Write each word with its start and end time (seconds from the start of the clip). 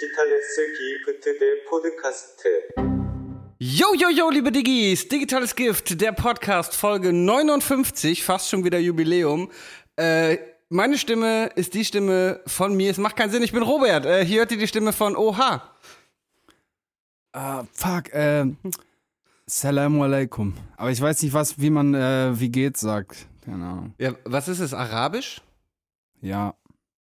Digitales 0.00 0.56
Gift, 0.56 1.26
der 1.26 1.68
Podcast. 1.68 2.42
Yo, 3.58 3.94
yo, 3.94 4.08
yo, 4.08 4.30
liebe 4.30 4.50
Diggis, 4.50 5.06
Digitales 5.06 5.54
Gift, 5.54 6.00
der 6.00 6.12
Podcast, 6.12 6.74
Folge 6.74 7.12
59, 7.12 8.24
fast 8.24 8.48
schon 8.48 8.64
wieder 8.64 8.78
Jubiläum. 8.78 9.50
Äh, 9.96 10.38
meine 10.70 10.96
Stimme 10.96 11.50
ist 11.54 11.74
die 11.74 11.84
Stimme 11.84 12.40
von 12.46 12.74
mir. 12.74 12.90
Es 12.90 12.96
macht 12.96 13.14
keinen 13.14 13.30
Sinn, 13.30 13.42
ich 13.42 13.52
bin 13.52 13.62
Robert. 13.62 14.06
Äh, 14.06 14.24
hier 14.24 14.38
hört 14.38 14.52
ihr 14.52 14.58
die 14.58 14.68
Stimme 14.68 14.94
von 14.94 15.16
Oha. 15.16 15.70
Ah, 17.32 17.64
fuck, 17.74 18.10
äh, 18.14 18.46
Salam 19.44 20.00
alaikum. 20.00 20.54
Aber 20.78 20.90
ich 20.90 21.00
weiß 21.00 21.22
nicht, 21.22 21.34
was, 21.34 21.58
wie 21.60 21.68
man, 21.68 21.92
äh, 21.92 22.40
wie 22.40 22.48
geht's 22.48 22.80
sagt. 22.80 23.26
Keine 23.44 23.66
Ahnung. 23.66 23.94
Ja, 23.98 24.14
was 24.24 24.48
ist 24.48 24.60
es, 24.60 24.72
Arabisch? 24.72 25.42
Ja. 26.22 26.54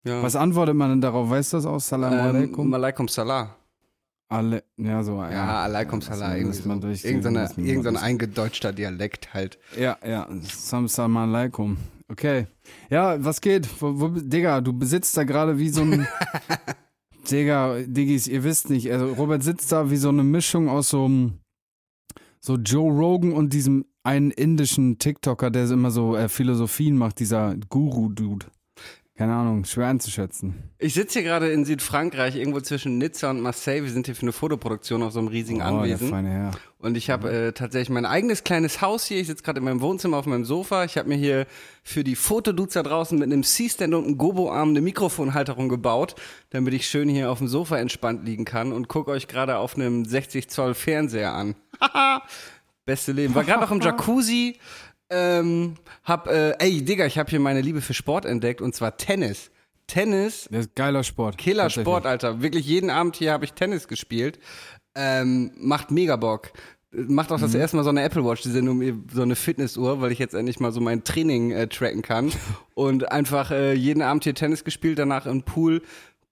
Ja. 0.03 0.21
Was 0.21 0.35
antwortet 0.35 0.75
man 0.75 0.89
denn 0.89 1.01
darauf? 1.01 1.29
Weißt 1.29 1.53
du 1.53 1.59
das? 1.59 1.87
Salamu 1.87 2.15
alaikum? 2.17 2.67
Ähm, 2.67 2.73
alaikum 2.73 3.07
Salah. 3.07 3.55
Alle, 4.27 4.63
ja, 4.77 5.03
so. 5.03 5.17
Ja, 5.17 5.31
Ja, 5.31 5.63
alaikum 5.63 5.99
dass 5.99 6.65
man 6.65 6.81
so. 6.81 6.87
Irgendeine, 6.87 7.49
irgendein 7.57 7.97
eingedeutschter 7.97 8.73
Dialekt 8.73 9.33
halt. 9.33 9.59
Ja, 9.77 9.97
ja. 10.05 10.27
Sam 10.41 10.87
Salam 10.87 11.17
alaikum. 11.17 11.77
Okay. 12.09 12.47
Ja, 12.89 13.23
was 13.23 13.41
geht? 13.41 13.69
Wo, 13.81 13.99
wo, 13.99 14.07
Digga, 14.09 14.61
du 14.61 14.73
besitzt 14.73 15.15
da 15.17 15.23
gerade 15.23 15.57
wie 15.57 15.69
so 15.69 15.81
ein. 15.81 16.07
Digga, 17.31 17.77
Diggis, 17.85 18.27
ihr 18.27 18.43
wisst 18.43 18.69
nicht. 18.69 18.91
Also, 18.91 19.13
Robert 19.13 19.43
sitzt 19.43 19.71
da 19.71 19.89
wie 19.89 19.97
so 19.97 20.09
eine 20.09 20.23
Mischung 20.23 20.67
aus 20.67 20.89
so 20.89 21.05
einem. 21.05 21.39
So 22.39 22.57
Joe 22.57 22.91
Rogan 22.91 23.31
und 23.31 23.53
diesem 23.53 23.85
einen 24.03 24.31
indischen 24.31 24.99
TikToker, 24.99 25.49
der 25.49 25.69
immer 25.71 25.91
so 25.91 26.15
äh, 26.15 26.27
Philosophien 26.27 26.97
macht, 26.97 27.19
dieser 27.19 27.55
Guru-Dude. 27.69 28.47
Keine 29.15 29.35
Ahnung, 29.35 29.63
schwer 29.65 29.87
einzuschätzen. 29.89 30.71
Ich 30.79 30.95
sitze 30.95 31.19
hier 31.19 31.27
gerade 31.29 31.51
in 31.51 31.65
Südfrankreich, 31.65 32.35
irgendwo 32.35 32.59
zwischen 32.61 32.97
Nizza 32.97 33.29
und 33.29 33.41
Marseille. 33.41 33.83
Wir 33.83 33.91
sind 33.91 34.07
hier 34.07 34.15
für 34.15 34.23
eine 34.23 34.31
Fotoproduktion 34.31 35.03
auf 35.03 35.13
so 35.13 35.19
einem 35.19 35.27
riesigen 35.27 35.59
Oh, 35.61 35.65
der 35.65 35.67
Anwesen. 35.67 36.09
feine 36.09 36.29
Herr. 36.31 36.51
Und 36.79 36.97
ich 36.97 37.11
habe 37.11 37.31
äh, 37.31 37.51
tatsächlich 37.53 37.89
mein 37.91 38.07
eigenes 38.07 38.43
kleines 38.43 38.81
Haus 38.81 39.05
hier. 39.05 39.21
Ich 39.21 39.27
sitze 39.27 39.43
gerade 39.43 39.59
in 39.59 39.65
meinem 39.65 39.81
Wohnzimmer 39.81 40.17
auf 40.17 40.25
meinem 40.25 40.45
Sofa. 40.45 40.83
Ich 40.83 40.97
habe 40.97 41.09
mir 41.09 41.15
hier 41.15 41.45
für 41.83 42.03
die 42.03 42.15
Fotodudes 42.15 42.73
da 42.73 42.81
draußen 42.81 43.17
mit 43.19 43.31
einem 43.31 43.43
C-Stand 43.43 43.93
und 43.93 44.05
einem 44.05 44.17
Gobo-Arm 44.17 44.69
eine 44.69 44.81
Mikrofonhalterung 44.81 45.69
gebaut, 45.69 46.15
damit 46.49 46.73
ich 46.73 46.87
schön 46.87 47.07
hier 47.07 47.29
auf 47.29 47.37
dem 47.37 47.47
Sofa 47.47 47.77
entspannt 47.77 48.25
liegen 48.25 48.45
kann 48.45 48.73
und 48.73 48.87
gucke 48.87 49.11
euch 49.11 49.27
gerade 49.27 49.57
auf 49.57 49.75
einem 49.75 50.05
60 50.05 50.49
Zoll 50.49 50.73
Fernseher 50.73 51.33
an. 51.33 51.53
Beste 52.85 53.11
Leben. 53.11 53.35
War 53.35 53.43
gerade 53.43 53.61
noch 53.61 53.71
im 53.71 53.79
Jacuzzi. 53.81 54.57
Ähm, 55.09 55.75
hab, 56.03 56.27
äh, 56.27 56.51
ey, 56.59 56.83
Digga, 56.83 57.05
ich 57.05 57.17
habe 57.17 57.29
hier 57.29 57.39
meine 57.39 57.61
Liebe 57.61 57.81
für 57.81 57.93
Sport 57.93 58.25
entdeckt 58.25 58.61
und 58.61 58.73
zwar 58.73 58.97
Tennis. 58.97 59.51
Tennis 59.87 60.47
Der 60.51 60.61
ist 60.61 60.75
geiler 60.75 61.03
Sport. 61.03 61.37
Killersport, 61.37 62.05
Alter. 62.05 62.41
Wirklich 62.41 62.65
jeden 62.65 62.89
Abend 62.89 63.15
hier 63.15 63.31
habe 63.31 63.45
ich 63.45 63.53
Tennis 63.53 63.87
gespielt. 63.87 64.39
Ähm, 64.95 65.51
macht 65.57 65.91
mega 65.91 66.15
Bock. 66.15 66.51
Macht 66.91 67.31
auch 67.31 67.39
das 67.39 67.55
erste 67.55 67.75
Mal 67.75 67.83
so 67.83 67.89
eine 67.89 68.03
Apple 68.03 68.23
Watch, 68.23 68.43
die 68.43 68.51
sind 68.51 68.69
um 68.69 69.05
so 69.11 69.23
eine 69.23 69.35
Fitnessuhr, 69.35 69.99
weil 69.99 70.11
ich 70.11 70.19
jetzt 70.19 70.35
endlich 70.35 70.59
mal 70.59 70.71
so 70.71 70.79
mein 70.79 71.03
Training 71.03 71.49
äh, 71.51 71.67
tracken 71.67 72.03
kann. 72.03 72.31
Und 72.75 73.11
einfach 73.11 73.49
äh, 73.49 73.73
jeden 73.73 74.03
Abend 74.03 74.23
hier 74.23 74.35
Tennis 74.35 74.63
gespielt, 74.63 74.99
danach 74.99 75.25
im 75.25 75.41
Pool. 75.41 75.81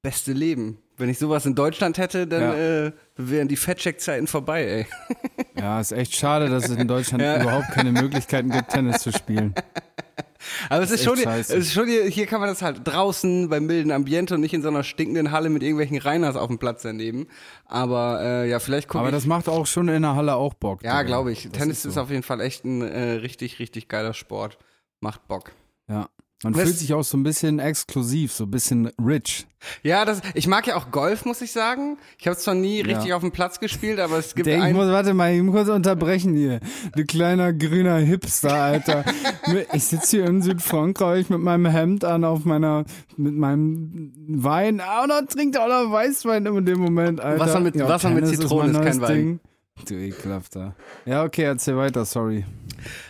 Beste 0.02 0.34
Leben. 0.34 0.80
Wenn 0.98 1.10
ich 1.10 1.20
sowas 1.20 1.46
in 1.46 1.56
Deutschland 1.56 1.98
hätte, 1.98 2.28
dann 2.28 2.42
Ja. 2.42 2.86
äh, 2.88 2.92
wären 3.18 3.48
die 3.48 3.56
Fettcheck-Zeiten 3.56 4.28
vorbei, 4.28 4.64
ey. 4.66 4.86
Ja, 5.60 5.80
ist 5.80 5.92
echt 5.92 6.16
schade, 6.16 6.50
dass 6.50 6.70
es 6.70 6.78
in 6.78 6.88
Deutschland 6.88 7.22
überhaupt 7.42 7.70
keine 7.72 7.92
Möglichkeiten 7.92 8.50
gibt, 8.50 8.70
Tennis 8.70 9.02
zu 9.02 9.12
spielen. 9.12 9.54
Aber 10.70 10.82
es 10.84 10.90
ist, 10.90 11.02
ist 11.02 11.06
schon, 11.06 11.20
es 11.20 11.50
ist 11.52 11.72
schon 11.72 11.88
hier, 11.88 12.06
hier 12.06 12.26
kann 12.26 12.40
man 12.40 12.50
das 12.50 12.64
halt 12.64 12.82
draußen 12.84 13.48
beim 13.50 13.68
milden 13.68 13.92
Ambiente 13.92 14.34
und 14.34 14.42
nicht 14.42 14.56
in 14.56 14.64
so 14.64 14.70
einer 14.70 14.84
stinkenden 14.84 15.32
Halle 15.32 15.50
mit 15.50 15.62
irgendwelchen 15.62 15.98
Reiners 16.00 16.36
auf 16.36 16.48
dem 16.48 16.58
Platz 16.58 16.82
daneben. 16.82 17.28
Aber 17.66 18.22
äh, 18.24 18.50
ja, 18.50 18.60
vielleicht 18.60 18.88
gucke 18.88 19.02
Aber 19.02 19.12
das 19.12 19.28
macht 19.28 19.48
auch 19.48 19.68
schon 19.68 19.88
in 19.88 20.02
der 20.02 20.16
Halle 20.16 20.34
auch 20.36 20.56
Bock. 20.56 20.84
Ja, 20.84 21.04
glaube 21.04 21.32
ich. 21.32 21.44
Das 21.44 21.52
Tennis 21.52 21.86
ist, 21.86 21.94
so. 21.94 22.02
auf 22.02 22.10
jeden 22.10 22.24
Fall 22.24 22.42
echt 22.42 22.66
ein 22.66 22.82
äh, 22.82 23.12
richtig, 23.14 23.60
richtig 23.60 23.88
geiler 23.88 24.16
Sport. 24.16 24.58
Macht 25.00 25.28
Bock. 25.28 25.52
Ja. 25.88 26.10
Man 26.44 26.56
Was- 26.56 26.64
fühlt 26.64 26.78
sich 26.80 26.94
auch 26.94 27.04
so 27.04 27.18
ein 27.18 27.24
bisschen 27.24 27.60
exklusiv, 27.60 28.32
so 28.34 28.46
ein 28.46 28.52
bisschen 28.52 28.88
rich. 29.06 29.46
Ja, 29.84 30.06
das, 30.06 30.22
ich 30.34 30.48
mag 30.48 30.66
ja 30.66 30.76
auch 30.76 30.90
Golf, 30.90 31.24
muss 31.26 31.40
ich 31.42 31.52
sagen. 31.52 32.00
Ich 32.18 32.26
habe 32.28 32.36
zwar 32.36 32.56
nie 32.56 32.82
richtig 32.82 33.06
Ja. 33.10 33.16
auf 33.16 33.22
dem 33.22 33.32
Platz 33.32 33.60
gespielt, 33.60 34.00
aber 34.00 34.18
es 34.18 34.34
gibt 34.34 34.48
Der, 34.48 34.68
ich 34.68 34.74
muss, 34.74 34.88
warte 34.88 35.14
mal, 35.14 35.32
ich 35.36 35.42
muss 35.44 35.54
kurz 35.54 35.70
unterbrechen 35.70 36.36
hier. 36.36 36.60
Du 36.96 37.06
kleiner 37.06 37.54
grüner 37.54 37.98
Hipster, 37.98 38.54
Alter. 38.56 39.06
ich 39.74 39.84
sitze 39.84 40.18
hier 40.18 40.26
in 40.26 40.42
Südfrankreich 40.42 41.30
mit 41.30 41.42
meinem 41.42 41.68
Hemd 41.68 42.04
an 42.06 42.24
auf 42.24 42.44
meiner, 42.44 42.86
mit 43.18 43.36
meinem 43.36 44.12
Wein. 44.28 44.80
Ah, 44.82 45.04
und 45.04 45.10
dann 45.10 45.28
trinkt 45.28 45.60
auch 45.60 45.68
noch 45.68 45.92
Weißwein 45.92 46.44
in 46.48 46.66
dem 46.66 46.80
Moment, 46.80 47.22
Alter. 47.22 47.40
Wasser 47.46 47.60
mit- 47.60 47.78
Wasser 47.80 48.10
mit 48.10 48.24
Tennis 48.24 48.40
Zitrone 48.40 48.74
mein 48.74 48.82
ist 48.88 49.00
kein 49.00 49.02
Wein. 49.02 49.16
Ding. 49.16 49.40
Du 49.88 49.94
ekelhafter. 49.96 50.76
Ja, 51.06 51.24
okay, 51.24 51.44
erzähl 51.44 51.78
weiter, 51.78 52.04
sorry. 52.06 52.46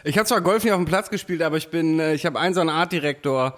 Ich 0.04 0.18
habe 0.18 0.28
zwar 0.28 0.42
Golf 0.42 0.64
nicht 0.64 0.74
auf 0.74 0.80
dem 0.80 0.86
Platz 0.86 1.10
gespielt, 1.10 1.42
aber 1.42 1.58
ich 1.58 1.70
bin, 1.70 2.00
äh, 2.00 2.14
ich 2.14 2.26
habe 2.26 2.40
einen 2.40 2.54
so 2.54 2.62
einen 2.62 2.70
Artdirektor, 2.70 3.58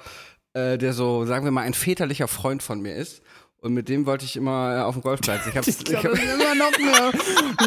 äh, 0.53 0.78
der 0.78 0.94
so, 0.94 1.25
sagen 1.25 1.46
wir 1.46 1.51
mal, 1.51 1.62
ein 1.62 1.74
väterlicher 1.74 2.28
Freund 2.28 2.63
von 2.63 2.81
mir 2.81 2.96
ist. 2.96 3.22
Und 3.63 3.74
mit 3.74 3.88
dem 3.88 4.06
wollte 4.06 4.25
ich 4.25 4.35
immer 4.35 4.75
äh, 4.75 4.81
auf 4.81 4.96
dem 4.96 5.03
Golfplatz. 5.03 5.47
Ich 5.47 5.56
habe 5.56 5.66
Ich 5.69 5.78
das 5.78 5.85
ist 5.85 5.90
immer 5.90 6.53
noch 6.53 6.78
mehr 6.78 7.13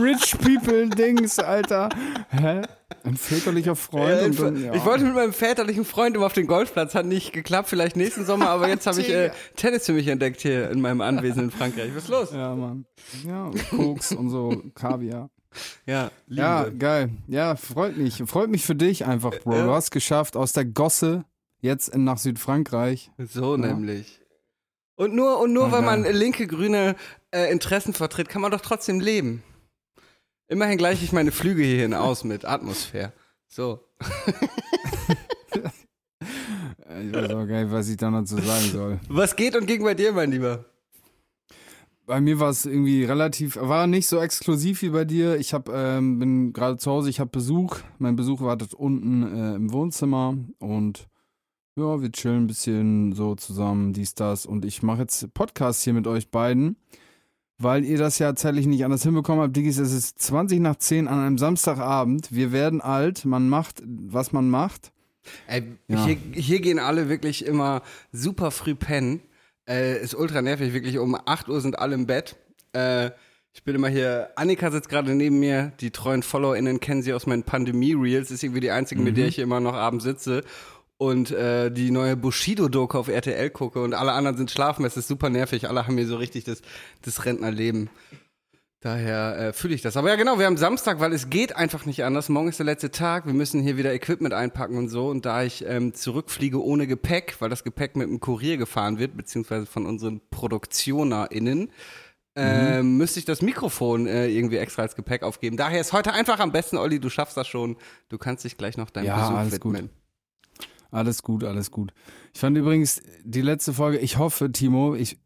Rich 0.02 0.36
People 0.42 0.90
Dings, 0.90 1.38
Alter. 1.38 1.88
Hä? 2.28 2.60
Ein 3.02 3.16
väterlicher 3.16 3.74
Freund. 3.74 4.22
und 4.22 4.38
dann, 4.38 4.62
ja. 4.62 4.74
Ich 4.74 4.84
wollte 4.84 5.04
mit 5.04 5.14
meinem 5.14 5.32
väterlichen 5.32 5.86
Freund 5.86 6.14
immer 6.14 6.26
auf 6.26 6.34
den 6.34 6.46
Golfplatz, 6.46 6.94
hat 6.94 7.06
nicht 7.06 7.32
geklappt, 7.32 7.70
vielleicht 7.70 7.96
nächsten 7.96 8.26
Sommer, 8.26 8.50
aber 8.50 8.68
jetzt 8.68 8.86
habe 8.86 9.00
ich 9.00 9.08
äh, 9.10 9.30
Tennis 9.56 9.86
für 9.86 9.94
mich 9.94 10.06
entdeckt 10.08 10.42
hier 10.42 10.70
in 10.70 10.82
meinem 10.82 11.00
Anwesen 11.00 11.44
in 11.44 11.50
Frankreich. 11.50 11.90
Was 11.94 12.02
ist 12.04 12.10
los? 12.10 12.30
Ja, 12.30 12.54
Mann. 12.54 12.84
Ja, 13.26 13.50
Koks 13.70 14.12
und 14.12 14.28
so, 14.28 14.62
Kaviar. 14.74 15.30
Ja, 15.86 16.10
Liebe. 16.26 16.40
Ja, 16.42 16.68
geil. 16.68 17.10
Ja, 17.28 17.56
freut 17.56 17.96
mich. 17.96 18.22
Freut 18.26 18.50
mich 18.50 18.64
für 18.64 18.74
dich 18.74 19.04
einfach, 19.06 19.32
Bro. 19.40 19.62
Du 19.62 19.70
hast 19.70 19.90
geschafft 19.90 20.36
aus 20.36 20.52
der 20.52 20.64
Gosse 20.64 21.24
jetzt 21.60 21.88
in, 21.88 22.04
nach 22.04 22.18
Südfrankreich. 22.18 23.10
So 23.18 23.56
nämlich. 23.56 24.20
Und 24.96 25.14
nur, 25.14 25.40
und 25.40 25.52
nur 25.52 25.66
Ah, 25.66 25.72
weil 25.72 25.82
man 25.82 26.04
linke, 26.04 26.46
grüne 26.46 26.96
äh, 27.30 27.50
Interessen 27.52 27.92
vertritt, 27.92 28.28
kann 28.28 28.40
man 28.42 28.50
doch 28.50 28.60
trotzdem 28.62 29.00
leben. 29.00 29.42
Immerhin 30.48 30.78
gleiche 30.78 31.04
ich 31.04 31.12
meine 31.12 31.32
Flüge 31.32 31.62
hierhin 31.62 31.92
aus 31.92 32.24
mit 32.24 32.44
Atmosphäre. 32.44 33.12
So. 33.48 33.80
Ich 36.98 37.12
weiß 37.12 37.30
auch 37.30 37.46
gar 37.46 37.62
nicht, 37.62 37.70
was 37.72 37.88
ich 37.88 37.96
da 37.96 38.10
noch 38.10 38.24
zu 38.24 38.36
sagen 38.36 38.70
soll. 38.72 39.00
Was 39.08 39.36
geht 39.36 39.54
und 39.54 39.66
ging 39.66 39.82
bei 39.82 39.94
dir, 39.94 40.12
mein 40.12 40.30
Lieber? 40.30 40.64
Bei 42.06 42.20
mir 42.20 42.38
war 42.38 42.50
es 42.50 42.64
irgendwie 42.64 43.02
relativ, 43.04 43.56
war 43.60 43.88
nicht 43.88 44.06
so 44.06 44.20
exklusiv 44.20 44.82
wie 44.82 44.90
bei 44.90 45.04
dir. 45.04 45.36
Ich 45.38 45.52
hab, 45.52 45.68
ähm, 45.68 46.20
bin 46.20 46.52
gerade 46.52 46.76
zu 46.76 46.90
Hause, 46.90 47.10
ich 47.10 47.18
habe 47.18 47.30
Besuch. 47.30 47.78
Mein 47.98 48.14
Besuch 48.14 48.40
wartet 48.42 48.74
unten 48.74 49.22
äh, 49.24 49.54
im 49.56 49.72
Wohnzimmer 49.72 50.36
und 50.60 51.08
ja, 51.74 52.00
wir 52.00 52.10
chillen 52.12 52.44
ein 52.44 52.46
bisschen 52.46 53.12
so 53.12 53.34
zusammen, 53.34 53.92
dies, 53.92 54.14
das. 54.14 54.46
Und 54.46 54.64
ich 54.64 54.82
mache 54.84 55.00
jetzt 55.02 55.34
Podcast 55.34 55.82
hier 55.82 55.92
mit 55.94 56.06
euch 56.06 56.30
beiden, 56.30 56.76
weil 57.58 57.84
ihr 57.84 57.98
das 57.98 58.18
ja 58.20 58.34
zeitlich 58.36 58.66
nicht 58.66 58.84
anders 58.84 59.02
hinbekommen 59.02 59.42
habt. 59.42 59.56
Diggis, 59.56 59.76
es 59.78 59.92
ist 59.92 60.18
20 60.20 60.60
nach 60.60 60.76
10 60.76 61.08
an 61.08 61.18
einem 61.18 61.38
Samstagabend. 61.38 62.28
Wir 62.30 62.52
werden 62.52 62.80
alt, 62.80 63.24
man 63.24 63.48
macht, 63.48 63.82
was 63.84 64.32
man 64.32 64.48
macht. 64.48 64.92
Ey, 65.48 65.64
Ja. 65.88 66.04
hier, 66.06 66.16
hier 66.32 66.60
gehen 66.60 66.78
alle 66.78 67.08
wirklich 67.08 67.44
immer 67.44 67.82
super 68.12 68.52
früh 68.52 68.76
pennen. 68.76 69.20
Äh, 69.68 70.00
ist 70.00 70.14
ultra 70.14 70.42
nervig, 70.42 70.72
wirklich. 70.72 70.98
Um 70.98 71.14
8 71.14 71.48
Uhr 71.48 71.60
sind 71.60 71.78
alle 71.78 71.94
im 71.94 72.06
Bett. 72.06 72.36
Äh, 72.72 73.10
ich 73.52 73.64
bin 73.64 73.74
immer 73.74 73.88
hier, 73.88 74.30
Annika 74.36 74.70
sitzt 74.70 74.90
gerade 74.90 75.14
neben 75.14 75.40
mir, 75.40 75.72
die 75.80 75.90
treuen 75.90 76.22
FollowerInnen 76.22 76.78
kennen 76.78 77.00
sie 77.00 77.14
aus 77.14 77.26
meinen 77.26 77.42
Pandemie-Reels, 77.42 78.30
ist 78.30 78.42
irgendwie 78.42 78.60
die 78.60 78.70
einzige, 78.70 79.00
mit 79.00 79.16
der 79.16 79.28
ich 79.28 79.36
hier 79.36 79.44
immer 79.44 79.60
noch 79.60 79.72
abends 79.72 80.04
sitze. 80.04 80.44
Und 80.98 81.30
äh, 81.30 81.70
die 81.70 81.90
neue 81.90 82.16
Bushido-Doku 82.16 82.98
auf 82.98 83.08
RTL 83.08 83.50
gucke. 83.50 83.82
Und 83.82 83.94
alle 83.94 84.12
anderen 84.12 84.36
sind 84.36 84.50
schlafen, 84.50 84.84
es 84.84 84.96
ist 84.96 85.08
super 85.08 85.30
nervig, 85.30 85.68
alle 85.68 85.86
haben 85.86 85.96
hier 85.96 86.06
so 86.06 86.16
richtig 86.16 86.44
das, 86.44 86.60
das 87.02 87.24
Rentnerleben. 87.24 87.88
Daher 88.80 89.38
äh, 89.38 89.52
fühle 89.52 89.74
ich 89.74 89.80
das. 89.82 89.96
Aber 89.96 90.10
ja, 90.10 90.16
genau, 90.16 90.38
wir 90.38 90.46
haben 90.46 90.58
Samstag, 90.58 91.00
weil 91.00 91.12
es 91.12 91.30
geht 91.30 91.56
einfach 91.56 91.86
nicht 91.86 92.04
anders. 92.04 92.28
Morgen 92.28 92.48
ist 92.48 92.58
der 92.58 92.66
letzte 92.66 92.90
Tag. 92.90 93.26
Wir 93.26 93.32
müssen 93.32 93.62
hier 93.62 93.76
wieder 93.78 93.92
Equipment 93.94 94.34
einpacken 94.34 94.76
und 94.76 94.88
so. 94.90 95.08
Und 95.08 95.24
da 95.24 95.42
ich 95.42 95.64
ähm, 95.66 95.94
zurückfliege 95.94 96.62
ohne 96.62 96.86
Gepäck, 96.86 97.36
weil 97.40 97.48
das 97.48 97.64
Gepäck 97.64 97.96
mit 97.96 98.08
dem 98.08 98.20
Kurier 98.20 98.58
gefahren 98.58 98.98
wird, 98.98 99.16
beziehungsweise 99.16 99.64
von 99.66 99.86
unseren 99.86 100.20
ProduktionerInnen, 100.30 101.70
äh, 102.36 102.82
müsste 102.82 103.18
ich 103.18 103.24
das 103.24 103.40
Mikrofon 103.40 104.06
äh, 104.06 104.28
irgendwie 104.28 104.58
extra 104.58 104.82
als 104.82 104.94
Gepäck 104.94 105.22
aufgeben. 105.22 105.56
Daher 105.56 105.80
ist 105.80 105.94
heute 105.94 106.12
einfach 106.12 106.38
am 106.38 106.52
besten, 106.52 106.76
Olli, 106.76 107.00
du 107.00 107.08
schaffst 107.08 107.36
das 107.38 107.48
schon. 107.48 107.76
Du 108.10 108.18
kannst 108.18 108.44
dich 108.44 108.58
gleich 108.58 108.76
noch 108.76 108.90
deinem 108.90 109.06
Ja, 109.06 109.20
Besuch 109.20 109.38
alles 109.38 109.60
gut. 109.60 109.72
widmen. 109.74 109.90
Alles 110.90 111.22
gut, 111.22 111.44
alles 111.44 111.70
gut. 111.70 111.92
Ich 112.34 112.40
fand 112.40 112.56
übrigens 112.56 113.00
die 113.24 113.40
letzte 113.40 113.72
Folge, 113.72 113.98
ich 113.98 114.18
hoffe, 114.18 114.52
Timo, 114.52 114.94
ich, 114.94 115.18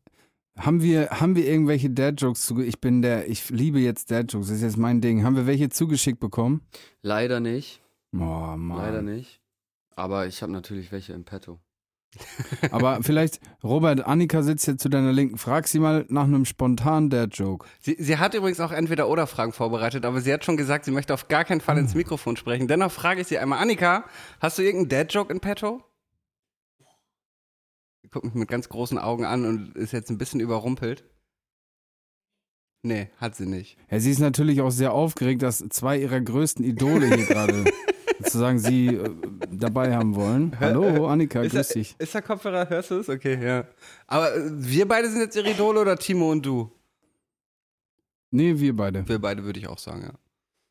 haben 0.58 0.82
wir, 0.82 1.10
haben 1.10 1.36
wir 1.36 1.46
irgendwelche 1.46 1.90
Dad-Jokes 1.90 2.42
zu, 2.42 2.60
ich 2.60 2.80
bin 2.80 3.02
der, 3.02 3.28
ich 3.28 3.50
liebe 3.50 3.78
jetzt 3.80 4.10
Dad-Jokes, 4.10 4.48
das 4.48 4.56
ist 4.56 4.62
jetzt 4.62 4.76
mein 4.76 5.00
Ding. 5.00 5.24
Haben 5.24 5.36
wir 5.36 5.46
welche 5.46 5.68
zugeschickt 5.68 6.20
bekommen? 6.20 6.62
Leider 7.02 7.40
nicht. 7.40 7.80
Oh, 8.12 8.18
Mann. 8.18 8.76
Leider 8.76 9.02
nicht. 9.02 9.40
Aber 9.96 10.26
ich 10.26 10.42
habe 10.42 10.52
natürlich 10.52 10.92
welche 10.92 11.12
im 11.12 11.24
Petto. 11.24 11.60
Aber 12.72 13.02
vielleicht, 13.02 13.40
Robert, 13.62 14.04
Annika 14.06 14.42
sitzt 14.42 14.66
jetzt 14.66 14.82
zu 14.82 14.88
deiner 14.88 15.12
Linken. 15.12 15.38
Frag 15.38 15.68
sie 15.68 15.78
mal 15.78 16.06
nach 16.08 16.24
einem 16.24 16.44
spontanen 16.44 17.08
Dad-Joke. 17.08 17.66
Sie, 17.80 17.96
sie 17.98 18.18
hat 18.18 18.34
übrigens 18.34 18.60
auch 18.60 18.72
entweder 18.72 19.08
oder 19.08 19.26
Fragen 19.26 19.52
vorbereitet, 19.52 20.04
aber 20.04 20.20
sie 20.20 20.32
hat 20.32 20.44
schon 20.44 20.56
gesagt, 20.56 20.84
sie 20.84 20.90
möchte 20.90 21.14
auf 21.14 21.28
gar 21.28 21.44
keinen 21.44 21.60
Fall 21.60 21.78
ins 21.78 21.94
Mikrofon 21.94 22.36
sprechen. 22.36 22.66
Dennoch 22.66 22.90
frage 22.90 23.20
ich 23.20 23.28
sie 23.28 23.38
einmal, 23.38 23.60
Annika, 23.60 24.04
hast 24.40 24.58
du 24.58 24.62
irgendeinen 24.62 24.88
Dad-Joke 24.88 25.32
in 25.32 25.40
petto? 25.40 25.84
Guckt 28.12 28.24
mich 28.24 28.34
mit 28.34 28.48
ganz 28.48 28.68
großen 28.68 28.98
Augen 28.98 29.24
an 29.24 29.44
und 29.44 29.76
ist 29.76 29.92
jetzt 29.92 30.10
ein 30.10 30.18
bisschen 30.18 30.40
überrumpelt. 30.40 31.04
Nee, 32.82 33.10
hat 33.18 33.36
sie 33.36 33.46
nicht. 33.46 33.76
Ja, 33.90 34.00
sie 34.00 34.10
ist 34.10 34.20
natürlich 34.20 34.60
auch 34.62 34.70
sehr 34.70 34.92
aufgeregt, 34.92 35.42
dass 35.42 35.58
zwei 35.68 35.98
ihrer 35.98 36.20
größten 36.20 36.64
Idole 36.64 37.14
hier 37.14 37.26
gerade 37.26 37.64
sozusagen 38.18 38.58
sie 38.58 38.86
äh, 38.88 39.10
dabei 39.50 39.94
haben 39.94 40.14
wollen. 40.14 40.58
Hallo, 40.58 41.06
Annika, 41.06 41.42
Ist, 41.42 41.52
grüß 41.52 41.68
der, 41.68 41.74
dich. 41.76 41.94
ist 41.98 42.14
der 42.14 42.22
Kopfhörer, 42.22 42.68
hörst 42.70 42.90
du 42.90 42.96
es? 42.96 43.08
Okay, 43.08 43.38
ja. 43.44 43.66
Aber 44.06 44.34
äh, 44.34 44.40
wir 44.50 44.88
beide 44.88 45.10
sind 45.10 45.20
jetzt 45.20 45.36
ihre 45.36 45.50
Idole 45.50 45.80
oder 45.80 45.96
Timo 45.96 46.32
und 46.32 46.44
du? 46.44 46.72
Nee, 48.30 48.58
wir 48.58 48.74
beide. 48.74 49.06
Wir 49.06 49.18
beide 49.18 49.44
würde 49.44 49.58
ich 49.60 49.68
auch 49.68 49.78
sagen, 49.78 50.02
ja. 50.02 50.12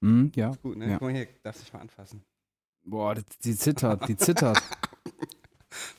Hm, 0.01 0.31
ja. 0.35 0.51
Gut, 0.63 0.77
ne? 0.77 0.87
Ja. 0.87 0.93
Guck 0.93 1.01
mal 1.09 1.13
hier, 1.13 1.27
darfst 1.43 1.61
dich 1.61 1.71
mal 1.73 1.79
anfassen. 1.81 2.23
Boah, 2.83 3.15
die 3.43 3.55
zittert, 3.55 4.07
die 4.07 4.17
zittert. 4.17 4.61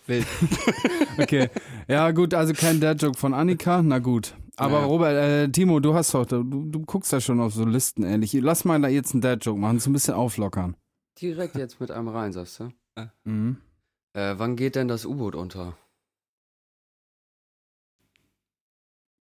Wild. 0.07 0.27
Okay. 1.19 1.51
Ja, 1.89 2.11
gut, 2.13 2.33
also 2.35 2.53
kein 2.55 2.81
Dad-Joke 2.81 3.19
von 3.19 3.35
Annika, 3.35 3.83
na 3.83 3.99
gut. 3.99 4.35
Aber 4.57 4.81
Ja. 4.81 4.85
Robert, 4.87 5.17
äh, 5.17 5.49
Timo, 5.51 5.81
du 5.81 5.95
hast 5.95 6.15
doch, 6.15 6.25
du, 6.27 6.43
du 6.43 6.81
guckst 6.81 7.13
ja 7.13 7.21
schon 7.21 7.41
auf 7.41 7.53
so 7.55 7.65
Listen 7.65 8.03
ähnlich. 8.05 8.33
Lass 8.33 8.65
mal 8.65 8.81
da 8.81 8.89
jetzt 8.89 9.13
einen 9.13 9.21
Dad-Joke 9.21 9.59
machen, 9.61 9.79
so 9.81 9.91
ein 9.91 9.93
bisschen 9.93 10.15
auflockern. 10.15 10.77
Direkt 11.21 11.57
jetzt 11.57 11.81
mit 11.81 11.91
einem 11.91 12.09
rein, 12.09 12.33
sagst 12.33 12.61
du? 12.61 12.71
Mhm. 13.25 13.59
Äh, 14.15 14.35
wann 14.39 14.57
geht 14.57 14.77
denn 14.77 14.89
das 14.89 15.05
U-Boot 15.05 15.35
unter? 15.35 15.77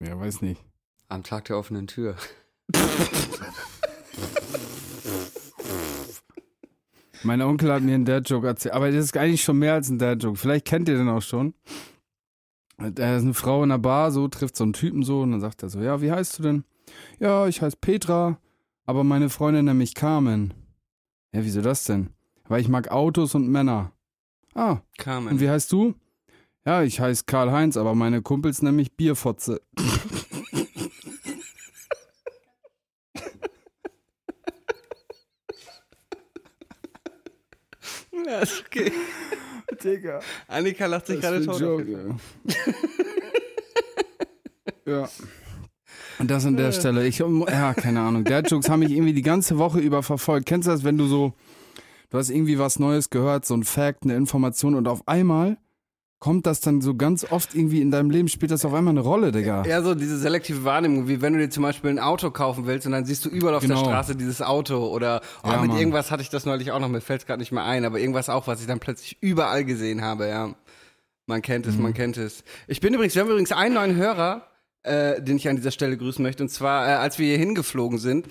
Ja, 0.02 0.18
weiß 0.18 0.40
nicht. 0.42 0.62
Am 1.08 1.22
Tag 1.22 1.44
der 1.46 1.58
offenen 1.58 1.86
Tür. 1.86 2.16
Mein 7.22 7.42
Onkel 7.42 7.72
hat 7.72 7.82
mir 7.82 7.94
einen 7.94 8.04
Dad-Joke 8.04 8.46
erzählt, 8.46 8.74
aber 8.74 8.90
das 8.90 9.04
ist 9.04 9.16
eigentlich 9.16 9.42
schon 9.42 9.58
mehr 9.58 9.74
als 9.74 9.88
ein 9.90 9.98
Dad-Joke. 9.98 10.38
Vielleicht 10.38 10.66
kennt 10.66 10.88
ihr 10.88 10.96
den 10.96 11.08
auch 11.08 11.22
schon. 11.22 11.54
Da 12.78 13.16
ist 13.16 13.24
eine 13.24 13.34
Frau 13.34 13.62
in 13.62 13.68
der 13.68 13.78
Bar, 13.78 14.10
so 14.10 14.26
trifft 14.28 14.56
so 14.56 14.64
einen 14.64 14.72
Typen 14.72 15.02
so 15.02 15.20
und 15.20 15.32
dann 15.32 15.40
sagt 15.40 15.62
er 15.62 15.68
so, 15.68 15.80
ja, 15.80 16.00
wie 16.00 16.10
heißt 16.10 16.38
du 16.38 16.42
denn? 16.42 16.64
Ja, 17.18 17.46
ich 17.46 17.60
heiße 17.60 17.76
Petra, 17.78 18.38
aber 18.86 19.04
meine 19.04 19.28
Freundin 19.28 19.66
nennt 19.66 19.78
mich 19.78 19.94
Carmen. 19.94 20.54
Ja, 21.32 21.44
wieso 21.44 21.60
das 21.60 21.84
denn? 21.84 22.10
Weil 22.48 22.62
ich 22.62 22.68
mag 22.68 22.90
Autos 22.90 23.34
und 23.34 23.48
Männer. 23.48 23.92
Ah, 24.54 24.78
Carmen. 24.98 25.28
und 25.28 25.40
wie 25.40 25.50
heißt 25.50 25.70
du? 25.70 25.94
Ja, 26.64 26.82
ich 26.82 27.00
heiße 27.00 27.24
Karl-Heinz, 27.26 27.76
aber 27.76 27.94
meine 27.94 28.22
Kumpels 28.22 28.62
nennen 28.62 28.76
mich 28.76 28.96
Bierfotze. 28.96 29.60
ja, 38.26 38.40
ist 38.40 38.64
okay. 38.66 38.92
Digga. 39.84 40.20
Annika 40.48 40.86
lacht 40.86 41.06
sich 41.06 41.20
gerade 41.20 41.44
tot. 41.44 41.60
ja. 41.60 42.16
ja. 44.86 45.08
Und 46.18 46.30
das 46.30 46.44
an 46.44 46.56
der 46.56 46.72
Stelle. 46.72 47.06
Ich, 47.06 47.18
ja, 47.18 47.72
keine 47.74 48.00
Ahnung. 48.00 48.24
Dad-Jokes 48.24 48.68
haben 48.68 48.80
mich 48.80 48.90
irgendwie 48.90 49.14
die 49.14 49.22
ganze 49.22 49.58
Woche 49.58 49.78
über 49.78 50.02
verfolgt. 50.02 50.46
Kennst 50.46 50.68
du 50.68 50.72
das, 50.72 50.84
wenn 50.84 50.98
du 50.98 51.06
so, 51.06 51.32
du 52.10 52.18
hast 52.18 52.30
irgendwie 52.30 52.58
was 52.58 52.78
Neues 52.78 53.08
gehört, 53.10 53.46
so 53.46 53.54
ein 53.54 53.64
Fact, 53.64 54.04
eine 54.04 54.16
Information 54.16 54.74
und 54.74 54.86
auf 54.86 55.06
einmal 55.08 55.56
kommt 56.20 56.46
das 56.46 56.60
dann 56.60 56.80
so 56.82 56.94
ganz 56.94 57.24
oft 57.32 57.54
irgendwie 57.54 57.80
in 57.80 57.90
deinem 57.90 58.10
Leben, 58.10 58.28
spielt 58.28 58.50
das 58.52 58.64
auf 58.64 58.72
einmal 58.74 58.92
eine 58.92 59.00
Rolle, 59.00 59.32
Digga. 59.32 59.64
Ja, 59.66 59.82
so 59.82 59.94
diese 59.94 60.18
selektive 60.18 60.64
Wahrnehmung, 60.64 61.08
wie 61.08 61.20
wenn 61.22 61.32
du 61.32 61.38
dir 61.40 61.50
zum 61.50 61.62
Beispiel 61.62 61.90
ein 61.90 61.98
Auto 61.98 62.30
kaufen 62.30 62.66
willst 62.66 62.86
und 62.86 62.92
dann 62.92 63.06
siehst 63.06 63.24
du 63.24 63.30
überall 63.30 63.54
auf 63.54 63.60
der 63.66 63.70
Genau. 63.70 63.84
Straße 63.84 64.14
dieses 64.16 64.42
Auto 64.42 64.86
oder 64.88 65.22
oh, 65.42 65.48
Ja, 65.48 65.56
mit 65.62 65.68
Mann. 65.70 65.78
irgendwas 65.78 66.10
hatte 66.10 66.22
ich 66.22 66.28
das 66.28 66.44
neulich 66.46 66.70
auch 66.72 66.78
noch, 66.78 66.88
mir 66.88 67.00
fällt 67.00 67.22
es 67.22 67.26
gerade 67.26 67.40
nicht 67.40 67.52
mehr 67.52 67.64
ein, 67.64 67.84
aber 67.86 67.98
irgendwas 67.98 68.28
auch, 68.28 68.46
was 68.46 68.60
ich 68.60 68.66
dann 68.66 68.80
plötzlich 68.80 69.16
überall 69.20 69.64
gesehen 69.64 70.02
habe, 70.02 70.28
ja. 70.28 70.54
Man 71.26 71.42
kennt 71.42 71.66
es, 71.66 71.76
Mhm. 71.76 71.82
man 71.84 71.94
kennt 71.94 72.16
es. 72.18 72.44
Ich 72.68 72.80
bin 72.80 72.92
übrigens, 72.92 73.14
wir 73.14 73.22
haben 73.22 73.30
übrigens 73.30 73.52
einen 73.52 73.74
neuen 73.74 73.96
Hörer, 73.96 74.46
äh, 74.82 75.22
den 75.22 75.36
ich 75.36 75.48
an 75.48 75.56
dieser 75.56 75.70
Stelle 75.70 75.96
grüßen 75.96 76.22
möchte, 76.22 76.42
und 76.42 76.48
zwar, 76.50 76.86
äh, 76.86 76.92
als 76.92 77.18
wir 77.18 77.26
hier 77.28 77.38
hingeflogen 77.38 77.98
sind, 77.98 78.26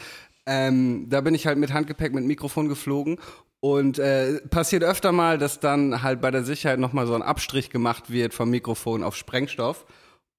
ähm, 0.45 1.07
da 1.09 1.21
bin 1.21 1.33
ich 1.33 1.47
halt 1.47 1.57
mit 1.57 1.73
Handgepäck, 1.73 2.13
mit 2.13 2.25
Mikrofon 2.25 2.67
geflogen 2.69 3.17
und 3.59 3.99
äh, 3.99 4.39
passiert 4.49 4.83
öfter 4.83 5.11
mal, 5.11 5.37
dass 5.37 5.59
dann 5.59 6.01
halt 6.01 6.21
bei 6.21 6.31
der 6.31 6.43
Sicherheit 6.43 6.79
nochmal 6.79 7.07
so 7.07 7.13
ein 7.13 7.21
Abstrich 7.21 7.69
gemacht 7.69 8.09
wird 8.09 8.33
vom 8.33 8.49
Mikrofon 8.49 9.03
auf 9.03 9.15
Sprengstoff 9.15 9.85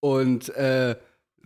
und 0.01 0.55
äh, 0.57 0.97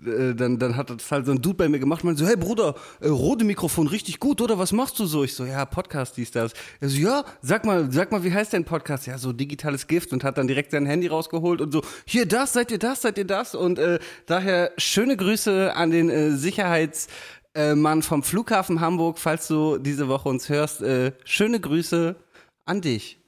äh, 0.04 0.34
dann, 0.34 0.58
dann 0.58 0.76
hat 0.76 0.90
das 0.90 1.10
halt 1.10 1.26
so 1.26 1.32
ein 1.32 1.40
Dude 1.40 1.56
bei 1.56 1.68
mir 1.68 1.78
gemacht 1.78 2.02
und 2.02 2.08
meinte 2.08 2.24
so, 2.24 2.28
hey 2.28 2.36
Bruder, 2.36 2.74
äh, 3.00 3.08
rote 3.08 3.44
Mikrofon 3.44 3.86
richtig 3.86 4.18
gut, 4.18 4.40
oder 4.40 4.58
was 4.58 4.72
machst 4.72 4.98
du 4.98 5.06
so? 5.06 5.24
Ich 5.24 5.34
so, 5.34 5.44
ja, 5.44 5.64
Podcast, 5.64 6.16
dies, 6.16 6.30
das. 6.30 6.52
Er 6.80 6.88
so, 6.88 6.98
ja, 6.98 7.24
sag 7.42 7.64
mal, 7.64 7.90
sag 7.92 8.10
mal, 8.10 8.24
wie 8.24 8.32
heißt 8.32 8.52
dein 8.52 8.64
Podcast? 8.64 9.06
Ja, 9.06 9.18
so 9.18 9.32
digitales 9.32 9.86
Gift 9.86 10.12
und 10.12 10.24
hat 10.24 10.36
dann 10.36 10.48
direkt 10.48 10.72
sein 10.72 10.86
Handy 10.86 11.06
rausgeholt 11.06 11.60
und 11.60 11.72
so, 11.72 11.82
hier, 12.06 12.26
das, 12.26 12.52
seid 12.52 12.70
ihr 12.70 12.78
das, 12.78 13.02
seid 13.02 13.18
ihr 13.18 13.24
das? 13.26 13.54
Und 13.54 13.78
äh, 13.78 13.98
daher 14.26 14.72
schöne 14.78 15.16
Grüße 15.16 15.74
an 15.74 15.90
den 15.90 16.10
äh, 16.10 16.30
Sicherheits- 16.30 17.08
äh, 17.54 17.74
Mann 17.74 18.02
vom 18.02 18.22
Flughafen 18.22 18.80
Hamburg, 18.80 19.18
falls 19.18 19.48
du 19.48 19.78
diese 19.78 20.08
Woche 20.08 20.28
uns 20.28 20.48
hörst, 20.48 20.82
äh, 20.82 21.12
schöne 21.24 21.60
Grüße 21.60 22.16
an 22.64 22.80
dich. 22.80 23.18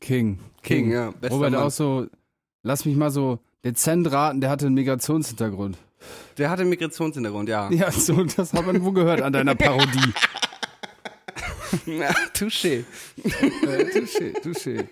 King. 0.00 0.38
King, 0.62 0.90
ja, 0.90 1.10
bester 1.12 1.36
Robert 1.36 1.52
Mann. 1.52 1.62
auch 1.62 1.70
so, 1.70 2.06
lass 2.62 2.84
mich 2.84 2.96
mal 2.96 3.10
so 3.10 3.38
dezent 3.64 4.10
raten, 4.10 4.40
der 4.40 4.50
hatte 4.50 4.66
einen 4.66 4.74
Migrationshintergrund. 4.74 5.78
Der 6.36 6.50
hatte 6.50 6.62
einen 6.62 6.70
Migrationshintergrund, 6.70 7.48
ja. 7.48 7.70
Ja, 7.70 7.90
so, 7.90 8.24
das 8.24 8.52
hat 8.52 8.66
man 8.66 8.84
wo 8.84 8.92
gehört 8.92 9.22
an 9.22 9.32
deiner 9.32 9.54
Parodie. 9.54 10.12
ja 11.86 12.12
touché. 12.34 12.84
Äh, 13.22 13.84
touché, 13.92 14.32
touché. 14.42 14.88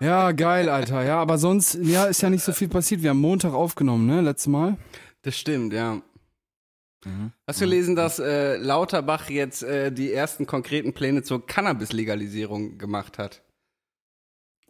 Ja, 0.00 0.32
geil, 0.32 0.68
Alter. 0.68 1.04
Ja, 1.04 1.20
aber 1.20 1.38
sonst, 1.38 1.78
ja, 1.80 2.06
ist 2.06 2.22
ja 2.22 2.30
nicht 2.30 2.42
so 2.42 2.52
viel 2.52 2.68
passiert. 2.68 3.02
Wir 3.02 3.10
haben 3.10 3.20
Montag 3.20 3.52
aufgenommen, 3.52 4.06
ne, 4.06 4.20
letztes 4.20 4.48
Mal. 4.48 4.76
Das 5.22 5.36
stimmt, 5.36 5.72
ja. 5.72 6.02
Hast 7.46 7.60
du 7.60 7.64
gelesen, 7.64 7.96
dass 7.96 8.18
äh, 8.18 8.56
Lauterbach 8.56 9.28
jetzt 9.28 9.62
äh, 9.62 9.90
die 9.90 10.12
ersten 10.12 10.46
konkreten 10.46 10.92
Pläne 10.92 11.22
zur 11.22 11.44
Cannabis-Legalisierung 11.46 12.78
gemacht 12.78 13.18
hat? 13.18 13.42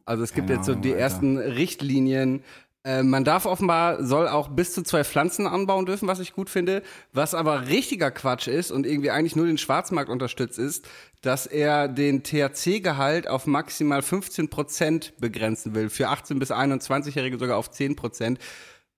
Also 0.04 0.24
es 0.24 0.32
gibt 0.32 0.48
Keine 0.48 0.58
jetzt 0.58 0.66
so 0.66 0.74
die 0.74 0.90
Alter. 0.92 1.00
ersten 1.02 1.38
Richtlinien. 1.38 2.42
Äh, 2.84 3.04
man 3.04 3.24
darf 3.24 3.46
offenbar, 3.46 4.04
soll 4.04 4.26
auch 4.26 4.48
bis 4.48 4.72
zu 4.72 4.82
zwei 4.82 5.04
Pflanzen 5.04 5.46
anbauen 5.46 5.86
dürfen, 5.86 6.08
was 6.08 6.18
ich 6.18 6.32
gut 6.32 6.50
finde. 6.50 6.82
Was 7.12 7.34
aber 7.34 7.68
richtiger 7.68 8.10
Quatsch 8.10 8.48
ist 8.48 8.72
und 8.72 8.86
irgendwie 8.86 9.10
eigentlich 9.10 9.36
nur 9.36 9.46
den 9.46 9.58
Schwarzmarkt 9.58 10.10
unterstützt 10.10 10.58
ist, 10.58 10.88
dass 11.20 11.46
er 11.46 11.86
den 11.86 12.24
THC-Gehalt 12.24 13.28
auf 13.28 13.46
maximal 13.46 14.02
15 14.02 14.48
Prozent 14.48 15.12
begrenzen 15.20 15.76
will. 15.76 15.90
Für 15.90 16.08
18- 16.08 16.40
bis 16.40 16.50
21-Jährige 16.50 17.38
sogar 17.38 17.56
auf 17.56 17.70
10 17.70 17.94
Prozent. 17.94 18.40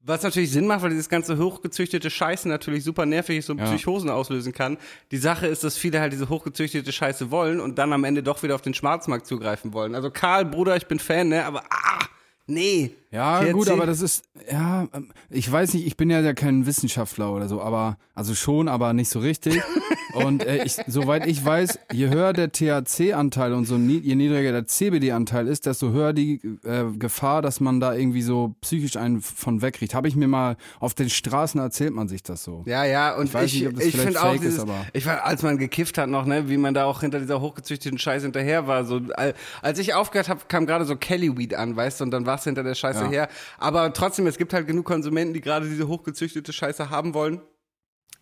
Was 0.07 0.23
natürlich 0.23 0.51
Sinn 0.51 0.67
macht, 0.67 0.83
weil 0.83 0.91
dieses 0.91 1.09
ganze 1.09 1.39
hochgezüchtete 1.39 2.11
Scheiße 2.11 2.47
natürlich 2.47 2.85
super 2.85 3.07
nervig 3.07 3.39
ist 3.39 3.49
und 3.49 3.59
Ja. 3.59 3.65
Psychosen 3.65 4.11
auslösen 4.11 4.53
kann. 4.53 4.77
Die 5.11 5.17
Sache 5.17 5.47
ist, 5.47 5.65
dass 5.65 5.79
viele 5.79 5.99
halt 5.99 6.13
diese 6.13 6.29
hochgezüchtete 6.29 6.93
Scheiße 6.93 7.31
wollen 7.31 7.59
und 7.59 7.79
dann 7.79 7.91
am 7.93 8.05
Ende 8.05 8.23
doch 8.23 8.43
wieder 8.43 8.55
auf 8.55 8.61
den 8.61 8.75
Schwarzmarkt 8.75 9.27
zugreifen 9.27 9.73
wollen. 9.73 9.95
Also 9.95 10.11
Karl, 10.11 10.45
Bruder, 10.45 10.77
ich 10.77 10.87
bin 10.87 10.99
Fan, 10.99 11.29
ne? 11.29 11.47
Aber 11.47 11.63
ah, 11.71 12.05
nee. 12.47 12.95
Ja, 13.15 13.41
THC. 13.41 13.53
gut, 13.53 13.69
aber 13.71 13.87
das 13.87 14.01
ist, 14.01 14.25
ja, 14.51 14.89
ähm, 14.93 15.13
ich 15.31 15.51
weiß 15.51 15.75
nicht, 15.75 15.87
ich 15.87 15.97
bin 15.97 16.11
ja, 16.11 16.21
ja 16.21 16.33
kein 16.35 16.67
Wissenschaftler 16.67 17.33
oder 17.33 17.49
so, 17.49 17.61
aber, 17.63 17.97
also 18.15 18.35
schon, 18.35 18.67
aber 18.69 18.93
nicht 18.93 19.09
so 19.09 19.21
richtig. 19.21 19.63
Und 20.15 20.45
äh, 20.47 20.63
ich, 20.65 20.77
soweit 20.87 21.27
ich 21.27 21.45
weiß, 21.45 21.77
je 21.93 22.09
höher 22.09 22.33
der 22.33 22.53
THC-Anteil 22.53 23.53
und 23.53 23.65
so 23.65 23.77
je 23.77 24.15
niedriger 24.15 24.53
der 24.53 24.65
CBD-Anteil 24.65 25.49
ist, 25.49 25.67
desto 25.67 25.91
höher 25.91 26.13
die 26.13 26.41
äh, 26.65 26.85
Gefahr, 26.97 27.43
dass 27.43 27.59
man 27.59 27.81
da 27.81 27.95
irgendwie 27.95 28.23
so 28.23 28.55
psychisch 28.61 28.97
einen 28.97 29.21
von 29.21 29.61
wegkriegt. 29.61 29.93
Habe 29.93 30.07
ich 30.07 30.15
mir 30.15 30.29
mal 30.29 30.57
auf 30.79 30.95
den 30.95 31.11
Straßen 31.11 31.61
erzählt 31.61 31.95
man 31.95 32.07
sich 32.07 32.23
das 32.23 32.45
so. 32.45 32.63
Ja, 32.65 32.85
ja, 32.85 33.17
und 33.17 33.25
Ich 33.27 33.35
weiß 33.35 33.53
ich, 33.53 33.61
nicht, 33.63 33.69
ob 33.69 33.75
das 33.75 33.85
ich 33.87 33.97
finde 33.97 34.21
auch 34.21 34.27
fake 34.27 34.35
ist, 34.37 34.43
dieses, 34.45 34.61
aber- 34.61 34.87
ich 34.93 35.05
war, 35.05 35.25
als 35.25 35.43
man 35.43 35.59
gekifft 35.59 35.99
hat 35.99 36.09
noch, 36.09 36.27
ne, 36.27 36.49
wie 36.49 36.59
man 36.59 36.75
da 36.75 36.85
auch 36.85 37.01
hinter 37.01 37.19
dieser 37.19 37.41
hochgezüchteten 37.41 37.99
Scheiße 37.99 38.25
hinterher 38.27 38.69
war, 38.69 38.85
so, 38.85 39.01
al- 39.17 39.35
als 39.63 39.81
ich 39.81 39.95
aufgehört 39.95 40.29
habe, 40.29 40.43
kam 40.47 40.67
gerade 40.67 40.85
so 40.85 40.95
Kelly 40.95 41.37
Weed 41.37 41.55
an, 41.55 41.75
weißt 41.75 41.99
du, 41.99 42.05
und 42.05 42.13
dann 42.13 42.25
warst 42.25 42.47
du 42.47 42.51
hinter 42.51 42.63
der 42.63 42.77
Scheiße 42.77 43.04
Ja. 43.05 43.11
her. 43.11 43.29
Aber 43.59 43.93
trotzdem, 43.93 44.27
es 44.27 44.39
gibt 44.39 44.53
halt 44.53 44.67
genug 44.67 44.85
Konsumenten, 44.87 45.35
die 45.35 45.41
gerade 45.41 45.69
diese 45.69 45.89
hochgezüchtete 45.89 46.53
Scheiße 46.53 46.91
haben 46.91 47.15
wollen. 47.15 47.41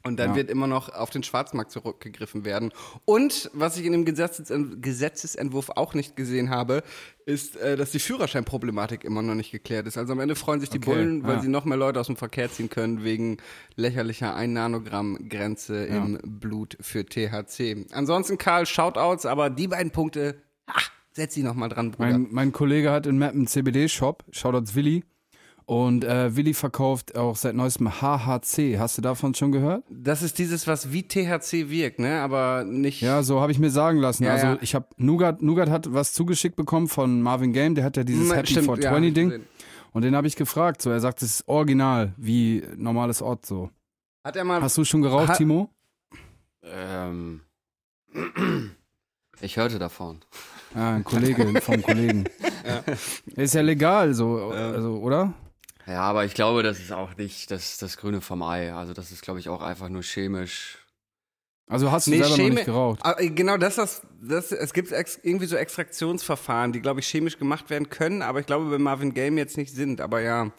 Und 0.04 0.16
dann 0.18 0.30
Ja. 0.30 0.36
wird 0.36 0.50
immer 0.50 0.66
noch 0.66 0.88
auf 0.88 1.10
den 1.10 1.22
Schwarzmarkt 1.22 1.70
zurückgegriffen 1.70 2.44
werden. 2.44 2.72
Und 3.04 3.48
was 3.54 3.76
ich 3.78 3.84
in 3.86 3.92
dem 3.92 4.04
Gesetzesen- 4.04 4.80
Gesetzesentwurf 4.80 5.70
auch 5.76 5.94
nicht 5.94 6.16
gesehen 6.16 6.50
habe, 6.50 6.82
ist, 7.24 7.54
äh, 7.56 7.76
dass 7.76 7.92
die 7.92 8.00
Führerscheinproblematik 8.00 9.04
immer 9.04 9.22
noch 9.22 9.36
nicht 9.36 9.52
geklärt 9.52 9.86
ist. 9.86 9.96
Also 9.96 10.12
am 10.14 10.18
Ende 10.18 10.34
freuen 10.34 10.58
sich 10.58 10.70
die 10.70 10.78
Okay, 10.78 10.86
Bullen, 10.90 11.22
weil 11.22 11.36
ja. 11.36 11.42
sie 11.42 11.46
noch 11.48 11.64
mehr 11.66 11.76
Leute 11.76 12.00
aus 12.00 12.08
dem 12.08 12.16
Verkehr 12.16 12.50
ziehen 12.50 12.68
können, 12.68 13.04
wegen 13.04 13.36
lächerlicher 13.76 14.34
1 14.34 14.52
Nanogramm 14.52 15.28
Grenze 15.28 15.84
im 15.84 16.18
Blut 16.24 16.76
für 16.80 17.06
THC. 17.06 17.86
Ansonsten, 17.92 18.38
Karl, 18.38 18.66
Shoutouts, 18.66 19.24
aber 19.24 19.50
die 19.50 19.68
beiden 19.68 19.92
Punkte, 19.92 20.42
ah, 20.66 20.80
Setz 21.14 21.34
sie 21.34 21.42
noch 21.42 21.54
mal 21.54 21.68
dran, 21.68 21.90
Bruder. 21.90 22.10
Mein, 22.10 22.28
mein 22.30 22.52
Kollege 22.52 22.90
hat 22.90 23.06
in 23.06 23.18
Mappen 23.18 23.40
einen 23.40 23.46
CBD-Shop, 23.46 24.24
Shoutouts 24.30 24.74
Willi. 24.74 25.04
Und 25.64 26.04
äh, 26.04 26.34
Willi 26.34 26.54
verkauft 26.54 27.16
auch 27.16 27.36
seit 27.36 27.54
neuestem 27.54 27.88
HHC. 28.00 28.78
Hast 28.78 28.98
du 28.98 29.02
davon 29.02 29.34
schon 29.34 29.52
gehört? 29.52 29.84
das 29.88 30.22
ist 30.22 30.38
dieses, 30.38 30.66
was 30.66 30.92
wie 30.92 31.04
THC 31.06 31.70
wirkt, 31.70 31.98
ne? 32.00 32.20
Aber 32.20 32.64
nicht. 32.64 33.00
Ja, 33.00 33.22
so 33.22 33.40
habe 33.40 33.52
ich 33.52 33.58
mir 33.58 33.70
sagen 33.70 33.98
lassen. 33.98 34.24
Ja, 34.24 34.32
also 34.32 34.46
ja. 34.48 34.58
ich 34.60 34.74
habe 34.74 34.86
Nougat, 34.96 35.40
Nougat 35.40 35.70
hat 35.70 35.92
was 35.92 36.12
zugeschickt 36.14 36.56
bekommen 36.56 36.88
von 36.88 37.22
Marvin 37.22 37.52
Game, 37.52 37.74
der 37.76 37.84
hat 37.84 37.96
ja 37.96 38.02
dieses 38.04 38.28
Mm, 38.28 38.32
Happy 38.32 38.46
stimmt, 38.48 38.66
for 38.66 38.80
ja, 38.80 38.90
20 38.90 39.14
Ding. 39.14 39.40
Und 39.92 40.02
den 40.02 40.16
habe 40.16 40.26
ich 40.26 40.34
gefragt. 40.36 40.82
So, 40.82 40.90
er 40.90 41.00
sagt, 41.00 41.22
es 41.22 41.40
ist 41.40 41.48
original, 41.48 42.12
wie 42.16 42.64
normales 42.76 43.22
Ort 43.22 43.46
so. 43.46 43.70
Hat 44.24 44.34
er 44.36 44.44
mal. 44.44 44.60
Hast 44.62 44.76
du 44.78 44.84
schon 44.84 45.02
geraucht, 45.02 45.28
Ha- 45.28 45.34
Timo? 45.36 45.70
Ähm. 46.64 47.40
Ich 49.40 49.56
hörte 49.56 49.80
davon. 49.80 50.20
Ja, 50.74 50.94
ein 50.94 51.04
Kollege 51.04 51.60
vom 51.60 51.82
Kollegen. 51.82 52.24
Ist 53.36 53.54
ja 53.54 53.60
legal, 53.60 54.14
so, 54.14 54.50
also, 54.50 54.96
oder? 54.98 55.34
Ja, 55.86 56.02
aber 56.02 56.24
ich 56.24 56.34
glaube, 56.34 56.62
das 56.62 56.78
ist 56.78 56.92
auch 56.92 57.16
nicht 57.16 57.50
das, 57.50 57.76
das 57.78 57.96
Grüne 57.96 58.20
vom 58.20 58.42
Ei. 58.42 58.72
Also 58.72 58.92
das 58.92 59.10
ist, 59.10 59.22
glaube 59.22 59.40
ich, 59.40 59.48
auch 59.48 59.60
einfach 59.62 59.88
nur 59.88 60.02
chemisch. 60.02 60.78
Also 61.68 61.90
hast 61.90 62.06
du 62.06 62.12
Nee, 62.12 62.18
selber 62.18 62.30
noch 62.36 62.44
Chemi- 62.44 62.50
nicht 62.54 62.64
geraucht. 62.66 63.00
Ah, 63.02 63.16
äh, 63.18 63.30
Genau, 63.30 63.56
das, 63.56 63.76
das, 63.76 64.02
das, 64.22 64.52
es 64.52 64.72
gibt 64.72 64.92
irgendwie 65.22 65.46
so 65.46 65.56
Extraktionsverfahren, 65.56 66.72
die, 66.72 66.80
glaube 66.80 67.00
ich, 67.00 67.06
chemisch 67.08 67.38
gemacht 67.38 67.68
werden 67.70 67.88
können, 67.90 68.22
aber 68.22 68.40
ich 68.40 68.46
glaube, 68.46 68.70
bei 68.70 68.78
Marvin 68.78 69.14
Game 69.14 69.38
jetzt 69.38 69.56
nicht 69.56 69.74
sind. 69.74 70.00
Aber 70.00 70.20
ja, 70.20 70.52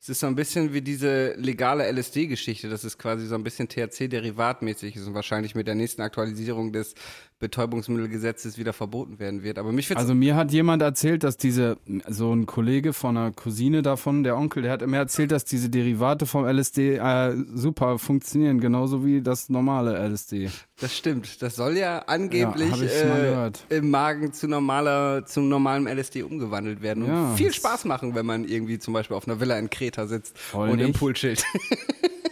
es 0.00 0.08
ist 0.10 0.20
so 0.20 0.26
ein 0.26 0.34
bisschen 0.34 0.72
wie 0.74 0.82
diese 0.82 1.32
legale 1.34 1.84
LSD-Geschichte, 1.90 2.68
dass 2.68 2.84
es 2.84 2.98
quasi 2.98 3.26
so 3.26 3.34
ein 3.36 3.44
bisschen 3.44 3.68
THC-derivatmäßig 3.68 4.96
ist 4.96 5.06
und 5.06 5.14
wahrscheinlich 5.14 5.54
mit 5.54 5.66
der 5.66 5.74
nächsten 5.76 6.02
Aktualisierung 6.02 6.72
des 6.72 6.94
Betäubungsmittelgesetzes 7.40 8.58
wieder 8.58 8.72
verboten 8.72 9.18
werden 9.18 9.42
wird. 9.42 9.58
Aber 9.58 9.72
mich 9.72 9.94
Also 9.96 10.14
mir 10.14 10.36
hat 10.36 10.52
jemand 10.52 10.82
erzählt, 10.82 11.24
dass 11.24 11.36
diese, 11.36 11.76
so 12.08 12.32
ein 12.32 12.46
Kollege 12.46 12.92
von 12.92 13.16
einer 13.16 13.32
Cousine 13.32 13.82
davon, 13.82 14.22
der 14.22 14.36
Onkel, 14.36 14.62
der 14.62 14.72
hat 14.72 14.86
mir 14.86 14.96
erzählt, 14.96 15.32
dass 15.32 15.44
diese 15.44 15.68
Derivate 15.68 16.26
vom 16.26 16.46
LSD 16.46 16.96
äh, 16.96 17.34
super 17.54 17.98
funktionieren, 17.98 18.60
genauso 18.60 19.04
wie 19.04 19.20
das 19.20 19.48
normale 19.48 19.98
LSD. 20.08 20.50
das 20.80 20.96
stimmt. 20.96 21.42
Das 21.42 21.56
soll 21.56 21.76
ja 21.76 21.98
angeblich 22.06 22.70
mal 22.70 23.52
äh, 23.70 23.76
im 23.76 23.90
Magen 23.90 24.32
zu 24.32 24.48
normaler, 24.48 25.26
zum 25.26 25.48
normalen 25.48 25.86
LSD 25.86 26.22
umgewandelt 26.22 26.82
werden 26.82 27.02
und 27.02 27.10
Ja, 27.10 27.34
viel 27.34 27.52
Spaß 27.52 27.84
machen, 27.84 28.14
wenn 28.14 28.26
man 28.26 28.44
irgendwie 28.44 28.78
zum 28.78 28.94
Beispiel 28.94 29.16
auf 29.16 29.26
einer 29.28 29.40
Villa 29.40 29.58
in 29.58 29.70
Kreta 29.70 30.06
sitzt 30.06 30.36
und 30.52 30.78
im 30.78 30.86
nicht. 30.88 30.98
Poolschild. 30.98 31.44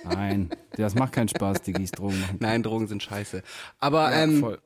Nein, 0.04 0.50
das 0.76 0.94
macht 0.94 1.12
keinen 1.12 1.28
Spaß, 1.28 1.62
Diggis, 1.62 1.90
Drogen 1.92 2.20
machen. 2.20 2.36
Nein, 2.40 2.62
Drogen 2.62 2.86
sind 2.88 3.02
scheiße. 3.02 3.42
Aber 3.78 4.10
Ja, 4.10 4.22
ähm, 4.24 4.40
voll. 4.40 4.58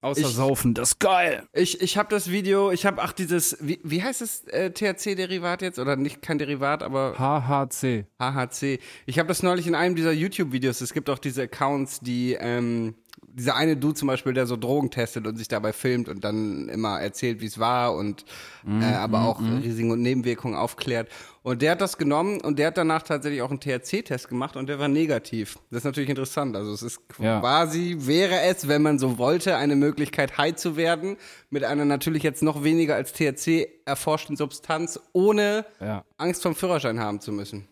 Außer 0.00 0.20
ich- 0.20 0.26
Saufen, 0.28 0.74
das 0.74 0.90
ist 0.90 1.00
geil. 1.00 1.42
ich, 1.52 1.80
ich 1.80 1.96
habe 1.98 2.08
das 2.10 2.30
Video, 2.30 2.70
ich 2.70 2.86
habe 2.86 3.02
ach 3.02 3.12
dieses, 3.12 3.56
wie, 3.60 3.80
wie 3.82 4.02
heißt 4.02 4.20
das 4.20 4.44
äh, 4.44 4.70
THC-Derivat 4.70 5.60
jetzt? 5.62 5.78
Oder 5.80 5.96
nicht 5.96 6.22
kein 6.22 6.38
Derivat, 6.38 6.82
aber 6.84 7.18
HHC. 7.18 8.06
HHC. 8.20 8.78
Ich 9.06 9.18
habe 9.18 9.26
das 9.28 9.42
neulich 9.42 9.66
in 9.66 9.74
einem 9.74 9.96
dieser 9.96 10.12
YouTube-Videos. 10.12 10.80
Es 10.80 10.92
gibt 10.92 11.10
auch 11.10 11.18
diese 11.18 11.42
Accounts, 11.42 11.98
die, 12.00 12.34
ähm, 12.38 12.94
dieser 13.26 13.56
eine 13.56 13.76
Dude 13.76 13.94
zum 13.94 14.08
Beispiel, 14.08 14.32
der 14.32 14.46
so 14.46 14.56
Drogen 14.56 14.90
testet 14.90 15.26
und 15.26 15.36
sich 15.36 15.48
dabei 15.48 15.72
filmt 15.72 16.08
und 16.08 16.24
dann 16.24 16.68
immer 16.68 17.00
erzählt, 17.00 17.40
wie 17.40 17.46
es 17.46 17.58
war 17.58 17.94
und 17.94 18.24
äh, 18.66 18.84
aber 18.84 19.22
auch 19.24 19.40
Risiken 19.40 19.90
und 19.90 20.02
Nebenwirkungen 20.02 20.56
aufklärt. 20.56 21.08
Und 21.42 21.62
der 21.62 21.72
hat 21.72 21.80
das 21.80 21.96
genommen 21.98 22.40
und 22.40 22.58
der 22.58 22.66
hat 22.68 22.76
danach 22.78 23.02
tatsächlich 23.02 23.40
auch 23.42 23.50
einen 23.50 23.60
THC-Test 23.60 24.28
gemacht 24.28 24.56
und 24.56 24.68
der 24.68 24.78
war 24.78 24.88
negativ. 24.88 25.58
Das 25.70 25.78
ist 25.78 25.84
natürlich 25.84 26.10
interessant. 26.10 26.56
Also 26.56 26.72
es 26.72 26.82
ist 26.82 27.00
Ja. 27.18 27.40
quasi, 27.40 27.96
wäre 28.00 28.40
es, 28.42 28.68
wenn 28.68 28.82
man 28.82 28.98
so 28.98 29.18
wollte, 29.18 29.56
eine 29.56 29.76
Möglichkeit, 29.76 30.36
high 30.36 30.56
zu 30.56 30.76
werden, 30.76 31.16
mit 31.48 31.64
einer 31.64 31.84
natürlich 31.84 32.22
jetzt 32.22 32.42
noch 32.42 32.64
weniger 32.64 32.96
als 32.96 33.12
THC 33.12 33.68
erforschten 33.86 34.36
Substanz, 34.36 35.00
ohne 35.12 35.64
Ja. 35.80 36.04
Angst 36.18 36.42
vom 36.42 36.54
Führerschein 36.54 37.00
haben 37.00 37.20
zu 37.20 37.32
müssen. 37.32 37.68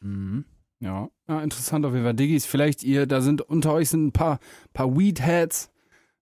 Mhm. 0.00 0.44
Ja. 0.80 1.08
ja, 1.28 1.40
interessant 1.40 1.86
auf 1.86 1.92
jeden 1.92 2.04
Fall. 2.04 2.14
Diggis, 2.14 2.44
vielleicht 2.46 2.82
ihr, 2.82 3.06
da 3.06 3.20
sind 3.20 3.40
unter 3.40 3.72
euch 3.72 3.88
sind 3.88 4.06
ein 4.06 4.12
paar, 4.12 4.38
paar 4.74 4.96
Weedheads, 4.96 5.70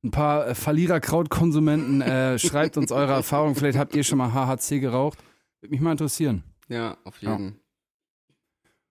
ein 0.04 0.10
paar 0.10 0.46
äh, 0.48 0.54
Verliererkrautkonsumenten. 0.54 2.00
Äh, 2.02 2.38
schreibt 2.40 2.76
uns 2.76 2.92
eure 2.92 3.12
Erfahrungen. 3.12 3.54
Vielleicht 3.54 3.78
habt 3.78 3.94
ihr 3.96 4.04
schon 4.04 4.18
mal 4.18 4.32
HHC 4.32 4.78
geraucht. 4.80 5.18
Würde 5.60 5.72
mich 5.72 5.80
mal 5.80 5.92
interessieren. 5.92 6.44
Ja, 6.68 6.96
auf 7.04 7.20
Ja. 7.22 7.32
jeden. 7.32 7.58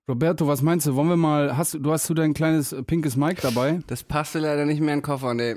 Roberto, 0.09 0.47
was 0.47 0.61
meinst 0.61 0.87
du? 0.87 0.95
Wollen 0.95 1.09
wir 1.09 1.15
mal, 1.17 1.55
hast 1.55 1.73
du, 1.75 1.79
du 1.79 1.91
hast 1.91 2.09
du 2.09 2.13
dein 2.13 2.33
kleines 2.33 2.73
äh, 2.73 2.83
pinkes 2.83 3.15
Mic 3.15 3.39
dabei? 3.41 3.79
Das 3.87 4.03
passte 4.03 4.39
leider 4.39 4.65
nicht 4.65 4.81
mehr 4.81 4.93
in 4.93 4.99
den 4.99 5.03
Koffer, 5.05 5.33
nee. 5.33 5.55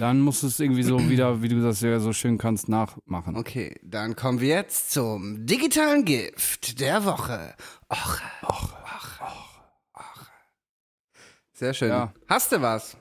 Dann 0.00 0.20
musst 0.20 0.42
du 0.42 0.48
es 0.48 0.58
irgendwie 0.58 0.82
so 0.82 1.08
wieder, 1.08 1.42
wie 1.42 1.48
du 1.48 1.60
das 1.62 1.80
ja 1.80 2.00
so 2.00 2.12
schön 2.12 2.38
kannst, 2.38 2.68
nachmachen. 2.68 3.36
okay, 3.36 3.78
dann 3.82 4.16
kommen 4.16 4.40
wir 4.40 4.48
jetzt 4.48 4.90
zum 4.90 5.46
digitalen 5.46 6.04
Gift 6.04 6.80
der 6.80 7.04
Woche. 7.04 7.54
Och, 7.90 8.20
och, 8.42 8.72
och, 8.82 9.20
och. 9.94 10.26
Sehr 11.52 11.74
schön. 11.74 11.88
Ja. 11.90 12.12
Hast 12.28 12.52
du 12.52 12.60
was? 12.62 12.96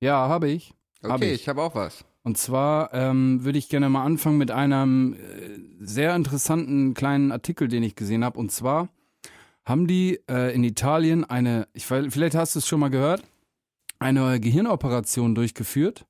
Ja, 0.00 0.28
habe 0.28 0.48
ich. 0.48 0.72
Okay, 1.02 1.12
Hab 1.12 1.22
ich. 1.22 1.32
ich 1.32 1.48
habe 1.48 1.62
auch 1.62 1.74
was. 1.74 2.04
Und 2.22 2.36
zwar 2.38 2.92
ähm, 2.92 3.44
würde 3.44 3.58
ich 3.58 3.68
gerne 3.68 3.88
mal 3.88 4.04
anfangen 4.04 4.38
mit 4.38 4.50
einem 4.50 5.14
äh, 5.14 5.16
sehr 5.80 6.14
interessanten 6.16 6.92
kleinen 6.94 7.30
Artikel, 7.30 7.68
den 7.68 7.82
ich 7.82 7.94
gesehen 7.94 8.24
habe. 8.24 8.38
Und 8.38 8.50
zwar 8.50 8.88
haben 9.64 9.86
die 9.86 10.20
äh, 10.28 10.54
in 10.54 10.64
Italien 10.64 11.24
eine, 11.24 11.68
ich 11.72 11.86
vielleicht 11.86 12.34
hast 12.34 12.54
du 12.54 12.58
es 12.58 12.66
schon 12.66 12.80
mal 12.80 12.90
gehört, 12.90 13.22
eine 13.98 14.40
Gehirnoperation 14.40 15.34
durchgeführt 15.34 16.06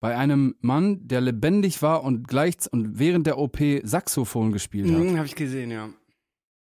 bei 0.00 0.16
einem 0.16 0.56
Mann, 0.60 1.06
der 1.06 1.20
lebendig 1.20 1.80
war 1.80 2.02
und 2.02 2.26
gleich 2.26 2.56
und 2.72 2.98
während 2.98 3.26
der 3.26 3.38
OP 3.38 3.58
Saxophon 3.84 4.50
gespielt 4.50 4.90
hat. 4.90 4.98
Mhm, 4.98 5.16
habe 5.16 5.26
ich 5.26 5.36
gesehen, 5.36 5.70
ja. 5.70 5.90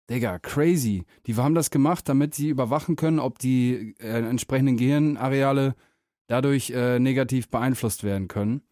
Digga, 0.09 0.39
crazy. 0.39 1.05
Die 1.27 1.37
haben 1.37 1.55
das 1.55 1.71
gemacht, 1.71 2.09
damit 2.09 2.35
sie 2.35 2.49
überwachen 2.49 2.97
können, 2.97 3.19
ob 3.19 3.39
die 3.39 3.95
äh, 3.99 4.27
entsprechenden 4.27 4.79
Gehirnareale 4.79 5.75
dadurch 6.27 6.71
äh, 6.71 6.99
negativ 6.99 7.51
beeinflusst 7.51 8.03
werden 8.03 8.29
können. 8.29 8.63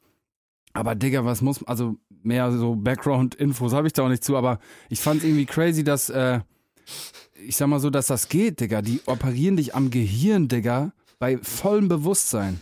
Aber 0.73 0.95
Digga, 0.95 1.27
was 1.27 1.43
muss, 1.43 1.63
also 1.65 1.97
mehr 2.09 2.51
so 2.53 2.77
Background-Infos 2.77 3.75
habe 3.75 3.87
ich 3.87 3.93
da 3.93 4.05
auch 4.05 4.09
nicht 4.09 4.25
zu, 4.25 4.37
aber 4.37 4.59
ich 4.89 5.01
fand 5.01 5.23
irgendwie 5.23 5.45
crazy, 5.45 5.85
dass, 5.85 6.09
äh, 6.09 6.41
ich 7.47 7.57
sag 7.57 7.69
mal 7.69 7.81
so, 7.81 7.91
dass 7.91 8.07
das 8.07 8.29
geht, 8.29 8.61
Digga. 8.61 8.81
Die 8.81 9.03
operieren 9.05 9.57
dich 9.57 9.75
am 9.75 9.91
Gehirn, 9.91 10.49
Digga, 10.49 10.93
bei 11.19 11.39
vollem 11.39 11.89
Bewusstsein. 11.89 12.61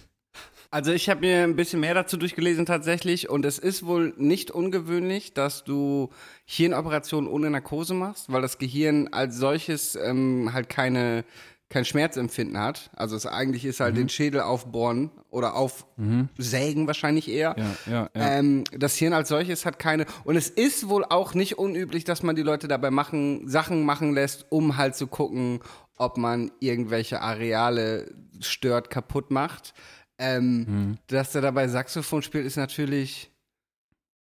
Also 0.71 0.91
ich 0.91 1.09
habe 1.09 1.21
mir 1.21 1.45
ein 1.45 1.55
bisschen 1.55 1.79
mehr 1.79 1.95
dazu 1.95 2.17
durchgelesen 2.17 2.67
tatsächlich 2.67 3.31
und 3.31 3.45
es 3.45 3.61
ist 3.61 3.87
wohl 3.87 4.13
nicht 4.17 4.51
ungewöhnlich, 4.51 5.33
dass 5.33 5.63
du 5.63 6.11
Hirnoperationen 6.47 7.31
ohne 7.31 7.49
Narkose 7.49 7.95
machst, 7.95 8.33
weil 8.33 8.43
das 8.43 8.59
Gehirn 8.59 9.07
als 9.07 9.37
solches 9.37 9.95
ähm, 9.95 10.51
halt 10.53 10.69
keine 10.69 11.25
kein 11.71 11.85
Schmerzempfinden 11.85 12.59
hat. 12.59 12.91
Also 12.95 13.17
es 13.17 13.27
eigentlich 13.27 13.65
ist 13.65 13.81
halt 13.81 13.97
den 13.97 14.09
Schädel 14.09 14.43
aufbohren 14.43 15.11
oder 15.31 15.57
aufsägen 15.57 16.87
wahrscheinlich 16.87 17.29
eher. 17.29 17.57
Ja, 17.59 17.93
ja, 17.93 18.11
ja. 18.15 18.39
Ähm, 18.39 18.63
das 18.71 18.95
Hirn 18.95 19.13
als 19.13 19.29
solches 19.29 19.67
hat 19.67 19.81
keine. 19.81 20.07
Und 20.23 20.37
es 20.37 20.49
ist 20.49 20.89
wohl 20.89 21.05
auch 21.05 21.35
nicht 21.35 21.59
unüblich, 21.59 22.05
dass 22.05 22.23
man 22.23 22.37
die 22.37 22.43
Leute 22.43 22.69
dabei 22.69 22.93
machen, 22.93 23.49
Sachen 23.49 23.85
machen 23.85 24.13
lässt, 24.15 24.47
um 24.51 24.77
halt 24.77 24.95
zu 24.95 25.09
gucken, 25.09 25.61
ob 25.97 26.17
man 26.17 26.51
irgendwelche 26.61 27.21
Areale 27.21 28.13
stört, 28.41 28.91
kaputt 28.91 29.31
macht. 29.31 29.75
Ähm, 30.19 30.99
Dass 31.09 31.35
er 31.35 31.43
dabei 31.43 31.69
Saxophon 31.69 32.23
spielt, 32.23 32.47
ist 32.47 32.57
natürlich. 32.57 33.31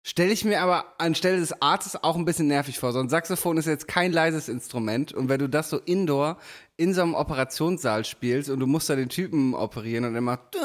Stelle 0.06 0.34
ich 0.34 0.44
mir 0.44 0.62
aber 0.62 1.00
anstelle 1.00 1.40
des 1.40 1.62
Artes 1.62 1.96
auch 2.04 2.18
ein 2.18 2.26
bisschen 2.26 2.48
nervig 2.48 2.78
vor. 2.78 2.92
So 2.92 3.00
ein 3.00 3.08
Saxophon 3.08 3.56
ist 3.56 3.68
jetzt 3.68 3.88
kein 3.88 4.12
leises 4.12 4.50
Instrument 4.50 5.14
und 5.14 5.30
wenn 5.30 5.40
du 5.40 5.48
das 5.48 5.70
so 5.70 5.78
indoor 5.80 6.38
in 6.76 6.94
so 6.94 7.04
einem 7.04 7.14
Operationssaal 7.14 8.04
spielst 8.04 8.50
und 8.50 8.60
du 8.60 8.66
musst 8.66 8.90
da 8.90 8.96
den 8.96 9.10
Typen 9.10 9.54
operieren 9.54 10.06
und 10.06 10.16
er 10.16 10.22
macht 10.22 10.56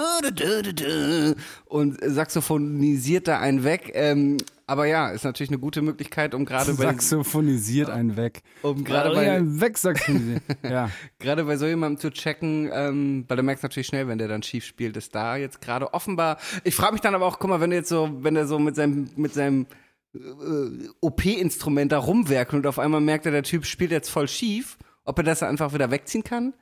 und 1.66 1.98
saxophonisiert 2.02 3.28
da 3.28 3.38
einen 3.40 3.62
weg. 3.62 3.90
Ähm, 3.94 4.38
aber 4.66 4.86
ja, 4.86 5.10
ist 5.10 5.24
natürlich 5.24 5.50
eine 5.50 5.58
gute 5.58 5.82
Möglichkeit, 5.82 6.34
um 6.34 6.44
gerade 6.44 6.74
bei, 6.74 6.84
Saxophonisiert 6.84 7.90
einen 7.90 8.16
weg. 8.16 8.42
um 8.62 8.84
gerade 8.84 9.14
bei, 9.14 9.30
einen 9.30 9.60
wegsaxophonisiert. 9.60 10.42
ja. 10.62 10.90
gerade 11.18 11.44
bei 11.44 11.56
so 11.56 11.66
jemandem 11.66 12.00
zu 12.00 12.10
checken, 12.10 12.70
ähm, 12.72 13.24
weil 13.28 13.36
du 13.36 13.42
merkst 13.42 13.62
natürlich 13.62 13.86
schnell, 13.86 14.08
wenn 14.08 14.18
der 14.18 14.28
dann 14.28 14.42
schief 14.42 14.64
spielt, 14.64 14.96
ist 14.96 15.14
da 15.14 15.36
jetzt 15.36 15.60
gerade 15.60 15.92
offenbar. 15.92 16.38
Ich 16.64 16.74
frage 16.74 16.92
mich 16.92 17.00
dann 17.02 17.14
aber 17.14 17.26
auch, 17.26 17.38
guck 17.38 17.50
mal, 17.50 17.60
wenn 17.60 17.70
du 17.70 17.76
jetzt 17.76 17.88
so, 17.88 18.10
wenn 18.22 18.36
er 18.36 18.46
so 18.46 18.58
mit 18.58 18.76
seinem, 18.76 19.10
mit 19.16 19.34
seinem 19.34 19.66
äh, 20.14 20.88
OP-Instrument 21.00 21.92
da 21.92 21.98
rumwerkelt 21.98 22.64
und 22.64 22.66
auf 22.66 22.78
einmal 22.78 23.00
merkt 23.00 23.26
er, 23.26 23.32
der 23.32 23.42
Typ 23.42 23.66
spielt 23.66 23.90
jetzt 23.90 24.08
voll 24.08 24.28
schief, 24.28 24.78
ob 25.08 25.18
er 25.18 25.24
das 25.24 25.42
einfach 25.42 25.72
wieder 25.72 25.90
wegziehen 25.90 26.22
kann? 26.24 26.54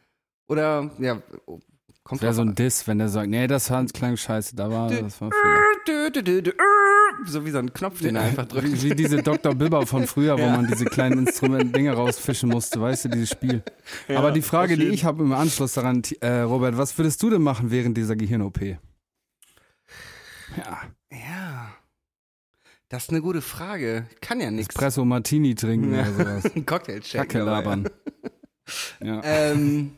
Oder, 0.48 0.90
ja, 0.98 1.20
kommt 2.04 2.22
Wäre 2.22 2.32
so 2.32 2.42
ein 2.42 2.54
Diss, 2.54 2.86
wenn 2.86 2.98
der 2.98 3.08
sagt, 3.08 3.28
nee, 3.28 3.46
das 3.48 3.70
Hans 3.70 3.92
klang 3.92 4.16
scheiße, 4.16 4.54
da 4.54 4.70
war, 4.70 4.88
das 4.88 5.20
war 5.20 5.30
Fehler. 5.30 6.12
Dü, 6.12 6.22
dü, 6.22 6.50
äh, 6.50 6.52
So 7.26 7.44
wie 7.44 7.50
so 7.50 7.58
ein 7.58 7.72
Knopf, 7.72 8.00
den 8.00 8.14
er 8.16 8.22
einfach 8.22 8.46
drückt. 8.46 8.82
Wie, 8.82 8.94
diese 8.94 9.22
Dr. 9.22 9.54
Bibber 9.54 9.86
von 9.86 10.06
früher, 10.06 10.38
wo 10.38 10.46
man 10.46 10.66
diese 10.68 10.84
kleinen 10.84 11.26
Instrument-Dinge 11.26 11.92
rausfischen 11.92 12.48
musste, 12.48 12.80
weißt 12.80 13.06
du, 13.06 13.08
dieses 13.10 13.30
Spiel. 13.30 13.62
Aber 14.08 14.30
die 14.32 14.42
Frage, 14.42 14.76
die 14.76 14.86
ich 14.86 15.04
habe 15.04 15.22
im 15.24 15.32
Anschluss 15.32 15.74
daran, 15.74 16.02
äh, 16.20 16.40
Robert, 16.40 16.76
was 16.78 16.96
würdest 16.96 17.22
du 17.22 17.30
denn 17.30 17.42
machen 17.42 17.70
während 17.70 17.96
dieser 17.96 18.14
Gehirn-OP? 18.16 18.60
Ja. 21.10 21.68
Das 22.88 23.04
ist 23.04 23.10
eine 23.10 23.20
gute 23.20 23.42
Frage. 23.42 24.06
Ich 24.12 24.20
kann 24.20 24.40
ja 24.40 24.50
nichts. 24.50 24.74
Espresso 24.74 25.04
Martini 25.04 25.54
trinken 25.56 25.92
Ja. 25.92 26.02
oder 26.02 26.40
sowas. 26.40 26.52
Cocktail 26.66 27.00
checken. 27.00 27.28
Kacke 27.28 27.42
aber, 27.42 27.50
labern. 27.50 27.88
Ja. 29.02 29.20
Ähm, 29.24 29.96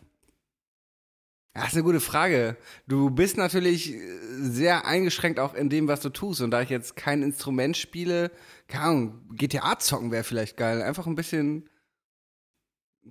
das 1.54 1.68
ist 1.68 1.74
eine 1.74 1.82
gute 1.82 2.00
Frage. 2.00 2.56
Du 2.86 3.10
bist 3.10 3.36
natürlich 3.36 3.92
sehr 4.38 4.86
eingeschränkt 4.86 5.40
auch 5.40 5.54
in 5.54 5.68
dem, 5.68 5.88
was 5.88 6.00
du 6.00 6.08
tust. 6.10 6.40
Und 6.40 6.52
da 6.52 6.62
ich 6.62 6.68
jetzt 6.70 6.94
kein 6.94 7.20
Instrument 7.22 7.76
spiele, 7.76 8.30
keine 8.68 8.84
Ahnung, 8.84 9.28
GTA 9.32 9.76
zocken 9.80 10.12
wäre 10.12 10.22
vielleicht 10.22 10.56
geil. 10.56 10.82
Einfach 10.82 11.06
ein 11.08 11.16
bisschen 11.16 11.68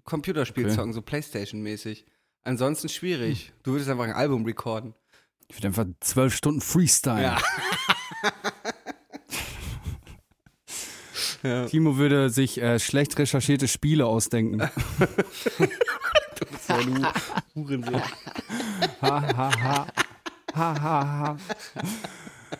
Computerspiel 0.05 0.67
Okay. 0.67 0.75
zocken, 0.75 0.93
so 0.93 1.01
Playstation-mäßig. 1.01 2.05
Ansonsten 2.43 2.87
schwierig. 2.87 3.51
Du 3.63 3.71
würdest 3.73 3.89
einfach 3.89 4.05
ein 4.05 4.13
Album 4.13 4.45
recorden. 4.45 4.93
Ich 5.49 5.57
würde 5.57 5.67
einfach 5.67 5.85
zwölf 5.99 6.33
Stunden 6.33 6.61
Freestyle. 6.61 7.21
Ja. 7.21 7.41
Timo 11.69 11.97
würde 11.97 12.29
sich 12.29 12.61
äh, 12.61 12.79
schlecht 12.79 13.17
recherchierte 13.17 13.67
Spiele 13.67 14.05
ausdenken. 14.05 14.61
Du 16.39 16.45
Hurensohn. 17.55 18.01
ha, 19.01 19.21
ha, 19.35 19.51
ha. 19.63 19.87
Ha, 20.55 20.81
ha, 20.81 21.07
ha. 21.19 21.37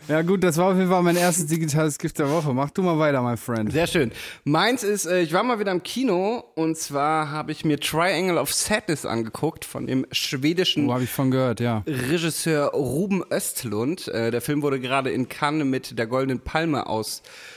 Ja 0.08 0.22
gut, 0.22 0.44
das 0.44 0.58
war 0.58 0.72
auf 0.72 0.78
jeden 0.78 0.90
Fall 0.90 1.02
mein 1.04 1.16
erstes 1.16 1.46
digitales 1.48 1.98
Gift 1.98 2.20
der 2.20 2.30
Woche. 2.30 2.54
Mach 2.54 2.70
du 2.72 2.82
mal 2.82 2.98
weiter, 2.98 3.22
my 3.22 3.38
friend. 3.38 3.72
Sehr 3.72 3.88
schön. 3.88 4.12
Meins 4.44 4.84
ist, 4.84 5.06
äh, 5.06 5.22
ich 5.22 5.34
war 5.34 5.44
mal 5.44 5.60
wieder 5.60 5.72
im 5.72 5.84
Kino 5.84 6.44
und 6.56 6.78
zwar 6.78 7.30
habe 7.32 7.52
ich 7.52 7.66
mir 7.66 7.80
Triangle 7.80 8.38
of 8.38 8.54
Sadness 8.54 9.06
angeguckt 9.06 9.66
von 9.66 9.88
dem 9.88 10.06
schwedischen 10.12 10.92
habe 10.92 11.04
ich 11.04 11.10
von 11.10 11.32
gehört, 11.32 11.60
ja. 11.60 11.84
Regisseur 11.88 12.72
Ruben 12.72 13.24
Östlund. 13.32 14.08
Äh, 14.08 14.32
der 14.32 14.42
Film 14.42 14.62
wurde 14.62 14.80
gerade 14.80 15.10
in 15.12 15.30
Cannes 15.30 15.66
mit 15.66 15.98
der 15.98 16.08
Goldenen 16.08 16.40
Palme 16.40 16.88
ausgezeichnet. 16.88 17.57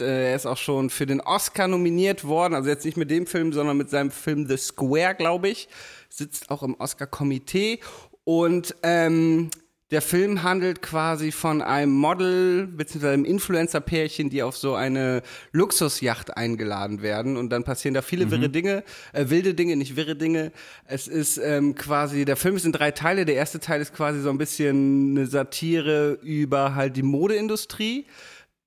Äh, 0.00 0.30
er 0.30 0.36
ist 0.36 0.46
auch 0.46 0.56
schon 0.56 0.90
für 0.90 1.06
den 1.06 1.20
Oscar 1.20 1.68
nominiert 1.68 2.24
worden, 2.24 2.54
also 2.54 2.68
jetzt 2.68 2.84
nicht 2.84 2.96
mit 2.96 3.10
dem 3.10 3.26
Film, 3.26 3.52
sondern 3.52 3.76
mit 3.76 3.90
seinem 3.90 4.10
Film 4.10 4.46
The 4.48 4.56
Square, 4.56 5.14
glaube 5.14 5.48
ich. 5.48 5.68
Sitzt 6.08 6.50
auch 6.50 6.62
im 6.62 6.74
Oscar-Komitee 6.74 7.80
und 8.24 8.74
ähm, 8.82 9.50
der 9.90 10.02
Film 10.02 10.42
handelt 10.42 10.82
quasi 10.82 11.32
von 11.32 11.62
einem 11.62 11.92
Model 11.92 12.66
bzw. 12.66 13.08
einem 13.08 13.24
Influencer-Pärchen, 13.24 14.28
die 14.28 14.42
auf 14.42 14.54
so 14.54 14.74
eine 14.74 15.22
Luxusjacht 15.52 16.36
eingeladen 16.36 17.00
werden 17.00 17.38
und 17.38 17.48
dann 17.48 17.64
passieren 17.64 17.94
da 17.94 18.02
viele 18.02 18.30
wirre 18.30 18.50
Dinge, 18.50 18.84
äh, 19.14 19.30
wilde 19.30 19.54
Dinge, 19.54 19.76
nicht 19.76 19.96
wirre 19.96 20.14
Dinge. 20.14 20.52
Es 20.84 21.08
ist 21.08 21.38
ähm, 21.38 21.74
quasi, 21.74 22.26
der 22.26 22.36
Film 22.36 22.56
ist 22.56 22.66
in 22.66 22.72
drei 22.72 22.90
Teile. 22.90 23.24
Der 23.24 23.36
erste 23.36 23.60
Teil 23.60 23.80
ist 23.80 23.94
quasi 23.94 24.20
so 24.20 24.28
ein 24.28 24.36
bisschen 24.36 25.16
eine 25.16 25.26
Satire 25.26 26.18
über 26.20 26.74
halt 26.74 26.96
die 26.96 27.02
Modeindustrie. 27.02 28.04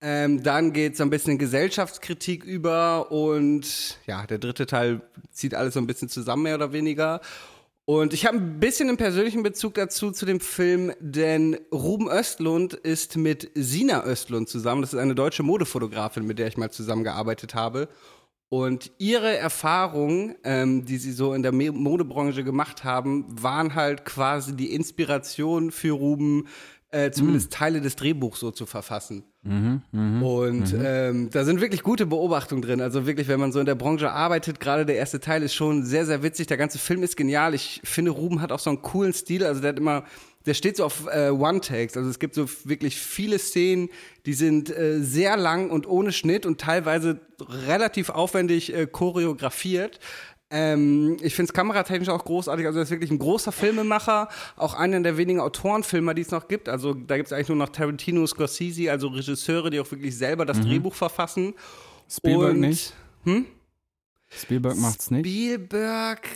Ähm, 0.03 0.41
dann 0.41 0.74
geht 0.74 0.98
so 0.98 1.03
ein 1.03 1.12
bisschen 1.12 1.34
in 1.34 1.38
Gesellschaftskritik 1.38 2.43
über 2.43 3.12
und 3.12 4.00
ja, 4.08 4.25
der 4.25 4.39
dritte 4.39 4.65
Teil 4.65 5.01
zieht 5.31 5.53
alles 5.53 5.75
so 5.75 5.79
ein 5.79 5.86
bisschen 5.86 6.10
zusammen, 6.10 6.43
mehr 6.43 6.55
oder 6.55 6.74
weniger. 6.74 7.22
Und 7.86 8.13
ich 8.13 8.25
habe 8.25 8.38
ein 8.38 8.60
bisschen 8.60 8.88
einen 8.88 8.98
persönlichen 8.98 9.43
Bezug 9.43 9.74
dazu 9.75 10.12
zu 10.12 10.25
dem 10.25 10.39
Film, 10.39 10.93
denn 11.00 11.58
Ruben 11.72 12.10
Östlund 12.10 12.74
ist 12.74 13.17
mit 13.17 13.51
Sina 13.53 14.05
Östlund 14.05 14.50
zusammen. 14.50 14.81
Das 14.81 14.93
ist 14.93 15.00
eine 15.00 15.13
deutsche 15.13 15.43
Modefotografin, 15.43 16.25
mit 16.25 16.39
der 16.39 16.48
ich 16.48 16.58
mal 16.58 16.72
zusammengearbeitet 16.72 17.53
habe. 17.53 17.89
Und 18.50 18.91
ihre 18.98 19.36
Erfahrungen, 19.38 20.36
ähm, 20.43 20.86
die 20.86 20.98
sie 20.98 21.12
so 21.12 21.34
in 21.34 21.41
der 21.41 21.53
Modebranche 21.53 22.43
gemacht 22.43 22.84
haben, 22.84 23.25
waren 23.29 23.75
halt 23.75 24.03
quasi 24.03 24.55
die 24.55 24.74
Inspiration 24.74 25.72
für 25.72 25.93
Ruben, 25.93 26.48
äh, 26.91 27.12
zumindest 27.12 27.53
Teile 27.53 27.81
des 27.81 27.95
Drehbuchs 27.95 28.39
so 28.39 28.51
zu 28.51 28.65
verfassen. 28.65 29.24
Und 30.24 30.75
ähm, 30.77 31.29
da 31.31 31.45
sind 31.45 31.62
wirklich 31.62 31.81
gute 31.81 32.05
Beobachtungen 32.05 32.62
drin. 32.62 32.81
Also 32.81 33.07
wirklich, 33.07 33.27
wenn 33.27 33.39
man 33.39 33.51
so 33.51 33.60
in 33.60 33.65
der 33.65 33.75
Branche 33.75 34.12
arbeitet, 34.12 34.60
gerade 34.60 34.86
der 34.86 34.98
erste 34.98 35.19
Teil 35.19 35.42
ist 35.42 35.55
schon 35.55 35.83
sehr, 35.83 36.05
sehr 36.05 36.22
witzig. 36.22 36.48
Der 36.48 36.57
ganze 36.57 36.77
Film 36.77 37.01
ist 37.01 37.18
genial. 37.18 37.55
Ich 37.55 37.81
finde, 37.83 38.11
Ruben 38.11 38.42
hat 38.42 38.51
auch 38.51 38.59
so 38.59 38.70
einen 38.70 38.81
coolen 38.81 39.13
Stil. 39.13 39.44
Also 39.44 39.61
der 39.61 39.70
hat 39.70 39.79
immer, 39.79 40.03
der 40.46 40.53
steht 40.53 40.77
so 40.77 40.85
auf 40.85 41.07
äh, 41.07 41.29
One-Takes. 41.29 41.98
Also 41.98 42.09
es 42.09 42.20
gibt 42.20 42.35
so 42.35 42.48
wirklich 42.65 42.98
viele 42.98 43.39
Szenen, 43.39 43.89
die 44.27 44.33
sind 44.33 44.70
äh, 44.70 45.00
sehr 45.00 45.37
lang 45.37 45.72
und 45.72 45.87
ohne 45.87 46.11
Schnitt 46.11 46.46
und 46.46 46.61
teilweise 46.61 47.20
relativ 47.68 48.09
aufwendig 48.09 48.74
äh, 48.74 48.85
choreografiert. 48.85 50.00
Ähm, 50.51 51.18
ich 51.22 51.33
finde 51.33 51.50
es 51.50 51.53
kameratechnisch 51.53 52.09
auch 52.09 52.25
großartig. 52.25 52.66
Also 52.66 52.79
er 52.79 52.83
ist 52.83 52.92
wirklich 52.92 53.09
ein 53.09 53.20
großer 53.20 53.51
Filmemacher, 53.53 54.27
auch 54.57 54.74
einer 54.74 55.00
der 55.00 55.16
wenigen 55.18 55.40
Autorenfilmer, 55.40 56.14
die 56.14 56.24
es 56.24 56.31
noch 56.31 56.48
gibt. 56.50 56.68
Also 56.68 56.94
da 56.94 57.16
gibt 57.16 57.27
es 57.27 57.33
eigentlich 57.33 57.48
nur 57.48 57.57
noch 57.57 57.70
Tarantino, 57.70 58.27
Scorsese, 58.27 58.92
also 58.92 59.07
Regisseure, 59.07 59.70
die 59.70 59.79
auch 59.79 59.90
wirklich 59.90 60.18
selber 60.18 60.46
das 60.46 60.59
Drehbuch 60.59 60.94
verfassen. 60.94 61.53
Spielberg 62.09 62.51
Und 62.51 62.59
nicht. 62.59 62.94
Spielberg 64.29 64.77
macht's 64.77 65.09
nicht. 65.09 65.25
Spielberg, 65.25 66.27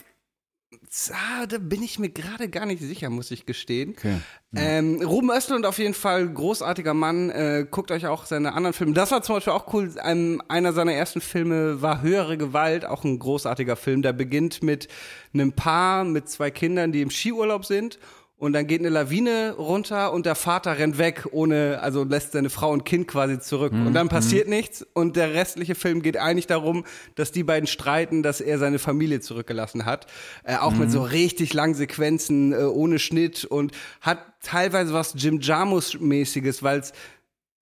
ah, 1.12 1.45
da 1.45 1.58
bin 1.58 1.84
ich 1.84 1.99
mir 1.99 2.10
gerade 2.10 2.49
gar 2.49 2.65
nicht 2.65 2.81
sicher, 2.81 3.10
muss 3.10 3.31
ich 3.31 3.45
gestehen. 3.45 3.95
Okay. 3.97 4.17
Ähm, 4.55 5.01
Ruben 5.01 5.29
Östlund 5.29 5.65
auf 5.65 5.77
jeden 5.77 5.93
Fall 5.93 6.27
großartiger 6.27 6.93
Mann. 6.93 7.29
Äh, 7.29 7.65
guckt 7.69 7.91
euch 7.91 8.08
auch 8.08 8.25
seine 8.25 8.53
anderen 8.53 8.73
Filme. 8.73 8.93
Das 8.93 9.12
war 9.12 9.21
zum 9.21 9.36
Beispiel 9.36 9.53
auch 9.53 9.73
cool. 9.73 9.93
Ähm, 10.03 10.41
einer 10.47 10.71
seiner 10.73 10.93
ersten 10.93 11.21
Filme 11.21 11.81
war 11.81 12.01
Höhere 12.01 12.38
Gewalt, 12.38 12.86
auch 12.86 13.03
ein 13.03 13.19
großartiger 13.19 13.75
Film. 13.75 14.01
Der 14.01 14.13
beginnt 14.13 14.63
mit 14.63 14.88
einem 15.34 15.51
Paar 15.51 16.05
mit 16.05 16.29
zwei 16.29 16.51
Kindern, 16.51 16.91
die 16.91 17.01
im 17.01 17.10
Skiurlaub 17.10 17.65
sind. 17.65 17.99
Und 18.38 18.52
dann 18.52 18.67
geht 18.67 18.82
eine 18.82 18.89
Lawine 18.89 19.56
runter 19.58 20.12
und 20.12 20.26
der 20.26 20.36
Vater 20.36 20.78
rennt 20.78 20.98
weg, 20.98 21.26
ohne, 21.32 21.80
also 21.82 22.04
lässt 22.04 22.34
seine 22.34 22.50
Frau 22.50 22.71
und 22.71 22.84
Kind 22.84 23.08
quasi 23.08 23.39
zurück. 23.39 23.71
Und 23.71 23.93
dann 23.93 24.10
passiert 24.10 24.50
nichts 24.50 24.86
und 24.93 25.15
der 25.15 25.34
restliche 25.34 25.74
Film 25.74 26.02
geht 26.02 26.17
eigentlich 26.17 26.45
darum, 26.45 26.84
dass 27.15 27.32
die 27.32 27.43
beiden 27.43 27.65
streiten, 27.65 28.24
dass 28.24 28.41
er 28.41 28.60
seine 28.60 28.78
Familie 28.78 29.21
zurückgelassen 29.21 29.86
hat. 29.86 30.08
Äh, 30.43 30.58
auch 30.58 30.74
mit 30.74 30.91
so 30.91 31.02
richtig 31.02 31.54
langen 31.54 31.76
Sequenzen, 31.76 32.52
äh, 32.52 32.58
ohne 32.58 33.00
Schnitt 33.00 33.45
und 33.45 33.71
hat 34.02 34.19
teilweise 34.41 34.93
was 34.93 35.13
Jim 35.15 35.39
Jarmus-mäßiges, 35.39 36.62
weil 36.62 36.80
es 36.80 36.91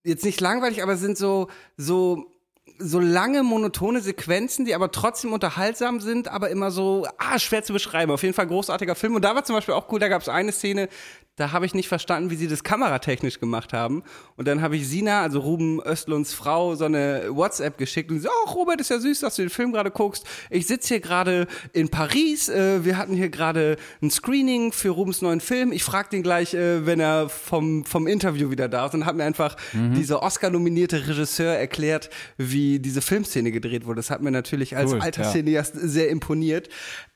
jetzt 0.03 0.25
nicht 0.25 0.41
langweilig, 0.41 0.81
aber 0.81 0.93
es 0.93 1.01
sind 1.01 1.17
so, 1.17 1.49
so, 1.77 2.32
so 2.79 2.99
lange 2.99 3.43
monotone 3.43 4.01
Sequenzen, 4.01 4.65
die 4.65 4.75
aber 4.75 4.91
trotzdem 4.91 5.33
unterhaltsam 5.33 5.99
sind, 5.99 6.27
aber 6.27 6.49
immer 6.49 6.71
so, 6.71 7.05
ah, 7.17 7.37
schwer 7.39 7.63
zu 7.63 7.73
beschreiben. 7.73 8.11
Auf 8.11 8.23
jeden 8.23 8.33
Fall 8.33 8.47
großartiger 8.47 8.95
Film. 8.95 9.15
Und 9.15 9.23
da 9.23 9.35
war 9.35 9.43
zum 9.43 9.55
Beispiel 9.55 9.73
auch 9.73 9.91
cool, 9.91 9.99
da 9.99 10.07
gab 10.07 10.21
es 10.21 10.29
eine 10.29 10.51
Szene, 10.51 10.89
da 11.35 11.51
habe 11.51 11.65
ich 11.65 11.73
nicht 11.73 11.87
verstanden, 11.87 12.29
wie 12.29 12.35
sie 12.35 12.47
das 12.47 12.63
kameratechnisch 12.63 13.39
gemacht 13.39 13.73
haben. 13.73 14.03
Und 14.35 14.47
dann 14.47 14.61
habe 14.61 14.75
ich 14.75 14.87
Sina, 14.87 15.23
also 15.23 15.39
Ruben 15.39 15.81
Östlunds 15.83 16.33
Frau, 16.33 16.75
so 16.75 16.85
eine 16.85 17.25
WhatsApp 17.29 17.77
geschickt 17.79 18.11
und 18.11 18.19
sie 18.19 18.27
oh, 18.27 18.51
Robert, 18.51 18.79
ist 18.79 18.89
ja 18.89 18.99
süß, 18.99 19.21
dass 19.21 19.35
du 19.35 19.41
den 19.41 19.49
Film 19.49 19.71
gerade 19.71 19.89
guckst. 19.89 20.25
Ich 20.51 20.67
sitze 20.67 20.89
hier 20.89 20.99
gerade 20.99 21.47
in 21.71 21.89
Paris. 21.89 22.49
Äh, 22.49 22.85
wir 22.85 22.97
hatten 22.97 23.15
hier 23.15 23.29
gerade 23.29 23.77
ein 24.01 24.11
Screening 24.11 24.71
für 24.71 24.89
Rubens 24.89 25.23
neuen 25.23 25.41
Film. 25.41 25.71
Ich 25.71 25.83
frage 25.83 26.09
den 26.09 26.21
gleich, 26.21 26.53
äh, 26.53 26.85
wenn 26.85 26.99
er 26.99 27.29
vom, 27.29 27.83
vom 27.83 28.05
Interview 28.05 28.51
wieder 28.51 28.69
da 28.69 28.85
ist. 28.85 28.93
Und 28.93 29.05
hat 29.05 29.15
mir 29.15 29.23
einfach 29.23 29.55
dieser 29.73 30.21
Oscar-nominierte 30.21 31.07
Regisseur 31.07 31.55
erklärt, 31.55 32.09
wie 32.37 32.79
diese 32.79 33.01
Filmszene 33.01 33.51
gedreht 33.51 33.85
wurde. 33.85 33.97
Das 33.97 34.09
hat 34.09 34.21
mir 34.21 34.31
natürlich 34.31 34.77
als 34.77 34.93
Cool, 34.93 35.01
alter 35.01 35.23
ja. 35.23 35.31
Cineast 35.31 35.73
sehr 35.75 36.09
imponiert. 36.09 36.69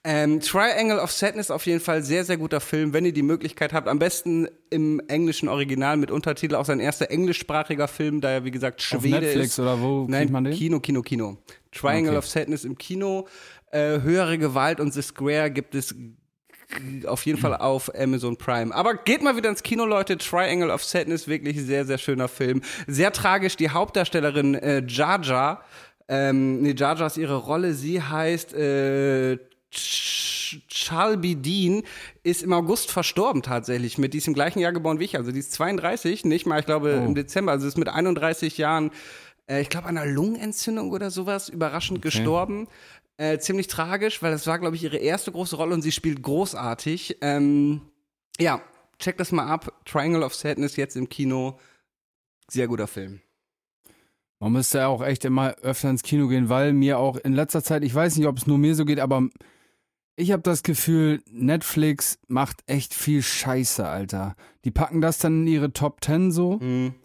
Ähm, 0.09 0.39
Triangle 0.39 0.99
of 0.99 1.11
Sadness 1.11 1.51
auf 1.51 1.65
jeden 1.65 1.81
Fall 1.81 2.01
sehr, 2.01 2.23
sehr 2.23 2.37
guter 2.37 2.61
Film, 2.61 2.93
wenn 2.93 3.03
ihr 3.03 3.11
die 3.11 3.23
Möglichkeit 3.23 3.73
habt. 3.73 3.89
Am 3.89 3.99
besten 3.99 4.47
im 4.69 5.01
englischen 5.09 5.49
Original 5.49 5.97
mit 5.97 6.11
Untertitel. 6.11 6.55
Auch 6.55 6.63
sein 6.63 6.79
erster 6.79 7.11
englischsprachiger 7.11 7.89
Film, 7.89 8.21
da 8.21 8.29
er, 8.31 8.45
wie 8.45 8.51
gesagt, 8.51 8.79
Auf 8.79 9.01
Schwede 9.01 9.19
Netflix 9.19 9.47
ist. 9.49 9.59
oder 9.59 9.81
wo 9.81 10.05
Nein, 10.07 10.21
kriegt 10.21 10.31
man 10.31 10.43
den? 10.45 10.53
Kino, 10.53 10.79
Kino, 10.79 11.01
Kino. 11.01 11.37
Triangle 11.73 12.11
Okay. 12.11 12.17
of 12.19 12.27
Sadness 12.27 12.63
im 12.63 12.77
Kino. 12.77 13.27
Äh, 13.71 13.99
höhere 13.99 14.37
Gewalt 14.37 14.79
und 14.79 14.93
The 14.93 15.01
Square 15.01 15.51
gibt 15.51 15.75
es 15.75 15.93
auf 17.05 17.25
jeden 17.25 17.37
Fall 17.37 17.55
auf 17.57 17.91
Amazon 17.93 18.37
Prime. 18.37 18.73
Aber 18.73 18.93
geht 18.95 19.21
mal 19.21 19.35
wieder 19.35 19.49
ins 19.49 19.61
Kino, 19.61 19.85
Leute. 19.85 20.17
Triangle 20.17 20.71
of 20.71 20.85
Sadness, 20.85 21.27
wirklich 21.27 21.61
sehr, 21.61 21.85
sehr 21.85 21.97
schöner 21.97 22.29
Film. 22.29 22.61
Sehr 22.87 23.11
tragisch. 23.11 23.57
Die 23.57 23.69
Hauptdarstellerin 23.71 24.55
äh, 24.55 24.83
Jaja, 24.87 25.61
ähm, 26.07 26.61
nee, 26.61 26.73
Jaja 26.77 27.05
ist 27.07 27.17
ihre 27.17 27.35
Rolle. 27.35 27.73
Sie 27.73 28.01
heißt 28.01 28.53
äh, 28.53 29.37
Ch- 29.77 30.61
Chalby 30.69 31.35
Dean 31.35 31.83
ist 32.23 32.41
im 32.43 32.53
August 32.53 32.91
verstorben 32.91 33.41
tatsächlich. 33.41 33.97
Mit 33.97 34.13
die 34.13 34.19
ist 34.19 34.27
im 34.27 34.33
gleichen 34.33 34.59
Jahr 34.59 34.71
geboren 34.73 34.99
wie 34.99 35.05
ich. 35.05 35.17
Also 35.17 35.31
die 35.31 35.39
ist 35.39 35.51
32, 35.53 36.25
nicht 36.25 36.45
mal, 36.45 36.59
ich 36.59 36.65
glaube, 36.65 36.89
im 36.91 37.15
Dezember. 37.15 37.51
Also 37.51 37.67
ist 37.67 37.77
mit 37.77 37.89
31 37.89 38.57
Jahren, 38.57 38.91
äh, 39.49 39.61
ich 39.61 39.69
glaube, 39.69 39.87
einer 39.87 40.05
Lungenentzündung 40.05 40.91
oder 40.91 41.11
sowas, 41.11 41.49
überraschend 41.49 42.01
gestorben. 42.01 42.67
Äh, 43.17 43.39
ziemlich 43.39 43.67
tragisch, 43.67 44.21
weil 44.21 44.31
das 44.31 44.45
war, 44.47 44.59
glaube 44.59 44.75
ich, 44.75 44.83
ihre 44.83 44.97
erste 44.97 45.31
große 45.31 45.55
Rolle 45.55 45.73
und 45.73 45.81
sie 45.81 45.91
spielt 45.91 46.21
großartig. 46.21 47.17
Ähm, 47.21 47.81
ja, 48.39 48.61
check 48.99 49.17
das 49.17 49.31
mal 49.31 49.47
ab. 49.47 49.73
Triangle 49.85 50.23
of 50.23 50.35
Sadness 50.35 50.75
jetzt 50.75 50.95
im 50.95 51.09
Kino. 51.09 51.59
Sehr 52.49 52.67
guter 52.67 52.87
Film. 52.87 53.19
Man 54.39 54.51
müsste 54.51 54.77
ja 54.77 54.87
auch 54.87 55.03
echt 55.03 55.25
immer 55.25 55.55
öfter 55.63 55.89
ins 55.89 56.03
Kino 56.03 56.27
gehen, 56.27 56.47
weil 56.47 56.71
mir 56.73 56.99
auch 56.99 57.17
in 57.17 57.33
letzter 57.33 57.63
Zeit, 57.63 57.83
ich 57.83 57.93
weiß 57.93 58.17
nicht, 58.17 58.27
ob 58.27 58.37
es 58.37 58.45
nur 58.45 58.59
mir 58.59 58.75
so 58.75 58.85
geht, 58.85 58.99
aber 58.99 59.27
ich 60.17 60.31
habe 60.33 60.41
das 60.43 60.63
Gefühl, 60.63 61.21
Netflix 61.31 62.19
macht 62.27 62.57
echt 62.65 62.93
viel 62.93 63.21
Scheiße, 63.23 63.87
Alter. 63.87 64.35
Die 64.65 64.71
packen 64.71 64.99
das 64.99 65.19
dann 65.19 65.41
in 65.43 65.47
ihre 65.47 65.71
Top 65.71 66.03
10 66.03 66.31
so. 66.31 66.57
Mhm. 66.57 66.95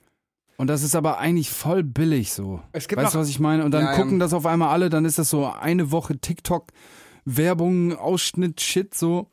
Und 0.56 0.66
das 0.68 0.82
ist 0.82 0.94
aber 0.96 1.18
eigentlich 1.18 1.50
voll 1.50 1.82
billig 1.82 2.32
so. 2.32 2.60
Es 2.72 2.88
gibt 2.88 3.00
weißt 3.02 3.14
du, 3.14 3.18
was 3.18 3.28
ich 3.28 3.38
meine? 3.40 3.64
Und 3.64 3.70
dann 3.72 3.84
Ja, 3.84 3.92
ja. 3.92 3.96
gucken 3.96 4.18
das 4.18 4.32
auf 4.32 4.46
einmal 4.46 4.68
alle, 4.70 4.90
dann 4.90 5.04
ist 5.04 5.18
das 5.18 5.28
so 5.30 5.46
eine 5.46 5.90
Woche 5.92 6.18
TikTok-Werbung, 7.26 7.96
Ausschnitt, 7.96 8.60
Shit 8.60 8.94
so. 8.94 9.28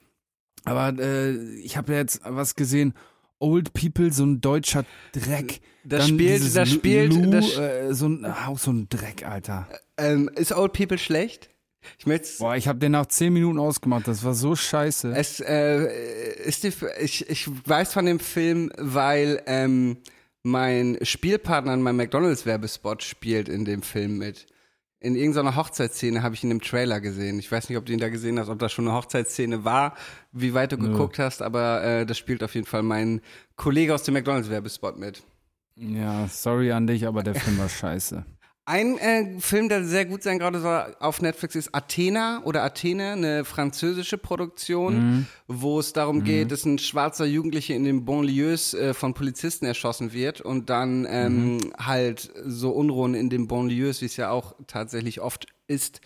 Aber 0.66 0.98
äh, 1.00 1.34
ich 1.60 1.78
habe 1.78 1.94
jetzt 1.94 2.22
was 2.26 2.56
gesehen. 2.56 2.94
Old 3.42 3.72
People, 3.74 4.12
so 4.12 4.26
ein 4.26 4.42
deutscher 4.42 4.84
Dreck. 5.14 5.62
Das 5.86 6.00
Dann 6.08 6.10
spielt- 6.10 6.56
das 6.56 6.70
spielt- 6.70 7.14
Lu, 7.14 7.32
das- 7.32 7.58
äh, 7.58 7.94
so 7.94 8.08
ein, 8.08 8.26
auch 8.26 8.60
so 8.60 8.72
ein 8.72 8.90
Dreck, 8.90 9.26
Alter. 9.26 9.68
Ähm, 9.98 10.30
ist 10.36 10.52
Old 10.52 10.74
People 10.74 10.98
schlecht? 10.98 11.50
Ich 11.98 12.06
möchte 12.06 12.28
Boah, 12.40 12.56
ich 12.56 12.68
habe 12.68 12.80
den 12.80 12.92
nach 12.92 13.06
10 13.06 13.34
Minuten 13.34 13.60
ausgemacht. 13.60 14.08
Das 14.08 14.24
war 14.24 14.34
so 14.34 14.56
scheiße. 14.56 15.14
Es 15.16 15.40
äh, 15.40 16.34
ist 16.44 16.64
die, 16.64 16.74
ich, 17.02 17.30
ich 17.30 17.50
weiß 17.68 17.94
von 17.94 18.06
dem 18.06 18.20
Film, 18.20 18.72
weil 18.78 19.42
ähm, 19.46 19.98
mein 20.44 20.98
Spielpartner 21.02 21.74
in 21.74 21.82
meinem 21.82 21.98
McDonalds-Werbespot 21.98 23.04
spielt 23.04 23.50
in 23.50 23.66
dem 23.66 23.82
Film 23.82 24.18
mit. 24.18 24.48
In 25.02 25.16
irgendeiner 25.16 25.56
Hochzeitsszene 25.56 26.24
habe 26.24 26.36
ich 26.36 26.44
ihn 26.44 26.52
im 26.52 26.62
Trailer 26.62 27.00
gesehen. 27.00 27.40
Ich 27.40 27.50
weiß 27.50 27.70
nicht, 27.70 27.78
ob 27.78 27.86
du 27.86 27.94
ihn 27.94 28.00
da 28.00 28.10
gesehen 28.10 28.38
hast, 28.38 28.50
ob 28.50 28.60
das 28.60 28.74
schon 28.74 28.86
eine 28.86 28.98
Hochzeitsszene 28.98 29.64
war, 29.64 29.96
wie 30.34 30.54
weit 30.54 30.74
du 30.74 30.78
geguckt 30.78 31.20
hast, 31.20 31.42
aber 31.42 31.82
äh, 31.84 32.06
das 32.06 32.18
spielt 32.18 32.44
auf 32.44 32.54
jeden 32.54 32.68
Fall 32.68 32.84
mein 32.84 33.22
Kollege 33.56 33.94
aus 33.94 34.04
dem 34.04 34.16
McDonalds-Werbespot 34.16 34.98
mit. 34.98 35.24
ja, 35.78 36.28
sorry 36.28 36.74
an 36.74 36.86
dich, 36.86 37.08
aber 37.08 37.24
der 37.24 37.36
Film 37.36 37.58
war 37.60 37.70
scheiße. 37.70 38.26
Ein 38.70 39.00
äh, 39.00 39.40
Film, 39.40 39.68
der 39.68 39.84
sehr 39.84 40.06
gut 40.06 40.22
sein 40.22 40.38
gerade 40.38 40.60
soll 40.60 40.96
auf 41.00 41.24
Netflix 41.24 41.56
ist 41.56 41.74
Athena 41.74 42.44
oder 42.44 42.64
Athene, 42.64 43.14
eine 43.14 43.44
französische 43.44 44.20
Produktion, 44.20 45.26
wo 45.48 45.80
es 45.80 45.92
darum 45.92 46.24
geht, 46.24 46.52
dass 46.52 46.66
ein 46.66 46.78
schwarzer 46.78 47.26
Jugendlicher 47.26 47.74
in 47.74 47.84
den 47.84 48.06
Banlieues 48.06 48.76
äh, 48.76 48.94
von 48.94 49.16
Polizisten 49.16 49.66
erschossen 49.66 50.14
wird 50.14 50.42
und 50.42 50.70
dann 50.70 51.08
ähm, 51.10 51.58
halt 51.80 52.32
so 52.46 52.70
Unruhen 52.70 53.16
in 53.16 53.32
den 53.32 53.48
Banlieues, 53.48 54.02
wie 54.02 54.06
es 54.06 54.18
ja 54.18 54.30
auch 54.30 54.54
tatsächlich 54.68 55.20
oft 55.20 55.48
ist, 55.66 56.02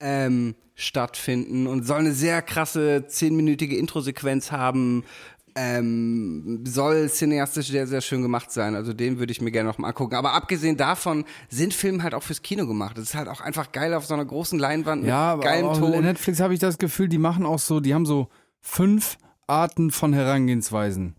ähm, 0.00 0.54
stattfinden 0.74 1.66
und 1.66 1.82
soll 1.82 1.98
eine 1.98 2.14
sehr 2.14 2.40
krasse 2.40 3.08
zehnminütige 3.08 3.76
Introsequenz 3.76 4.50
haben. 4.50 5.04
Ähm, 5.62 6.64
soll 6.66 7.10
cineastisch 7.10 7.68
sehr, 7.68 7.86
sehr 7.86 8.00
schön 8.00 8.22
gemacht 8.22 8.50
sein. 8.50 8.74
Also 8.74 8.94
den 8.94 9.18
würde 9.18 9.30
ich 9.30 9.42
mir 9.42 9.50
gerne 9.50 9.68
noch 9.68 9.76
mal 9.76 9.88
angucken. 9.88 10.14
Aber 10.14 10.32
abgesehen 10.32 10.78
davon 10.78 11.26
sind 11.50 11.74
Filme 11.74 12.02
halt 12.02 12.14
auch 12.14 12.22
fürs 12.22 12.40
Kino 12.40 12.66
gemacht. 12.66 12.96
Es 12.96 13.10
ist 13.10 13.14
halt 13.14 13.28
auch 13.28 13.42
einfach 13.42 13.70
geil 13.70 13.92
auf 13.92 14.06
so 14.06 14.14
einer 14.14 14.24
großen 14.24 14.58
Leinwand 14.58 15.04
Ja, 15.04 15.36
mit 15.36 15.44
aber 15.46 15.52
geilem 15.52 15.74
Ton. 15.74 16.02
Netflix 16.02 16.40
habe 16.40 16.54
ich 16.54 16.60
das 16.60 16.78
Gefühl, 16.78 17.08
die 17.08 17.18
machen 17.18 17.44
auch 17.44 17.58
so, 17.58 17.80
die 17.80 17.92
haben 17.92 18.06
so 18.06 18.28
fünf 18.60 19.18
Arten 19.46 19.90
von 19.90 20.14
Herangehensweisen. 20.14 21.16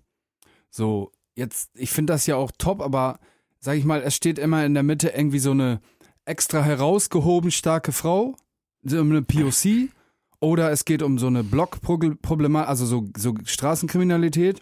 So, 0.72 1.12
jetzt, 1.36 1.70
ich 1.76 1.92
finde 1.92 2.14
das 2.14 2.26
ja 2.26 2.36
auch 2.36 2.52
top, 2.58 2.82
aber 2.82 3.20
sag 3.60 3.78
ich 3.78 3.86
mal, 3.86 4.02
es 4.02 4.16
steht 4.16 4.40
immer 4.40 4.66
in 4.66 4.74
der 4.74 4.84
Mitte 4.84 5.10
irgendwie 5.10 5.40
so 5.40 5.52
eine 5.52 5.82
extra 6.26 6.64
herausgehoben 6.64 7.52
starke 7.52 7.92
Frau, 7.92 8.36
so 8.82 9.00
eine 9.00 9.22
POC, 9.22 9.90
oder 10.42 10.72
es 10.72 10.84
geht 10.84 11.02
um 11.04 11.18
so 11.18 11.28
eine 11.28 11.44
Blockproblematik, 11.44 12.68
also 12.70 12.86
so, 12.86 13.08
so 13.16 13.36
Straßenkriminalität, 13.46 14.62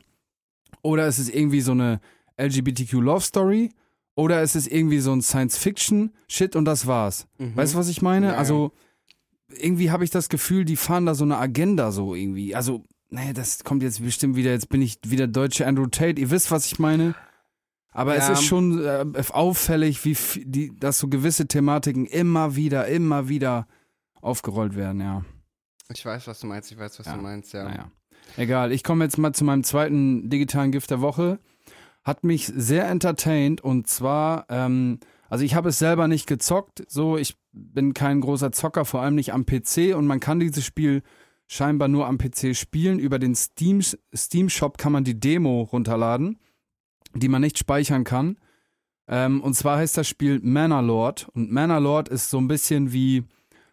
oder 0.83 1.07
es 1.07 1.17
ist 1.17 1.33
irgendwie 1.33 1.61
so 1.61 1.71
eine 1.71 1.99
LGBTQ 2.39 2.93
Love 3.01 3.21
Story, 3.21 3.71
oder 4.15 4.41
es 4.41 4.55
ist 4.55 4.67
irgendwie 4.67 4.99
so 4.99 5.13
ein 5.13 5.21
Science-Fiction-Shit 5.21 6.55
und 6.55 6.65
das 6.65 6.85
war's. 6.85 7.25
Weißt 7.37 7.73
du, 7.73 7.77
was 7.77 7.87
ich 7.87 8.01
meine? 8.01 8.27
Ja, 8.27 8.35
also, 8.35 8.71
irgendwie 9.57 9.89
habe 9.91 10.03
ich 10.03 10.09
das 10.09 10.29
Gefühl, 10.29 10.65
die 10.65 10.75
fahren 10.75 11.05
da 11.05 11.15
so 11.15 11.23
eine 11.23 11.37
Agenda 11.37 11.91
so 11.91 12.13
irgendwie. 12.13 12.53
Also, 12.53 12.83
naja, 13.09 13.33
das 13.33 13.63
kommt 13.63 13.81
jetzt 13.81 14.03
bestimmt 14.03 14.35
wieder, 14.35 14.51
jetzt 14.51 14.69
bin 14.69 14.81
ich 14.81 14.99
wieder 15.07 15.25
deutsche 15.27 15.65
Andrew 15.65 15.87
Tate. 15.87 16.19
Ihr 16.21 16.29
wisst, 16.29 16.51
was 16.51 16.65
ich 16.67 16.77
meine. 16.79 17.15
Aber 17.91 18.15
es 18.15 18.27
Ja. 18.27 18.33
ist 18.33 18.43
schon 18.43 18.79
äh, 18.83 19.05
auffällig, 19.31 20.03
wie 20.05 20.15
die, 20.45 20.75
dass 20.77 20.99
so 20.99 21.07
gewisse 21.07 21.47
Thematiken 21.47 22.05
immer 22.05 22.55
wieder, 22.55 22.87
immer 22.87 23.29
wieder 23.29 23.67
aufgerollt 24.21 24.75
werden, 24.75 25.01
ja. 25.01 25.23
Ich 25.93 26.05
weiß, 26.05 26.27
was 26.27 26.39
du 26.39 26.47
meinst. 26.47 26.71
Ich 26.71 26.77
weiß, 26.77 26.99
was 26.99 27.07
Ja. 27.07 27.15
du 27.15 27.21
meinst, 27.21 27.53
ja. 27.53 27.63
Naja. 27.63 27.91
Egal, 28.37 28.71
ich 28.71 28.83
komme 28.83 29.05
jetzt 29.05 29.17
mal 29.17 29.33
zu 29.33 29.43
meinem 29.43 29.63
zweiten 29.63 30.29
digitalen 30.29 30.71
Gift 30.71 30.91
der 30.91 31.01
Woche. 31.01 31.39
Hat 32.03 32.23
mich 32.23 32.45
sehr 32.45 32.87
entertained 32.87 33.61
und 33.61 33.87
zwar, 33.87 34.45
ähm, 34.49 34.99
also 35.29 35.43
ich 35.43 35.55
habe 35.55 35.69
es 35.69 35.79
selber 35.79 36.07
nicht 36.07 36.27
gezockt, 36.27 36.83
so, 36.87 37.17
ich 37.17 37.37
bin 37.51 37.93
kein 37.93 38.21
großer 38.21 38.51
Zocker, 38.51 38.85
vor 38.85 39.01
allem 39.01 39.15
nicht 39.15 39.33
am 39.33 39.45
PC 39.45 39.95
und 39.95 40.05
man 40.05 40.19
kann 40.19 40.39
dieses 40.39 40.63
Spiel 40.63 41.01
scheinbar 41.47 41.87
nur 41.87 42.05
am 42.07 42.17
PC 42.19 42.55
spielen. 42.55 42.99
Über 42.99 43.17
den 43.17 43.33
Steam, 43.35 43.81
Steam 44.15 44.49
Shop 44.49 44.77
kann 44.77 44.91
man 44.91 45.03
die 45.03 45.19
Demo 45.19 45.63
runterladen, 45.63 46.37
die 47.15 47.27
man 47.27 47.41
nicht 47.41 47.57
speichern 47.57 48.03
kann. 48.03 48.37
Ähm, 49.07 49.41
und 49.41 49.55
zwar 49.55 49.77
heißt 49.79 49.97
das 49.97 50.07
Spiel 50.07 50.39
Manor 50.43 51.15
und 51.33 51.51
Manor 51.51 52.07
ist 52.09 52.29
so 52.29 52.37
ein 52.37 52.47
bisschen 52.47 52.93
wie 52.93 53.23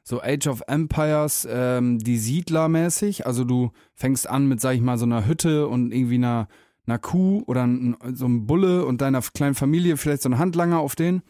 so 0.09 0.23
Age 0.23 0.47
of 0.47 0.63
Empires, 0.69 1.49
ähm, 1.51 1.99
die 1.99 2.17
Siedler-mäßig. 2.17 3.27
Also 3.27 3.43
du 3.43 3.73
fängst 3.95 4.31
an 4.31 4.47
mit, 4.47 4.61
sag 4.61 4.77
ich 4.77 4.81
mal, 4.81 4.99
so 4.99 5.05
einer 5.05 5.27
Hütte 5.27 5.67
und 5.67 5.93
irgendwie 5.93 6.15
einer, 6.15 6.47
einer 6.87 7.01
Kuh 7.01 7.43
oder 7.47 7.67
ein, 7.67 7.97
so 8.13 8.27
einem 8.27 8.47
Bulle 8.47 8.87
und 8.87 9.01
deiner 9.01 9.21
kleinen 9.21 9.57
Familie, 9.57 9.97
vielleicht 9.97 10.23
so 10.23 10.29
ein 10.29 10.39
Handlanger 10.39 10.79
auf 10.79 10.95
den. 10.95 11.23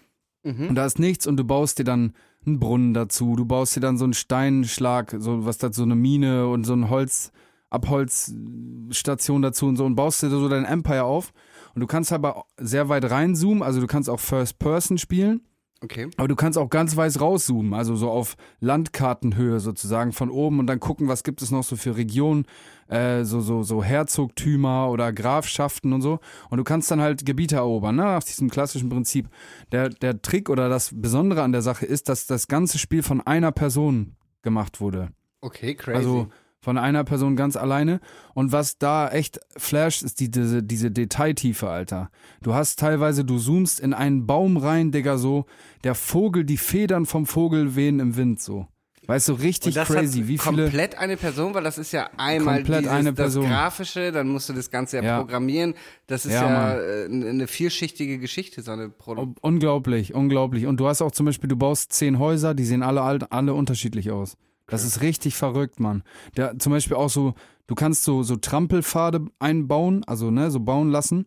Mhm. 0.43 0.69
Und 0.69 0.75
da 0.75 0.85
ist 0.85 0.99
nichts 0.99 1.27
und 1.27 1.39
du 1.39 1.45
baust 1.45 1.79
dir 1.79 1.85
dann 1.85 2.13
einen 2.45 2.61
Brunnen 2.61 2.93
dazu. 2.93 3.35
Du 3.35 3.47
baust 3.47 3.75
dir 3.77 3.81
dann 3.81 3.97
so 3.97 4.05
einen 4.05 4.13
Steinschlag, 4.13 5.17
so 5.19 5.47
was 5.47 5.57
dazu, 5.57 5.79
so 5.79 5.85
eine 5.85 5.97
Mine 5.97 6.47
und 6.47 6.65
so 6.65 6.75
ein 6.75 6.91
Holz, 6.91 7.33
Abholzstation 7.71 9.41
dazu 9.41 9.69
und 9.69 9.77
so 9.77 9.87
und 9.87 9.97
baust 9.97 10.23
dir 10.23 10.29
so 10.29 10.51
dein 10.51 10.67
Empire 10.67 11.05
auf. 11.05 11.33
Und 11.75 11.81
du 11.81 11.87
kannst 11.87 12.13
aber 12.13 12.45
sehr 12.59 12.91
weit 12.91 13.11
reinzoomen, 13.11 13.63
also 13.63 13.81
du 13.81 13.87
kannst 13.87 14.11
auch 14.11 14.21
First 14.21 14.59
Person 14.59 14.99
spielen. 14.99 15.47
Okay. 15.87 16.09
Aber 16.17 16.27
du 16.27 16.35
kannst 16.35 16.59
auch 16.59 16.69
ganz 16.69 16.97
weiß 16.97 17.21
rauszoomen, 17.21 17.73
also 17.73 17.95
so 17.95 18.11
auf 18.11 18.37
Landkartenhöhe 18.59 19.61
sozusagen 19.61 20.13
von 20.13 20.31
oben 20.31 20.59
und 20.59 20.67
dann 20.67 20.81
gucken, 20.81 21.07
was 21.07 21.23
gibt 21.23 21.43
es 21.43 21.53
noch 21.53 21.63
so 21.63 21.77
für 21.77 21.97
Regionen, 21.97 22.45
äh, 22.89 23.23
so, 23.23 23.41
so, 23.41 23.63
so 23.63 23.85
Herzogtümer 23.85 24.91
oder 24.91 25.13
Grafschaften 25.13 25.93
und 25.93 26.03
so. 26.03 26.19
Und 26.51 26.59
du 26.59 26.65
kannst 26.65 26.91
dann 26.91 27.01
halt 27.01 27.25
Gebiete 27.25 27.55
erobern, 27.55 27.95
ne? 27.95 28.03
nach 28.03 28.25
diesem 28.25 28.51
klassischen 28.51 28.89
Prinzip. 28.89 29.29
Der, 29.71 29.91
der 29.91 30.21
Trick 30.23 30.51
oder 30.51 30.69
das 30.69 30.91
Besondere 30.93 31.45
an 31.45 31.53
der 31.53 31.63
Sache 31.63 31.87
ist, 31.87 32.09
dass 32.09 32.27
das 32.27 32.49
ganze 32.49 32.79
Spiel 32.79 33.05
von 33.05 33.21
einer 33.21 33.53
Person 33.53 34.17
gemacht 34.43 34.81
wurde. 34.81 35.11
Okay, 35.41 35.77
crazy. 35.77 35.99
Also 35.99 36.29
von 36.67 36.79
einer 36.79 37.05
Person 37.05 37.37
ganz 37.37 37.55
alleine. 37.55 38.01
Und 38.35 38.51
was 38.51 38.77
da 38.77 39.09
echt 39.09 39.39
flasht, 39.57 40.03
ist 40.03 40.19
die, 40.19 40.33
diese, 40.33 40.65
diese 40.65 40.91
Detailtiefe, 40.91 41.69
Alter. 41.71 42.11
Du 42.43 42.55
hast 42.55 42.81
teilweise, 42.81 43.25
du 43.25 43.39
zoomst 43.39 43.79
in 43.79 43.95
einen 43.95 44.27
Baum 44.27 44.57
rein, 44.57 44.91
Digga, 44.91 45.17
so. 45.17 45.47
Der 45.85 45.95
Vogel, 45.95 46.43
die 46.45 46.57
Federn 46.57 47.07
vom 47.07 47.25
Vogel 47.25 47.77
wehen 47.77 48.01
im 48.01 48.17
Wind, 48.17 48.41
so. 48.41 48.67
Weißt 49.07 49.29
du, 49.29 49.35
richtig 49.35 49.75
das 49.77 49.87
crazy. 49.87 50.27
Wie 50.27 50.39
viele. 50.39 50.65
komplett 50.65 50.99
eine 50.99 51.17
Person, 51.17 51.55
weil 51.55 51.63
das 51.63 51.79
ist 51.79 51.93
ja 51.93 52.11
einmal 52.17 52.65
dieses, 52.65 52.89
eine 52.89 53.13
das 53.13 53.27
Person. 53.27 53.47
Grafische, 53.47 54.11
dann 54.11 54.27
musst 54.27 54.49
du 54.49 54.53
das 54.53 54.69
Ganze 54.73 54.97
ja, 54.97 55.03
Ja. 55.05 55.19
programmieren. 55.19 55.75
Das 56.09 56.27
ist 56.27 56.33
Ja, 56.33 56.75
ja, 56.75 56.81
äh, 56.81 57.05
eine 57.05 57.47
vielschichtige 57.47 58.19
Geschichte, 58.19 58.63
so 58.63 58.73
eine 58.73 58.89
Produktion. 58.89 59.37
Un- 59.37 59.53
Unglaublich, 59.55 60.13
unglaublich. 60.15 60.67
Und 60.67 60.81
du 60.81 60.89
hast 60.89 61.01
auch 61.03 61.13
zum 61.13 61.27
Beispiel, 61.27 61.47
du 61.47 61.55
baust 61.55 61.93
zehn 61.93 62.19
Häuser, 62.19 62.55
die 62.55 62.65
sehen 62.65 62.83
alle, 62.83 63.31
alle 63.31 63.55
unterschiedlich 63.55 64.11
aus. 64.11 64.37
Das 64.67 64.85
ist 64.85 65.01
richtig 65.01 65.37
verrückt, 65.37 65.81
Mann. 65.81 66.03
Der, 66.37 66.59
zum 66.59 66.73
Beispiel 66.73 66.97
auch 66.97 67.11
so, 67.11 67.35
du 67.67 67.75
kannst 67.75 68.03
so, 68.03 68.23
so 68.23 68.37
Trampelpfade 68.37 69.25
einbauen, 69.39 70.05
also 70.05 70.31
ne, 70.31 70.51
so 70.51 70.61
bauen 70.61 70.91
lassen. 70.91 71.27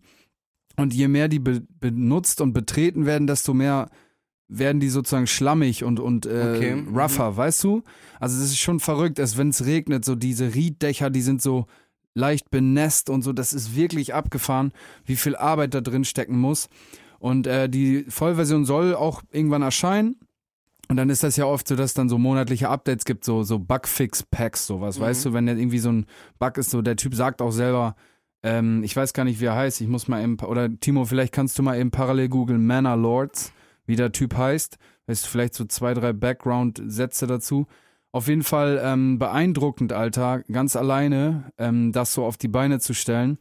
Und 0.75 0.93
je 0.93 1.08
mehr 1.08 1.28
die 1.28 1.39
be 1.39 1.62
benutzt 1.80 2.41
und 2.41 2.54
betreten 2.54 3.06
werden, 3.06 3.28
desto 3.28 3.54
mehr 3.54 3.89
werden 4.47 4.80
die 4.80 4.89
sozusagen 4.89 5.28
schlammig 5.28 5.84
und, 5.84 5.99
und 5.99 6.25
äh, 6.25 6.54
Okay, 6.56 6.75
mhm. 6.75 6.97
rougher, 6.97 7.38
weißt 7.38 7.63
du? 7.63 7.84
Also 8.19 8.39
das 8.39 8.49
ist 8.49 8.60
schon 8.60 8.80
verrückt, 8.80 9.19
dass 9.19 9.38
wenn 9.38 9.49
es 9.49 9.65
regnet, 9.65 10.04
so 10.04 10.15
diese 10.15 10.56
Rieddächer, 10.56 11.10
die 11.10 11.21
sind 11.21 11.41
so 11.41 11.67
leicht 12.15 12.49
benässt 12.49 13.10
und 13.10 13.21
so, 13.21 13.32
das 13.34 13.54
ist 13.54 13.75
wirklich 13.75 14.13
abgefahren, 14.13 14.73
wie 15.06 15.15
viel 15.15 15.36
Arbeit 15.36 15.73
da 15.73 15.82
drin 15.82 16.04
stecken 16.04 16.39
muss. 16.39 16.67
Und 17.19 17.47
äh, 17.47 17.69
die 17.69 18.06
Vollversion 18.10 18.65
soll 18.65 18.95
auch 18.95 19.21
irgendwann 19.32 19.62
erscheinen. 19.62 20.15
Und 20.89 20.97
dann 20.97 21.10
ist 21.12 21.23
das 21.23 21.38
ja 21.38 21.45
oft 21.45 21.67
so, 21.67 21.75
dass 21.75 21.93
dann 21.93 22.10
so 22.10 22.17
monatliche 22.17 22.67
Updates 22.67 23.06
gibt, 23.06 23.23
so, 23.23 23.43
so 23.43 23.60
Bugfix-Packs, 23.60 24.65
sowas, 24.65 24.97
Mhm. 24.97 25.04
weißt 25.04 25.25
du, 25.25 25.34
wenn 25.34 25.45
der 25.45 25.56
irgendwie 25.56 25.80
so 25.80 25.91
ein 25.91 26.06
Bug 26.39 26.58
ist, 26.58 26.71
so 26.71 26.82
der 26.82 26.95
Typ 26.95 27.13
sagt 27.13 27.41
auch 27.41 27.52
selber, 27.52 27.95
ähm, 28.41 28.84
ich 28.84 28.95
weiß 28.95 29.13
gar 29.13 29.23
nicht, 29.23 29.39
wie 29.39 29.45
er 29.45 29.56
heißt, 29.56 29.82
ich 29.82 29.88
muss 29.88 30.08
mal 30.08 30.23
eben, 30.23 30.39
oder 30.39 30.67
Timo, 30.80 31.06
vielleicht 31.06 31.32
kannst 31.34 31.60
du 31.60 31.63
mal 31.63 31.78
eben 31.80 31.91
parallel 31.91 32.30
googeln 32.30 32.65
Manor 32.65 32.97
Lords, 32.97 33.52
wie 33.86 33.95
der 33.97 34.12
Typ 34.12 34.36
heißt, 34.36 34.78
weißt 35.06 35.25
du, 35.25 35.30
vielleicht 35.30 35.54
so 35.54 35.65
zwei, 35.65 35.93
drei 35.93 36.12
Background-Sätze 36.13 37.28
dazu. 37.28 37.67
Auf 38.12 38.28
jeden 38.28 38.43
Fall 38.43 38.82
ähm, 38.84 39.19
beeindruckend, 39.19 39.93
Alter, 39.93 40.41
ganz 40.52 40.75
alleine 40.75 41.52
ähm, 41.60 41.91
das 41.91 42.13
so 42.13 42.25
auf 42.25 42.38
die 42.38 42.47
Beine 42.47 42.80
zu 42.80 42.95
stellen. 42.95 43.38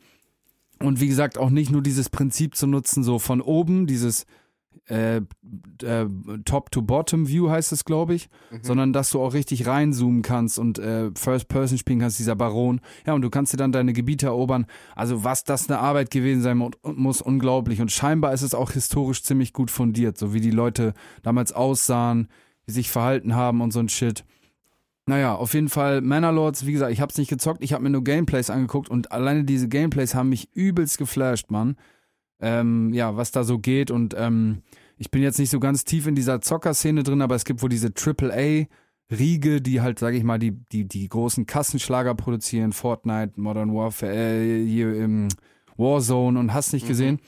Und 0.81 1.01
wie 1.01 1.09
gesagt, 1.09 1.39
auch 1.39 1.49
nicht 1.51 1.71
nur 1.71 1.81
dieses 1.83 2.11
Prinzip 2.11 2.55
zu 2.55 2.67
nutzen, 2.67 3.03
so 3.03 3.19
von 3.19 3.41
oben, 3.41 3.87
dieses 3.87 4.27
äh, 4.89 5.19
äh, 5.19 6.07
Top-to-Bottom-View 6.45 7.51
heißt 7.51 7.73
es, 7.73 7.85
glaube 7.85 8.15
ich, 8.15 8.29
sondern 8.63 8.93
dass 8.93 9.11
du 9.11 9.21
auch 9.21 9.35
richtig 9.35 9.67
reinzoomen 9.67 10.23
kannst 10.23 10.59
und 10.59 10.79
äh, 10.79 11.11
First-Person 11.15 11.79
spielen 11.79 11.99
kannst, 12.01 12.19
dieser 12.19 12.37
Baron. 12.37 12.81
Ja, 13.07 13.13
und 13.13 13.23
du 13.23 13.31
kannst 13.31 13.53
dir 13.53 13.59
dann 13.59 13.73
deine 13.73 13.93
Gebiete 13.93 14.27
erobern. 14.27 14.67
Also 14.97 15.25
was 15.25 15.45
das 15.45 15.69
eine 15.69 15.79
Arbeit 15.79 16.11
gewesen 16.11 16.43
sein 16.43 16.59
mu- 16.59 16.71
muss, 16.83 17.21
unglaublich. 17.21 17.81
Und 17.81 17.93
scheinbar 17.93 18.33
ist 18.33 18.43
es 18.43 18.55
auch 18.55 18.73
historisch 18.73 19.23
ziemlich 19.23 19.53
gut 19.53 19.71
fundiert, 19.71 20.19
so 20.19 20.33
wie 20.33 20.41
die 20.41 20.51
Leute 20.51 20.95
damals 21.23 21.53
aussahen, 21.53 22.29
wie 22.67 22.73
sich 22.73 22.91
verhalten 22.91 23.35
haben 23.35 23.61
und 23.61 23.73
so 23.73 23.81
ein 23.81 23.89
Shit. 23.89 24.25
Naja, 25.07 25.35
auf 25.35 25.55
jeden 25.55 25.71
Fall 25.71 26.03
Manor-Lords, 26.03 26.67
wie 26.67 26.73
gesagt, 26.73 26.93
ich 26.93 27.01
hab's 27.01 27.17
nicht 27.17 27.31
gezockt, 27.31 27.63
ich 27.63 27.73
habe 27.73 27.83
mir 27.83 27.91
nur 27.91 28.05
Gameplays 28.05 28.51
angeguckt 28.51 28.91
und 28.91 29.11
alleine 29.11 29.45
diese 29.45 29.69
Gameplays 29.69 30.15
haben 30.15 30.29
mich 30.29 30.51
übelst 30.55 30.99
geflasht, 30.99 31.51
Mann. 31.51 31.77
Ähm, 32.41 32.93
ja, 32.93 33.17
was 33.17 33.33
da 33.33 33.43
so 33.43 33.59
geht 33.59 33.91
und 33.91 34.15
ähm, 34.17 34.63
ich 34.99 35.11
bin 35.11 35.23
jetzt 35.23 35.39
nicht 35.39 35.51
so 35.51 35.61
ganz 35.61 35.85
tief 35.85 36.07
in 36.07 36.15
dieser 36.15 36.41
Zocker-Szene 36.41 37.03
drin, 37.03 37.23
aber 37.23 37.35
es 37.35 37.45
gibt 37.45 37.63
wohl 37.63 37.69
diese 37.69 37.93
AAA-Riege, 37.95 39.61
die 39.63 39.81
halt, 39.81 39.99
sage 39.99 40.17
ich 40.17 40.25
mal, 40.25 40.39
die, 40.39 40.53
die, 40.53 40.87
die 40.87 41.09
großen 41.09 41.47
Kassenschlager 41.47 42.15
produzieren, 42.15 42.73
Fortnite, 42.73 43.41
Modern 43.41 43.73
Warfare, 43.73 44.13
äh, 44.13 44.67
hier 44.67 44.95
im 44.97 45.29
Warzone 45.77 46.39
und 46.39 46.53
hast 46.53 46.73
nicht 46.73 46.89
gesehen. 46.89 47.21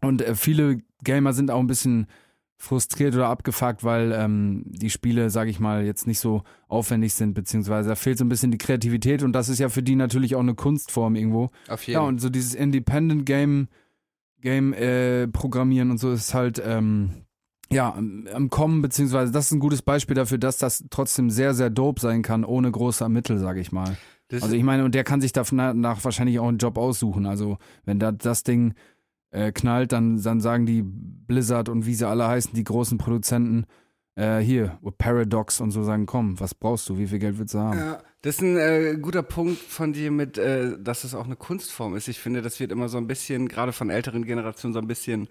Und 0.00 0.22
äh, 0.22 0.34
viele 0.34 0.80
Gamer 1.04 1.32
sind 1.32 1.50
auch 1.50 1.60
ein 1.60 1.66
bisschen 1.66 2.06
frustriert 2.58 3.14
oder 3.14 3.28
abgefuckt, 3.28 3.84
weil 3.84 4.12
ähm, 4.12 4.62
die 4.66 4.88
Spiele, 4.88 5.28
sage 5.28 5.50
ich 5.50 5.60
mal, 5.60 5.84
jetzt 5.84 6.06
nicht 6.06 6.18
so 6.18 6.42
aufwendig 6.68 7.12
sind, 7.12 7.34
beziehungsweise 7.34 7.90
da 7.90 7.94
fehlt 7.94 8.16
so 8.16 8.24
ein 8.24 8.30
bisschen 8.30 8.50
die 8.50 8.58
Kreativität 8.58 9.22
und 9.22 9.32
das 9.32 9.50
ist 9.50 9.58
ja 9.58 9.68
für 9.68 9.82
die 9.82 9.94
natürlich 9.94 10.34
auch 10.34 10.40
eine 10.40 10.54
Kunstform 10.54 11.16
irgendwo. 11.16 11.50
Auf 11.68 11.82
jeden 11.86 12.00
Ja, 12.00 12.06
und 12.06 12.18
so 12.20 12.30
dieses 12.30 12.54
Independent 12.54 13.26
Game, 13.26 13.68
Game 14.46 14.72
äh, 14.74 15.26
Programmieren 15.26 15.90
und 15.90 15.98
so 15.98 16.12
ist 16.12 16.32
halt 16.32 16.62
ähm, 16.64 17.24
ja 17.68 17.92
am, 17.92 18.48
Kommen, 18.48 18.80
beziehungsweise 18.80 19.32
das 19.32 19.46
ist 19.46 19.50
ein 19.50 19.58
gutes 19.58 19.82
Beispiel 19.82 20.14
dafür, 20.14 20.38
dass 20.38 20.56
das 20.56 20.84
trotzdem 20.88 21.30
sehr, 21.30 21.52
sehr 21.52 21.68
dope 21.68 22.00
sein 22.00 22.22
kann, 22.22 22.44
ohne 22.44 22.70
große 22.70 23.08
Mittel, 23.08 23.38
sage 23.38 23.58
ich 23.58 23.72
mal. 23.72 23.96
Das 24.28 24.44
Also 24.44 24.54
ich 24.54 24.62
meine, 24.62 24.84
und 24.84 24.94
der 24.94 25.02
kann 25.02 25.20
sich 25.20 25.32
danach 25.32 26.04
wahrscheinlich 26.04 26.38
auch 26.38 26.46
einen 26.46 26.58
Job 26.58 26.78
aussuchen. 26.78 27.26
Also 27.26 27.58
wenn 27.86 27.98
da 27.98 28.12
das 28.12 28.44
Ding 28.44 28.74
äh, 29.32 29.50
knallt, 29.50 29.90
dann, 29.90 30.22
dann 30.22 30.40
sagen 30.40 30.64
die 30.64 30.84
Blizzard 30.84 31.68
und 31.68 31.84
wie 31.86 31.96
sie 31.96 32.06
alle 32.06 32.28
heißen, 32.28 32.52
die 32.54 32.62
großen 32.62 32.98
Produzenten, 32.98 33.66
äh, 34.16 34.38
hier, 34.38 34.78
Paradox 34.98 35.60
und 35.60 35.70
so 35.70 35.82
sagen, 35.84 36.06
komm, 36.06 36.40
was 36.40 36.54
brauchst 36.54 36.88
du, 36.88 36.98
wie 36.98 37.06
viel 37.06 37.18
Geld 37.18 37.38
willst 37.38 37.54
du 37.54 37.58
haben? 37.58 37.78
Ja, 37.78 37.98
das 38.22 38.36
ist 38.36 38.42
ein 38.42 38.56
äh, 38.56 38.96
guter 39.00 39.22
Punkt 39.22 39.58
von 39.60 39.92
dir 39.92 40.10
mit, 40.10 40.36
äh, 40.38 40.76
dass 40.80 41.04
es 41.04 41.14
auch 41.14 41.26
eine 41.26 41.36
Kunstform 41.36 41.94
ist. 41.96 42.08
Ich 42.08 42.18
finde, 42.18 42.42
das 42.42 42.58
wird 42.58 42.72
immer 42.72 42.88
so 42.88 42.98
ein 42.98 43.06
bisschen, 43.06 43.46
gerade 43.48 43.72
von 43.72 43.90
älteren 43.90 44.24
Generationen, 44.24 44.72
so 44.74 44.80
ein 44.80 44.86
bisschen, 44.88 45.28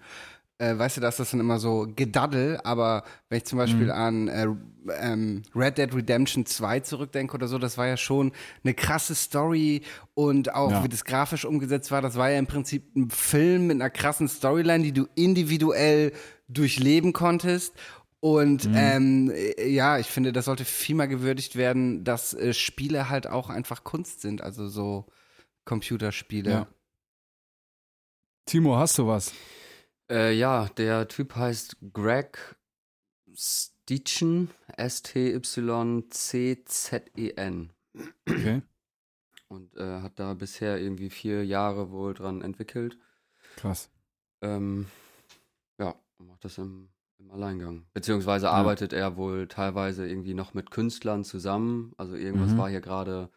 äh, 0.58 0.78
weißt 0.78 0.96
du, 0.96 1.00
dass 1.02 1.16
das 1.18 1.32
dann 1.32 1.40
immer 1.40 1.58
so 1.58 1.86
Gedaddel, 1.94 2.58
aber 2.64 3.02
wenn 3.28 3.38
ich 3.38 3.44
zum 3.44 3.58
Beispiel 3.58 3.90
an 3.90 4.28
äh, 4.28 4.46
ähm, 5.02 5.42
Red 5.54 5.76
Dead 5.76 5.94
Redemption 5.94 6.46
2 6.46 6.80
zurückdenke 6.80 7.34
oder 7.34 7.48
so, 7.48 7.58
das 7.58 7.76
war 7.76 7.86
ja 7.88 7.98
schon 7.98 8.32
eine 8.64 8.72
krasse 8.72 9.14
Story 9.14 9.82
und 10.14 10.54
auch 10.54 10.70
Ja. 10.70 10.84
wie 10.84 10.88
das 10.88 11.04
grafisch 11.04 11.44
umgesetzt 11.44 11.90
war, 11.90 12.00
das 12.00 12.16
war 12.16 12.30
ja 12.30 12.38
im 12.38 12.46
Prinzip 12.46 12.84
ein 12.96 13.10
Film 13.10 13.66
mit 13.66 13.74
einer 13.76 13.90
krassen 13.90 14.28
Storyline, 14.28 14.82
die 14.84 14.92
du 14.92 15.06
individuell 15.16 16.12
durchleben 16.48 17.12
konntest. 17.12 17.74
Und 18.26 18.68
ähm, 18.74 19.30
äh, 19.32 19.68
ja, 19.68 20.00
ich 20.00 20.08
finde, 20.08 20.32
das 20.32 20.46
sollte 20.46 20.64
viel 20.64 20.96
mehr 20.96 21.06
gewürdigt 21.06 21.54
werden, 21.54 22.02
dass 22.02 22.34
äh, 22.34 22.52
Spiele 22.54 23.08
halt 23.08 23.28
auch 23.28 23.50
einfach 23.50 23.84
Kunst 23.84 24.20
sind, 24.20 24.42
also 24.42 24.66
so 24.66 25.06
Computerspiele. 25.64 26.50
Ja. 26.50 26.66
Timo, 28.44 28.78
hast 28.78 28.98
du 28.98 29.06
was? 29.06 29.32
Äh, 30.10 30.32
ja, 30.32 30.66
der 30.76 31.06
Typ 31.06 31.36
heißt 31.36 31.76
Greg 31.92 32.56
Stitchen, 33.32 34.50
S-T-Y-C-Z-E-N. 34.76 35.30
Okay, 38.28 38.62
Und 39.46 39.76
äh, 39.76 40.00
hat 40.00 40.18
da 40.18 40.34
bisher 40.34 40.80
irgendwie 40.80 41.10
vier 41.10 41.46
Jahre 41.46 41.92
wohl 41.92 42.12
dran 42.12 42.42
entwickelt. 42.42 42.98
krass. 43.54 43.88
Ähm, 44.42 44.86
ja, 45.78 45.94
macht 46.18 46.44
das 46.44 46.58
im, 46.58 46.88
im 47.18 47.30
Alleingang. 47.30 47.84
Beziehungsweise 47.94 48.50
arbeitet 48.50 48.92
er 48.92 49.16
wohl 49.16 49.48
teilweise 49.48 50.06
irgendwie 50.06 50.34
noch 50.34 50.54
mit 50.54 50.70
Künstlern 50.70 51.24
zusammen. 51.24 51.92
Also 51.96 52.14
irgendwas 52.14 52.52
Mhm. 52.52 52.58
war 52.58 52.68
hier 52.70 52.80
gerade. 52.80 53.30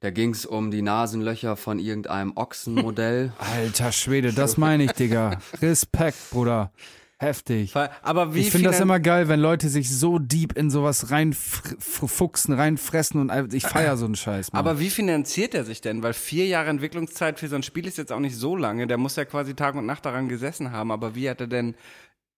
Da 0.00 0.10
ging 0.10 0.30
es 0.30 0.46
um 0.46 0.70
die 0.70 0.82
Nasenlöcher 0.82 1.56
von 1.56 1.78
irgendeinem 1.78 2.32
Ochsenmodell. 2.36 3.32
Alter 3.38 3.92
Schwede, 3.92 4.32
das 4.32 4.56
meine 4.56 4.84
ich, 4.84 4.92
Digga. 4.92 5.38
Respekt, 5.60 6.16
Bruder. 6.30 6.72
Heftig. 7.18 7.74
Aber 8.02 8.34
wie 8.34 8.40
ich 8.40 8.50
finde 8.50 8.70
das 8.70 8.80
immer 8.80 8.98
geil, 9.00 9.28
wenn 9.28 9.38
Leute 9.40 9.68
sich 9.68 9.94
so 9.94 10.18
deep 10.18 10.56
in 10.58 10.68
sowas 10.68 11.10
reinfuchsen, 11.10 12.54
reinfressen 12.54 13.20
und 13.20 13.54
ich 13.54 13.62
feier 13.64 13.96
so 13.96 14.04
einen 14.04 14.16
Scheiß. 14.16 14.52
Mann. 14.52 14.58
Aber 14.58 14.80
wie 14.80 14.90
finanziert 14.90 15.54
er 15.54 15.64
sich 15.64 15.80
denn? 15.80 16.02
Weil 16.02 16.12
vier 16.12 16.46
Jahre 16.46 16.68
Entwicklungszeit 16.70 17.38
für 17.38 17.48
so 17.48 17.54
ein 17.56 17.62
Spiel 17.62 17.86
ist 17.86 17.98
jetzt 17.98 18.12
auch 18.12 18.18
nicht 18.20 18.36
so 18.36 18.56
lange. 18.56 18.86
Der 18.88 18.98
muss 18.98 19.16
ja 19.16 19.24
quasi 19.24 19.54
Tag 19.54 19.74
und 19.76 19.86
Nacht 19.86 20.04
daran 20.04 20.28
gesessen 20.28 20.72
haben. 20.72 20.90
Aber 20.90 21.14
wie 21.14 21.30
hat 21.30 21.40
er 21.40 21.46
denn 21.46 21.76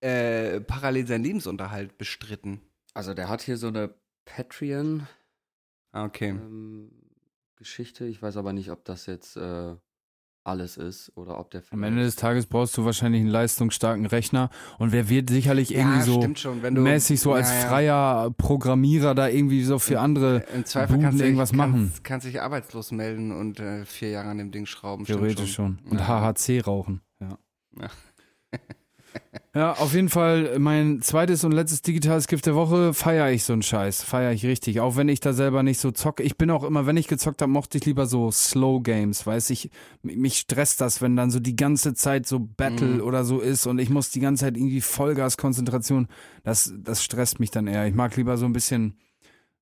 äh, 0.06 0.60
parallel 0.60 1.06
seinen 1.06 1.24
Lebensunterhalt 1.24 1.98
bestritten? 1.98 2.60
Also 2.94 3.14
der 3.14 3.28
hat 3.28 3.42
hier 3.42 3.56
so 3.56 3.68
eine 3.68 3.94
Patreon. 4.24 5.06
Ah, 5.92 6.04
Okay. 6.04 6.30
ähm, 6.30 6.90
Geschichte. 7.56 8.04
Ich 8.04 8.20
weiß 8.20 8.36
aber 8.36 8.52
nicht, 8.52 8.70
ob 8.70 8.84
das 8.84 9.06
jetzt 9.06 9.36
äh, 9.36 9.74
alles 10.44 10.76
ist 10.76 11.10
oder 11.16 11.40
ob 11.40 11.50
der 11.50 11.62
Am 11.70 11.82
Ende 11.82 12.02
des 12.02 12.14
Tages 12.16 12.46
brauchst 12.46 12.76
du 12.76 12.84
wahrscheinlich 12.84 13.20
einen 13.22 13.30
leistungsstarken 13.30 14.06
Rechner 14.06 14.50
und 14.78 14.92
wer 14.92 15.08
wird 15.08 15.30
sicherlich 15.30 15.74
irgendwie 15.74 15.98
ja, 15.98 16.04
so 16.04 16.34
schon. 16.36 16.62
Wenn 16.62 16.74
du, 16.74 16.82
mäßig 16.82 17.18
so 17.18 17.32
als 17.32 17.48
Ja, 17.48 17.60
ja. 17.60 17.68
freier 17.68 18.30
Programmierer 18.36 19.14
da 19.14 19.28
irgendwie 19.28 19.64
so 19.64 19.78
für 19.78 19.98
andere 20.00 20.44
Im 20.54 20.64
Zweifel 20.66 21.00
kannst 21.00 21.20
irgendwas 21.20 21.50
kannst, 21.50 21.58
machen. 21.58 21.92
Kannst 22.02 22.26
dich 22.26 22.40
arbeitslos 22.40 22.92
melden 22.92 23.32
und 23.32 23.58
äh, 23.58 23.84
vier 23.86 24.10
Jahre 24.10 24.28
an 24.28 24.38
dem 24.38 24.52
Ding 24.52 24.66
schrauben. 24.66 25.04
Theoretisch 25.04 25.54
schon. 25.54 25.78
Und 25.90 25.98
Ja. 25.98 26.06
HHC 26.34 26.60
rauchen. 26.60 27.00
Ja. 27.20 27.38
Ja. 29.54 29.72
auf 29.72 29.94
jeden 29.94 30.08
Fall 30.10 30.58
mein 30.58 31.00
zweites 31.00 31.42
und 31.44 31.52
letztes 31.52 31.80
digitales 31.82 32.26
Gift 32.28 32.44
der 32.46 32.54
Woche 32.54 32.92
feiere 32.92 33.30
ich 33.30 33.44
so 33.44 33.52
einen 33.54 33.62
Scheiß. 33.62 34.02
Feiere 34.02 34.32
ich 34.32 34.44
richtig. 34.44 34.80
Auch 34.80 34.96
wenn 34.96 35.08
ich 35.08 35.20
da 35.20 35.32
selber 35.32 35.62
nicht 35.62 35.80
so 35.80 35.90
zocke. 35.92 36.22
Ich 36.22 36.36
bin 36.36 36.50
auch 36.50 36.62
immer, 36.62 36.84
wenn 36.86 36.96
ich 36.98 37.08
gezockt 37.08 37.40
habe, 37.40 37.50
mochte 37.50 37.78
ich 37.78 37.86
lieber 37.86 38.06
so 38.06 38.30
Slow 38.30 38.82
Games. 38.82 39.26
Weiß 39.26 39.48
ich, 39.50 39.70
mich 40.02 40.36
stresst 40.38 40.80
das, 40.80 41.00
wenn 41.00 41.16
dann 41.16 41.30
so 41.30 41.40
die 41.40 41.56
ganze 41.56 41.94
Zeit 41.94 42.26
so 42.26 42.38
Battle 42.40 42.96
Mhm. 42.96 43.00
oder 43.00 43.24
so 43.24 43.40
ist 43.40 43.66
und 43.66 43.78
ich 43.78 43.88
muss 43.88 44.10
die 44.10 44.20
ganze 44.20 44.44
Zeit 44.44 44.56
irgendwie 44.56 44.80
Vollgas-Konzentration. 44.82 46.08
Das, 46.44 46.72
das 46.76 47.02
stresst 47.02 47.40
mich 47.40 47.50
dann 47.50 47.66
eher. 47.66 47.86
Ich 47.86 47.94
mag 47.94 48.14
lieber 48.16 48.36
so 48.36 48.44
ein 48.44 48.52
bisschen 48.52 48.98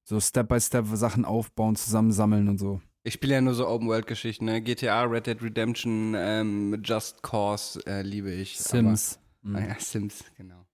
so 0.02 0.20
Step-by-Step 0.20 0.86
Sachen 0.94 1.24
aufbauen, 1.24 1.76
zusammensammeln 1.76 2.48
und 2.48 2.58
so. 2.58 2.80
Ich 3.04 3.14
spiele 3.14 3.34
ja 3.34 3.40
nur 3.40 3.54
so 3.54 3.68
Open-World-Geschichten. 3.68 4.46
Ne? 4.46 4.60
GTA, 4.62 5.04
Red 5.04 5.26
Dead 5.26 5.40
Redemption, 5.42 6.14
ähm, 6.16 6.80
Just 6.82 7.22
Cause 7.22 7.80
äh, 7.86 8.02
liebe 8.02 8.32
ich. 8.32 8.58
Sims. 8.58 9.18
Mhm. 9.44 9.58
ja, 9.58 9.76
Sims, 9.78 10.24
genau. 10.36 10.64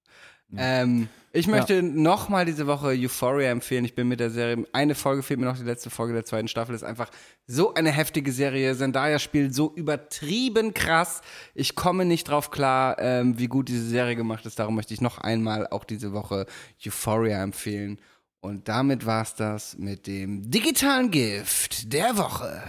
Ähm, 0.56 1.08
ich 1.32 1.46
möchte 1.46 1.80
nochmal 1.82 2.44
diese 2.44 2.66
Woche 2.66 2.88
Euphoria 2.88 3.50
empfehlen. 3.50 3.84
Ich 3.84 3.94
bin 3.94 4.08
mit 4.08 4.18
der 4.18 4.30
Serie, 4.30 4.66
eine 4.72 4.96
Folge 4.96 5.22
fehlt 5.22 5.38
mir 5.38 5.46
noch, 5.46 5.56
die 5.56 5.62
letzte 5.62 5.90
Folge 5.90 6.12
der 6.12 6.24
zweiten 6.24 6.48
Staffel 6.48 6.74
ist 6.74 6.82
einfach 6.82 7.08
so 7.46 7.74
eine 7.74 7.90
heftige 7.90 8.32
Serie. 8.32 8.76
Zendaya 8.76 9.20
spielt 9.20 9.54
so 9.54 9.72
übertrieben 9.74 10.74
krass. 10.74 11.20
Ich 11.54 11.76
komme 11.76 12.04
nicht 12.04 12.28
drauf 12.28 12.50
klar, 12.50 12.98
ähm, 12.98 13.38
wie 13.38 13.46
gut 13.46 13.68
diese 13.68 13.86
Serie 13.86 14.16
gemacht 14.16 14.44
ist. 14.44 14.58
Darum 14.58 14.74
möchte 14.74 14.92
ich 14.92 15.00
noch 15.00 15.18
einmal 15.18 15.68
auch 15.68 15.84
diese 15.84 16.12
Woche 16.12 16.46
Euphoria 16.84 17.42
empfehlen. 17.42 18.00
Und 18.40 18.68
damit 18.68 19.06
war's 19.06 19.34
das 19.34 19.76
mit 19.78 20.06
dem 20.06 20.50
digitalen 20.50 21.10
Gift 21.10 21.92
der 21.92 22.16
Woche. 22.16 22.62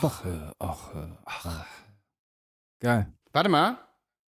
Woche. 0.00 0.54
Ach, 0.58 0.90
ach. 1.24 1.66
Geil. 2.80 3.12
Warte 3.32 3.48
mal. 3.48 3.78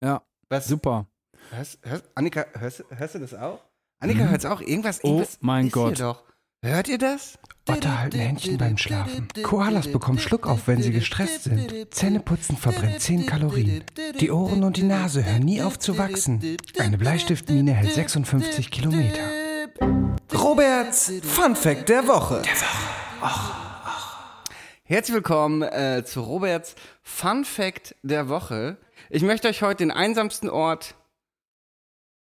Ja, 0.03 0.23
Was? 0.49 0.69
super. 0.69 1.07
Hörst, 1.51 1.79
hörst, 1.83 2.05
Annika, 2.15 2.47
hörst, 2.59 2.85
hörst 2.91 3.15
du 3.15 3.19
das 3.19 3.35
auch? 3.35 3.61
Annika 3.99 4.25
hört's 4.25 4.45
auch? 4.45 4.61
Irgendwas, 4.61 5.01
Oh 5.03 5.09
irgendwas 5.09 5.39
mein 5.41 5.67
ist 5.67 5.73
Gott. 5.73 6.01
Hört 6.63 6.89
ihr 6.89 6.99
das? 6.99 7.39
Otter 7.69 8.01
halten 8.01 8.19
Händchen 8.19 8.59
beim 8.59 8.77
Schlafen. 8.77 9.29
Koalas 9.43 9.91
bekommen 9.91 10.19
Schluck 10.19 10.47
auf, 10.47 10.67
wenn 10.67 10.83
sie 10.83 10.91
gestresst 10.91 11.45
sind. 11.45 11.95
Zähneputzen 11.95 12.57
verbrennt 12.57 13.01
10 13.01 13.27
Kalorien. 13.27 13.85
Die 14.19 14.31
Ohren 14.31 14.65
und 14.65 14.77
die 14.77 14.83
Nase 14.83 15.25
hören 15.25 15.43
nie 15.43 15.63
auf 15.63 15.79
zu 15.79 15.97
wachsen. 15.97 16.57
Eine 16.79 16.99
Bleistiftmine 16.99 17.73
hält 17.73 17.93
56 17.93 18.71
Kilometer. 18.71 19.23
Roberts 20.35 21.13
Fun 21.23 21.57
Fact 21.57 21.89
der 21.89 22.07
Woche. 22.07 22.43
Herzlich 24.85 25.15
willkommen 25.15 25.63
äh, 25.63 26.03
zu 26.05 26.21
Roberts 26.21 26.75
Fun 27.03 27.45
Fact 27.45 27.95
der 28.03 28.29
Woche. 28.29 28.77
Ich 29.09 29.23
möchte 29.23 29.49
euch 29.49 29.63
heute 29.63 29.85
den 29.85 29.93
einsamsten 29.93 30.51
Ort, 30.51 30.95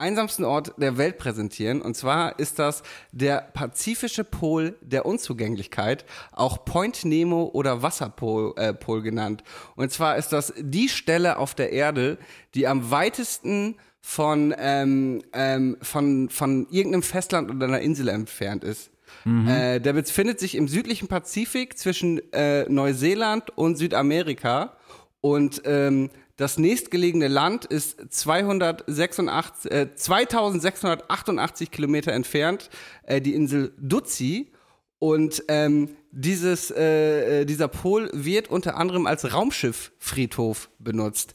einsamsten 0.03 0.45
Ort 0.45 0.75
der 0.77 0.99
Welt 0.99 1.17
präsentieren. 1.17 1.81
Und 1.81 1.97
zwar 1.97 2.39
ist 2.39 2.59
das 2.59 2.83
der 3.13 3.41
pazifische 3.55 4.25
Pol 4.25 4.77
der 4.83 5.07
Unzugänglichkeit, 5.07 6.05
auch 6.33 6.65
Point 6.65 7.05
Nemo 7.05 7.51
oder 7.53 7.83
Wasserpol 7.83 8.53
äh, 8.57 8.75
Pol 8.75 9.03
genannt. 9.03 9.43
Und 9.77 9.91
zwar 9.91 10.17
ist 10.17 10.33
das 10.33 10.53
die 10.59 10.89
Stelle 10.89 11.39
auf 11.39 11.55
der 11.55 11.73
Erde, 11.73 12.19
die 12.55 12.67
am 12.67 12.91
weitesten 12.91 13.77
von, 14.01 14.55
ähm, 14.59 15.23
ähm, 15.33 15.77
von, 15.81 16.29
von 16.29 16.67
irgendeinem 16.71 17.03
Festland 17.03 17.51
oder 17.51 17.67
einer 17.67 17.81
Insel 17.81 18.09
entfernt 18.09 18.65
ist. 18.65 18.91
Äh, 19.25 19.81
der 19.81 19.93
befindet 19.93 20.41
sich 20.41 20.57
im 20.57 20.69
südlichen 20.69 21.07
Pazifik 21.07 21.79
zwischen 21.79 22.21
äh, 22.33 22.69
Neuseeland 22.69 23.57
und 23.57 23.77
Südamerika. 23.77 24.77
Und 25.21 25.63
ähm, 25.65 26.11
das 26.43 26.59
nächstgelegene 26.59 27.29
Land 27.29 27.67
ist 27.67 27.99
286, 28.11 29.71
äh, 29.71 29.95
2688 29.95 31.71
Kilometer 31.71 32.13
entfernt, 32.13 32.69
äh, 33.05 33.21
die 33.21 33.35
Insel 33.35 33.73
Dutzi. 33.79 34.51
Und 34.99 35.45
ähm, 35.47 35.91
dieses, 36.11 36.73
äh, 36.73 37.43
äh, 37.43 37.45
dieser 37.45 37.69
Pol 37.69 38.11
wird 38.13 38.49
unter 38.49 38.77
anderem 38.77 39.07
als 39.07 39.33
Raumschifffriedhof 39.33 40.69
benutzt. 40.81 41.35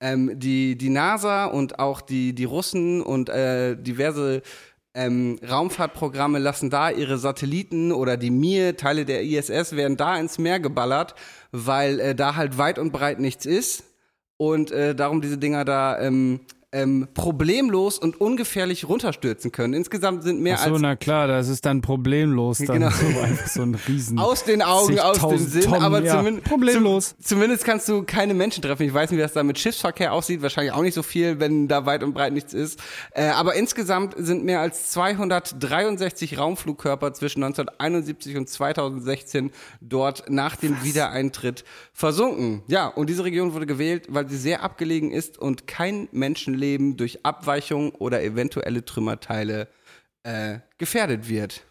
Ähm, 0.00 0.36
die, 0.40 0.76
die 0.76 0.90
NASA 0.90 1.44
und 1.46 1.78
auch 1.78 2.00
die, 2.00 2.34
die 2.34 2.44
Russen 2.44 3.00
und 3.00 3.28
äh, 3.28 3.76
diverse 3.76 4.42
ähm, 4.92 5.38
Raumfahrtprogramme 5.48 6.40
lassen 6.40 6.68
da 6.68 6.90
ihre 6.90 7.18
Satelliten 7.18 7.92
oder 7.92 8.16
die 8.16 8.30
Mir, 8.30 8.76
Teile 8.76 9.04
der 9.04 9.22
ISS 9.22 9.76
werden 9.76 9.96
da 9.96 10.18
ins 10.18 10.38
Meer 10.38 10.58
geballert, 10.58 11.14
weil 11.52 12.00
äh, 12.00 12.14
da 12.16 12.34
halt 12.34 12.58
weit 12.58 12.80
und 12.80 12.90
breit 12.90 13.20
nichts 13.20 13.46
ist 13.46 13.84
und 14.38 14.70
äh, 14.70 14.94
darum 14.94 15.20
diese 15.20 15.36
Dinger 15.36 15.64
da 15.66 16.00
ähm, 16.00 16.40
ähm, 16.70 17.08
problemlos 17.14 17.98
und 17.98 18.20
ungefährlich 18.20 18.86
runterstürzen 18.86 19.52
können. 19.52 19.72
Insgesamt 19.72 20.22
sind 20.22 20.40
mehr 20.40 20.56
Ach 20.58 20.66
so, 20.66 20.72
als 20.74 20.82
na 20.82 20.96
klar, 20.96 21.26
das 21.26 21.48
ist 21.48 21.64
dann 21.64 21.80
problemlos. 21.80 22.58
Dann 22.58 22.80
Genau. 22.80 22.90
so 22.90 23.06
so 23.46 23.62
ein 23.62 23.74
Riesen. 23.74 24.18
aus 24.18 24.44
den 24.44 24.60
Augen, 24.60 25.00
aus 25.00 25.18
dem 25.18 25.38
Sinn, 25.38 25.62
Tonnen, 25.62 25.82
aber 25.82 26.02
ja. 26.02 26.18
zumindest, 26.18 26.46
Problemlos. 26.46 27.08
Zum, 27.16 27.24
zumindest 27.24 27.64
kannst 27.64 27.88
du 27.88 28.02
keine 28.02 28.34
Menschen 28.34 28.62
treffen. 28.62 28.82
Ich 28.82 28.92
weiß 28.92 29.10
nicht, 29.10 29.18
wie 29.18 29.22
das 29.22 29.32
da 29.32 29.42
mit 29.42 29.58
Schiffsverkehr 29.58 30.12
aussieht. 30.12 30.42
Wahrscheinlich 30.42 30.72
auch 30.74 30.82
nicht 30.82 30.94
so 30.94 31.02
viel, 31.02 31.40
wenn 31.40 31.68
da 31.68 31.86
weit 31.86 32.02
und 32.02 32.12
breit 32.12 32.34
nichts 32.34 32.52
ist. 32.52 32.78
Äh, 33.12 33.28
aber 33.28 33.54
insgesamt 33.54 34.14
sind 34.18 34.44
mehr 34.44 34.60
als 34.60 34.90
263 34.90 36.38
Raumflugkörper 36.38 37.14
zwischen 37.14 37.42
1971 37.42 38.36
und 38.36 38.48
2016 38.48 39.52
dort 39.80 40.28
nach 40.28 40.56
dem 40.56 40.82
Wiedereintritt 40.84 41.64
versunken. 41.94 42.62
Ja, 42.66 42.88
und 42.88 43.08
diese 43.08 43.24
Region 43.24 43.54
wurde 43.54 43.66
gewählt, 43.66 44.06
weil 44.10 44.28
sie 44.28 44.36
sehr 44.36 44.62
abgelegen 44.62 45.12
ist 45.12 45.38
und 45.38 45.66
kein 45.66 46.08
Menschenleben 46.58 46.96
durch 46.96 47.24
Abweichung 47.24 47.92
oder 47.92 48.22
eventuelle 48.22 48.84
Trümmerteile 48.84 49.68
äh, 50.24 50.58
gefährdet 50.76 51.28
wird. 51.28 51.64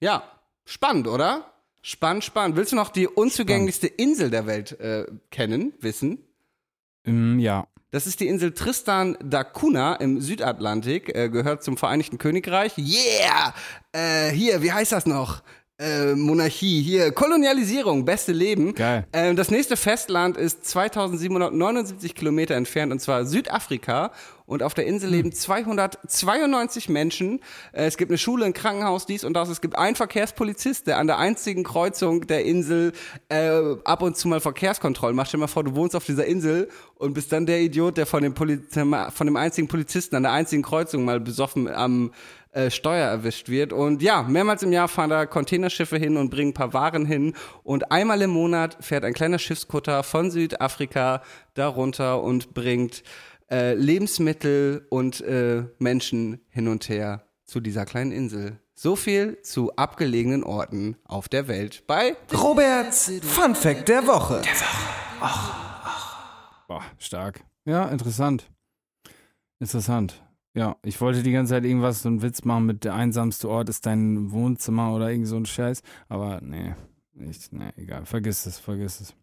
Ja, 0.00 0.24
spannend, 0.64 1.06
oder? 1.06 1.52
Spannend, 1.82 2.24
spannend. 2.24 2.56
Willst 2.56 2.72
du 2.72 2.76
noch 2.76 2.90
die 2.90 3.06
unzugänglichste 3.06 3.86
Insel 3.86 4.30
der 4.30 4.46
Welt 4.46 4.80
äh, 4.80 5.06
kennen, 5.30 5.74
wissen? 5.80 6.18
Ähm, 7.04 7.38
ja. 7.38 7.66
Das 7.90 8.06
ist 8.06 8.20
die 8.20 8.26
Insel 8.26 8.52
Tristan 8.52 9.16
da 9.22 9.44
Cunha 9.44 9.94
im 9.94 10.20
Südatlantik, 10.20 11.14
äh, 11.14 11.28
gehört 11.28 11.62
zum 11.62 11.76
Vereinigten 11.76 12.18
Königreich. 12.18 12.76
Yeah! 12.78 13.54
Äh, 13.92 14.30
hier, 14.30 14.62
wie 14.62 14.72
heißt 14.72 14.92
das 14.92 15.06
noch? 15.06 15.42
Äh, 15.84 16.14
Monarchie, 16.14 16.80
hier, 16.80 17.12
Kolonialisierung, 17.12 18.06
beste 18.06 18.32
Leben. 18.32 18.74
Geil. 18.74 19.06
Ähm, 19.12 19.36
das 19.36 19.50
nächste 19.50 19.76
Festland 19.76 20.38
ist 20.38 20.64
2779 20.66 22.14
Kilometer 22.14 22.54
entfernt 22.54 22.90
und 22.90 23.00
zwar 23.00 23.26
Südafrika. 23.26 24.10
Und 24.46 24.62
auf 24.62 24.74
der 24.74 24.86
Insel 24.86 25.10
leben 25.10 25.32
292 25.32 26.88
Menschen. 26.90 27.40
Äh, 27.72 27.86
es 27.86 27.96
gibt 27.96 28.10
eine 28.10 28.18
Schule, 28.18 28.44
ein 28.44 28.52
Krankenhaus, 28.52 29.06
dies 29.06 29.24
und 29.24 29.34
das. 29.34 29.48
Es 29.48 29.60
gibt 29.60 29.76
einen 29.76 29.96
Verkehrspolizist, 29.96 30.86
der 30.86 30.98
an 30.98 31.06
der 31.06 31.18
einzigen 31.18 31.64
Kreuzung 31.64 32.26
der 32.26 32.44
Insel 32.44 32.92
äh, 33.30 33.76
ab 33.84 34.02
und 34.02 34.16
zu 34.16 34.28
mal 34.28 34.40
Verkehrskontrollen 34.40 35.16
macht. 35.16 35.28
Stell 35.28 35.38
dir 35.38 35.44
mal 35.44 35.48
vor, 35.48 35.64
du 35.64 35.74
wohnst 35.74 35.96
auf 35.96 36.04
dieser 36.04 36.26
Insel 36.26 36.68
und 36.96 37.14
bist 37.14 37.32
dann 37.32 37.46
der 37.46 37.60
Idiot, 37.62 37.96
der 37.96 38.06
von 38.06 38.22
dem, 38.22 38.34
Poliz 38.34 38.62
von 38.74 39.26
dem 39.26 39.36
einzigen 39.36 39.68
Polizisten 39.68 40.16
an 40.16 40.24
der 40.24 40.32
einzigen 40.32 40.62
Kreuzung 40.62 41.04
mal 41.04 41.20
besoffen 41.20 41.68
am 41.68 42.12
äh, 42.54 42.70
Steuer 42.70 43.08
erwischt 43.08 43.48
wird. 43.48 43.72
Und 43.72 44.00
ja, 44.00 44.22
mehrmals 44.22 44.62
im 44.62 44.72
Jahr 44.72 44.86
fahren 44.86 45.10
da 45.10 45.26
Containerschiffe 45.26 45.96
hin 45.96 46.16
und 46.16 46.30
bringen 46.30 46.50
ein 46.50 46.54
paar 46.54 46.72
Waren 46.72 47.04
hin. 47.04 47.34
Und 47.64 47.90
einmal 47.90 48.22
im 48.22 48.30
Monat 48.30 48.76
fährt 48.80 49.04
ein 49.04 49.12
kleiner 49.12 49.40
Schiffskutter 49.40 50.04
von 50.04 50.30
Südafrika 50.30 51.22
darunter 51.54 52.22
und 52.22 52.54
bringt 52.54 53.02
äh, 53.54 53.74
Lebensmittel 53.74 54.84
und 54.90 55.20
äh, 55.20 55.64
Menschen 55.78 56.40
hin 56.48 56.66
und 56.66 56.88
her 56.88 57.24
zu 57.44 57.60
dieser 57.60 57.84
kleinen 57.86 58.10
Insel. 58.10 58.58
So 58.74 58.96
viel 58.96 59.40
zu 59.42 59.76
abgelegenen 59.76 60.42
Orten 60.42 60.96
auf 61.04 61.28
der 61.28 61.46
Welt 61.46 61.84
bei 61.86 62.16
Roberts 62.32 63.12
Fun 63.22 63.54
Fact 63.54 63.88
der 63.88 64.08
Woche. 64.08 64.42
Boah, 66.66 66.82
stark. 66.98 67.44
Ja, 67.64 67.86
interessant. 67.86 68.50
Interessant. 69.60 70.20
Ja, 70.54 70.76
ich 70.82 71.00
wollte 71.00 71.22
die 71.22 71.30
ganze 71.30 71.50
Zeit 71.50 71.64
irgendwas, 71.64 72.02
so 72.02 72.08
einen 72.08 72.22
Witz 72.22 72.44
machen 72.44 72.66
mit 72.66 72.82
der 72.82 72.94
einsamste 72.94 73.48
Ort 73.48 73.68
ist 73.68 73.86
dein 73.86 74.32
Wohnzimmer 74.32 74.92
oder 74.92 75.10
irgend 75.10 75.28
so 75.28 75.36
ein 75.36 75.46
Scheiß. 75.46 75.82
Aber 76.08 76.40
nee, 76.40 76.74
nicht, 77.12 77.52
nee, 77.52 77.70
egal. 77.76 78.04
Vergiss 78.04 78.46
es, 78.46 78.58
vergiss 78.58 79.00
es. 79.00 79.14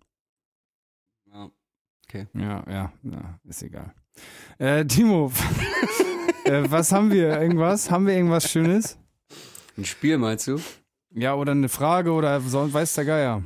Ja, 1.34 1.50
okay. 2.06 2.28
Ja, 2.34 2.64
ja, 2.70 2.94
ja, 3.04 3.40
ist 3.44 3.64
egal. 3.64 3.94
Äh, 4.58 4.86
Timo, 4.86 5.32
äh, 6.46 6.64
was 6.70 6.92
haben 6.92 7.12
wir? 7.12 7.40
Irgendwas? 7.42 7.90
Haben 7.90 8.06
wir 8.08 8.14
irgendwas 8.16 8.50
Schönes? 8.50 8.98
Ein 9.78 9.86
Spiel 9.86 10.18
meinst 10.18 10.48
du? 10.48 10.60
Ja, 11.14 11.34
oder 11.36 11.52
eine 11.54 11.70
Frage 11.70 12.12
oder 12.12 12.40
so, 12.42 12.72
weiß 12.72 12.94
der 12.96 13.06
Geier. 13.06 13.44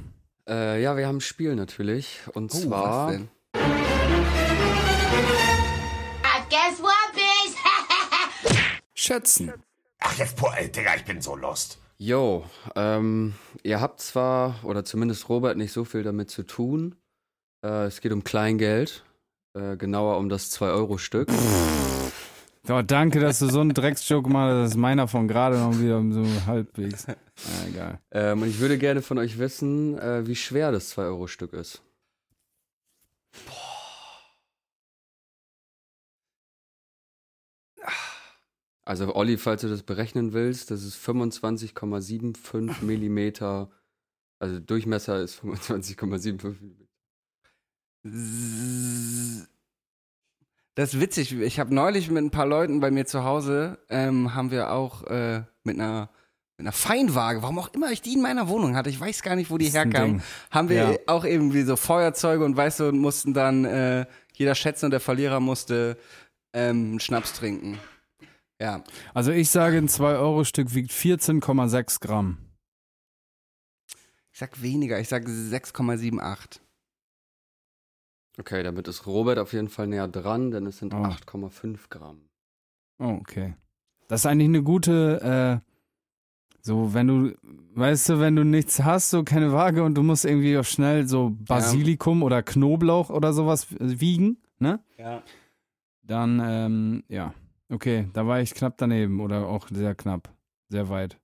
Äh, 0.48 0.82
ja, 0.84 0.96
wir 0.98 1.08
haben 1.08 1.18
ein 1.18 1.22
Spiel 1.22 1.56
natürlich. 1.56 2.20
Und 2.34 2.54
Oh, 2.54 2.58
zwar. 2.58 3.08
was 3.08 3.14
denn? 3.16 3.30
Guess 6.50 6.80
what, 6.82 7.14
bitch? 7.14 8.58
Schätzen. 8.94 9.54
Ach, 10.00 10.18
jetzt, 10.18 10.36
boah, 10.38 10.56
ey, 10.58 10.72
Digga, 10.72 10.96
ich 10.96 11.04
bin 11.06 11.22
so 11.22 11.36
lost. 11.36 11.80
Jo, 11.98 12.46
ähm, 12.76 13.34
ihr 13.64 13.82
habt 13.82 14.00
zwar, 14.02 14.56
oder 14.64 14.86
zumindest 14.86 15.28
Robert, 15.30 15.58
nicht 15.58 15.72
so 15.74 15.86
viel 15.86 16.04
damit 16.04 16.30
zu 16.30 16.44
tun. 16.44 16.96
Äh, 17.64 17.86
es 17.86 18.00
geht 18.02 18.12
um 18.12 18.24
Kleingeld. 18.24 19.04
Äh, 19.56 19.78
genauer 19.78 20.18
um 20.18 20.28
das 20.28 20.52
2-Euro-Stück. 20.60 21.30
Ja, 22.68 22.84
danke, 22.84 23.22
dass 23.22 23.40
du 23.40 23.48
so 23.48 23.62
einen 23.62 23.74
Drecksjoke 23.74 24.30
machst. 24.30 24.54
Das 24.54 24.70
ist 24.72 24.78
meiner 24.78 25.08
von 25.08 25.28
gerade 25.28 25.58
noch 25.58 25.80
wieder 25.80 26.04
so 26.12 26.26
halbwegs. 26.46 27.08
Ja, 27.38 27.68
egal. 27.68 28.00
Ähm, 28.12 28.44
und 28.44 28.48
ich 28.48 28.62
würde 28.62 28.78
gerne 28.78 29.02
von 29.02 29.18
euch 29.18 29.38
wissen, 29.38 30.00
äh, 30.00 30.26
wie 30.26 30.38
schwer 30.38 30.72
das 30.72 30.98
2-Euro-Stück 30.98 31.52
ist. 31.52 31.82
Also 38.86 39.14
Olli, 39.16 39.38
falls 39.38 39.62
du 39.62 39.68
das 39.68 39.84
berechnen 39.84 40.32
willst, 40.32 40.72
das 40.72 40.84
ist 40.84 40.96
25,75 40.96 42.84
Millimeter. 42.84 43.70
Also 44.40 44.60
Durchmesser 44.62 45.22
ist 45.22 45.42
25,75 45.42 46.06
Millimeter. 46.06 46.85
Das 50.76 50.94
ist 50.94 51.00
witzig. 51.00 51.34
Ich 51.34 51.60
habe 51.60 51.74
neulich 51.74 52.10
mit 52.12 52.24
ein 52.24 52.32
paar 52.32 52.46
Leuten 52.46 52.80
bei 52.80 52.92
mir 52.92 53.06
zu 53.06 53.24
Hause, 53.24 53.80
ähm, 53.90 54.36
haben 54.36 54.52
wir 54.52 54.72
auch 54.72 55.04
äh, 55.04 55.44
mit 55.64 55.80
einer 55.80 56.10
mit 56.58 56.68
einer 56.68 56.72
Feinwaage, 56.72 57.42
warum 57.42 57.60
auch 57.60 57.74
immer 57.74 57.92
ich 57.92 58.02
die 58.02 58.14
in 58.14 58.22
meiner 58.22 58.48
Wohnung 58.48 58.78
hatte, 58.78 58.90
ich 58.90 58.98
weiß 58.98 59.24
gar 59.24 59.36
nicht, 59.36 59.52
wo 59.52 59.58
die 59.58 59.66
herkam, 59.68 60.22
haben 60.52 60.70
wir 60.70 60.76
Ja. 60.78 60.96
auch 61.08 61.26
irgendwie 61.26 61.64
so 61.64 61.76
Feuerzeuge 61.76 62.46
und 62.46 62.56
weißt 62.56 62.80
du, 62.80 62.88
und 62.90 63.00
mussten 63.00 63.34
dann 63.34 63.66
äh, 63.66 64.06
jeder 64.36 64.56
schätzen 64.56 64.86
und 64.86 64.92
der 64.92 65.02
Verlierer 65.02 65.42
musste 65.42 65.98
ähm, 66.54 66.92
einen 66.92 67.00
Schnaps 67.02 67.34
trinken. 67.34 67.78
Ja. 68.62 68.86
Also 69.14 69.32
ich 69.32 69.50
sage, 69.50 69.78
ein 69.78 69.90
2-Euro-Stück 69.90 70.74
wiegt 70.74 70.92
14,6 70.92 72.00
Gramm. 72.00 72.38
Ich 74.32 74.40
sag 74.40 74.62
weniger, 74.62 74.98
ich 75.02 75.10
sag 75.10 75.26
6,78. 75.26 76.60
Okay, 78.38 78.64
damit 78.64 78.88
ist 78.88 79.06
Robert 79.06 79.40
auf 79.40 79.54
jeden 79.54 79.70
Fall 79.70 79.88
näher 79.88 80.08
dran, 80.08 80.52
denn 80.52 80.66
es 80.66 80.78
sind 80.80 80.94
Oh. 80.94 80.98
8,5 80.98 81.90
Gramm. 81.90 82.30
Oh, 83.00 83.18
okay. 83.22 83.56
Das 84.08 84.22
ist 84.22 84.26
eigentlich 84.26 84.50
eine 84.50 84.64
gute, 84.64 85.62
äh, 85.64 85.72
so, 86.62 86.94
wenn 86.94 87.08
du, 87.08 87.36
weißt 87.76 88.10
du, 88.10 88.20
wenn 88.20 88.36
du 88.36 88.44
nichts 88.44 88.84
hast, 88.84 89.10
so 89.12 89.24
keine 89.24 89.52
Waage 89.54 89.84
und 89.84 89.96
du 89.96 90.04
musst 90.04 90.26
irgendwie 90.26 90.58
auch 90.58 90.64
schnell 90.66 91.08
so 91.08 91.30
Basilikum 91.32 92.24
oder 92.24 92.42
Knoblauch 92.44 93.10
oder 93.10 93.34
sowas 93.34 93.68
wiegen, 93.80 94.38
ne? 94.60 94.80
Ja. 94.98 95.22
Dann, 96.04 96.42
ähm, 96.44 97.04
ja. 97.08 97.34
Okay, 97.70 98.10
da 98.14 98.28
war 98.28 98.42
ich 98.42 98.54
knapp 98.54 98.78
daneben 98.78 99.20
oder 99.22 99.48
auch 99.48 99.68
sehr 99.70 99.96
knapp. 99.96 100.30
Sehr 100.70 100.90
weit. 100.90 101.18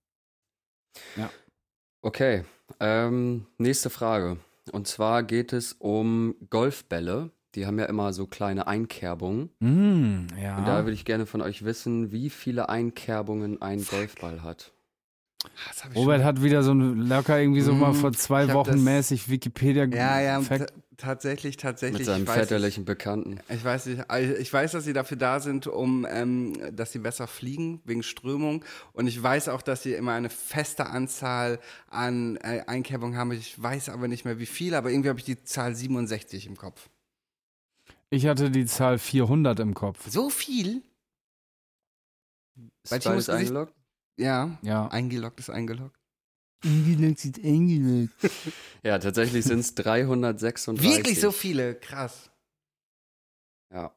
Okay, 2.04 2.44
ähm, 2.80 3.46
nächste 3.58 3.90
Frage. 3.90 4.38
Und 4.72 4.88
zwar 4.88 5.24
geht 5.24 5.54
es 5.54 5.74
um 5.74 6.36
Golfbälle. 6.50 7.32
Die 7.56 7.66
haben 7.66 7.80
ja 7.80 7.86
immer 7.86 8.14
so 8.14 8.28
kleine 8.28 8.68
Einkerbungen. 8.68 9.50
Mm, 9.60 10.28
ja. 10.42 10.58
Und 10.58 10.66
da 10.68 10.84
würde 10.86 10.94
ich 10.94 11.04
gerne 11.04 11.26
von 11.26 11.42
euch 11.42 11.66
wissen, 11.66 12.12
wie 12.12 12.30
viele 12.30 12.70
Einkerbungen 12.70 13.62
ein 13.62 13.84
Golfball 13.84 14.42
hat. 14.44 14.72
Ich 15.90 15.96
Robert 15.98 16.24
hat 16.24 16.44
wieder 16.44 16.62
so 16.64 16.72
ein 16.74 17.08
locker 17.08 17.40
irgendwie 17.42 17.62
so 17.62 17.74
Mhm. 17.74 17.80
mal 17.80 17.94
vor 17.94 18.14
zwei 18.14 18.54
Wochen 18.54 18.72
das- 18.74 18.80
mäßig 18.82 19.28
Wikipedia 19.30 19.86
Ja, 19.86 20.22
ja, 20.22 20.40
Fact. 20.42 20.72
Ta- 21.02 21.08
Tatsächlich, 21.08 21.58
tatsächlich. 21.58 22.00
Mit 22.00 22.06
seinem 22.06 22.24
ich 22.24 22.28
weiß 22.30 22.36
nicht. 22.38 22.48
väterlichen 22.50 22.86
Bekannten. 22.86 23.40
Ich 23.50 23.64
weiß 23.64 23.88
nicht, 23.88 24.10
also 24.10 24.34
ich 24.36 24.52
weiß, 24.54 24.72
dass 24.72 24.84
sie 24.84 24.94
dafür 24.94 25.18
da 25.18 25.40
sind, 25.40 25.68
um, 25.68 26.06
ähm, 26.10 26.58
dass 26.76 26.92
sie 26.92 27.00
besser 27.00 27.28
fliegen, 27.28 27.82
wegen 27.86 28.04
Strömung. 28.04 28.64
Und 28.94 29.08
ich 29.08 29.22
weiß 29.22 29.50
auch, 29.50 29.62
dass 29.62 29.84
sie 29.84 29.94
immer 29.94 30.14
eine 30.14 30.30
feste 30.30 30.86
Anzahl 30.88 31.60
an 31.90 32.38
äh, 32.38 32.64
Einkerbungen 32.68 33.18
haben. 33.18 33.32
Ich 33.34 33.62
weiß 33.62 33.90
aber 33.90 34.08
nicht 34.08 34.26
mehr 34.26 34.40
wie 34.40 34.46
viel, 34.46 34.74
aber 34.76 34.90
irgendwie 34.92 35.10
habe 35.10 35.20
ich 35.20 35.26
die 35.26 35.44
Zahl 35.44 35.76
67 35.76 36.48
im 36.48 36.56
Kopf. 36.58 36.90
Ich 38.10 38.26
hatte 38.28 38.52
die 38.52 38.66
Zahl 38.66 38.98
400 39.00 39.60
im 39.60 39.74
Kopf. 39.74 40.10
So 40.10 40.30
viel? 40.30 40.82
Bei 42.90 42.98
Ist 42.98 43.04
beides 43.06 43.30
eingeloggt? 43.30 43.74
Ja. 44.18 44.58
Ja. 44.62 44.88
Eingeloggt 44.88 45.40
ist 45.40 45.50
eingeloggt. 45.50 45.96
Ja, 48.84 48.98
tatsächlich 48.98 49.46
sind 49.46 49.60
es 49.60 49.76
336. 49.76 50.84
Wirklich 50.84 51.20
so 51.20 51.32
viele? 51.32 51.76
Krass. 51.76 52.32
Ja. 53.72 53.92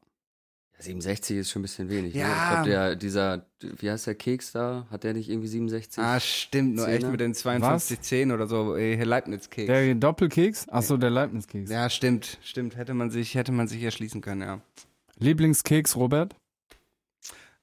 Ja, 0.77 0.83
67 0.83 1.37
ist 1.37 1.51
schon 1.51 1.61
ein 1.61 1.63
bisschen 1.63 1.89
wenig. 1.89 2.13
Ne? 2.13 2.21
Ja. 2.21 2.27
Ich 2.27 2.49
glaube, 2.49 2.69
der, 2.69 2.95
dieser, 2.95 3.45
wie 3.61 3.89
heißt 3.89 4.07
der 4.07 4.15
Keks 4.15 4.51
da? 4.51 4.85
Hat 4.91 5.03
der 5.03 5.13
nicht 5.13 5.29
irgendwie 5.29 5.47
67? 5.47 6.03
Ah, 6.03 6.19
stimmt, 6.19 6.75
nur 6.75 6.87
echt 6.87 7.01
Zehner? 7.01 7.11
mit 7.11 7.21
den 7.21 7.33
5210 7.33 8.31
oder 8.31 8.47
so, 8.47 8.75
äh, 8.75 9.01
Leibniz-Keks. 9.01 9.67
Der 9.67 9.95
Doppelkeks? 9.95 10.67
Achso, 10.69 10.97
der 10.97 11.11
Leibniz-Keks. 11.11 11.71
Ja, 11.71 11.89
stimmt, 11.89 12.39
stimmt. 12.43 12.75
Hätte 12.75 12.93
man 12.93 13.09
sich, 13.09 13.35
hätte 13.35 13.51
man 13.51 13.67
sich 13.67 13.81
erschließen 13.81 14.21
können, 14.21 14.41
ja. 14.41 14.61
Lieblingskeks, 15.17 15.95
Robert? 15.95 16.35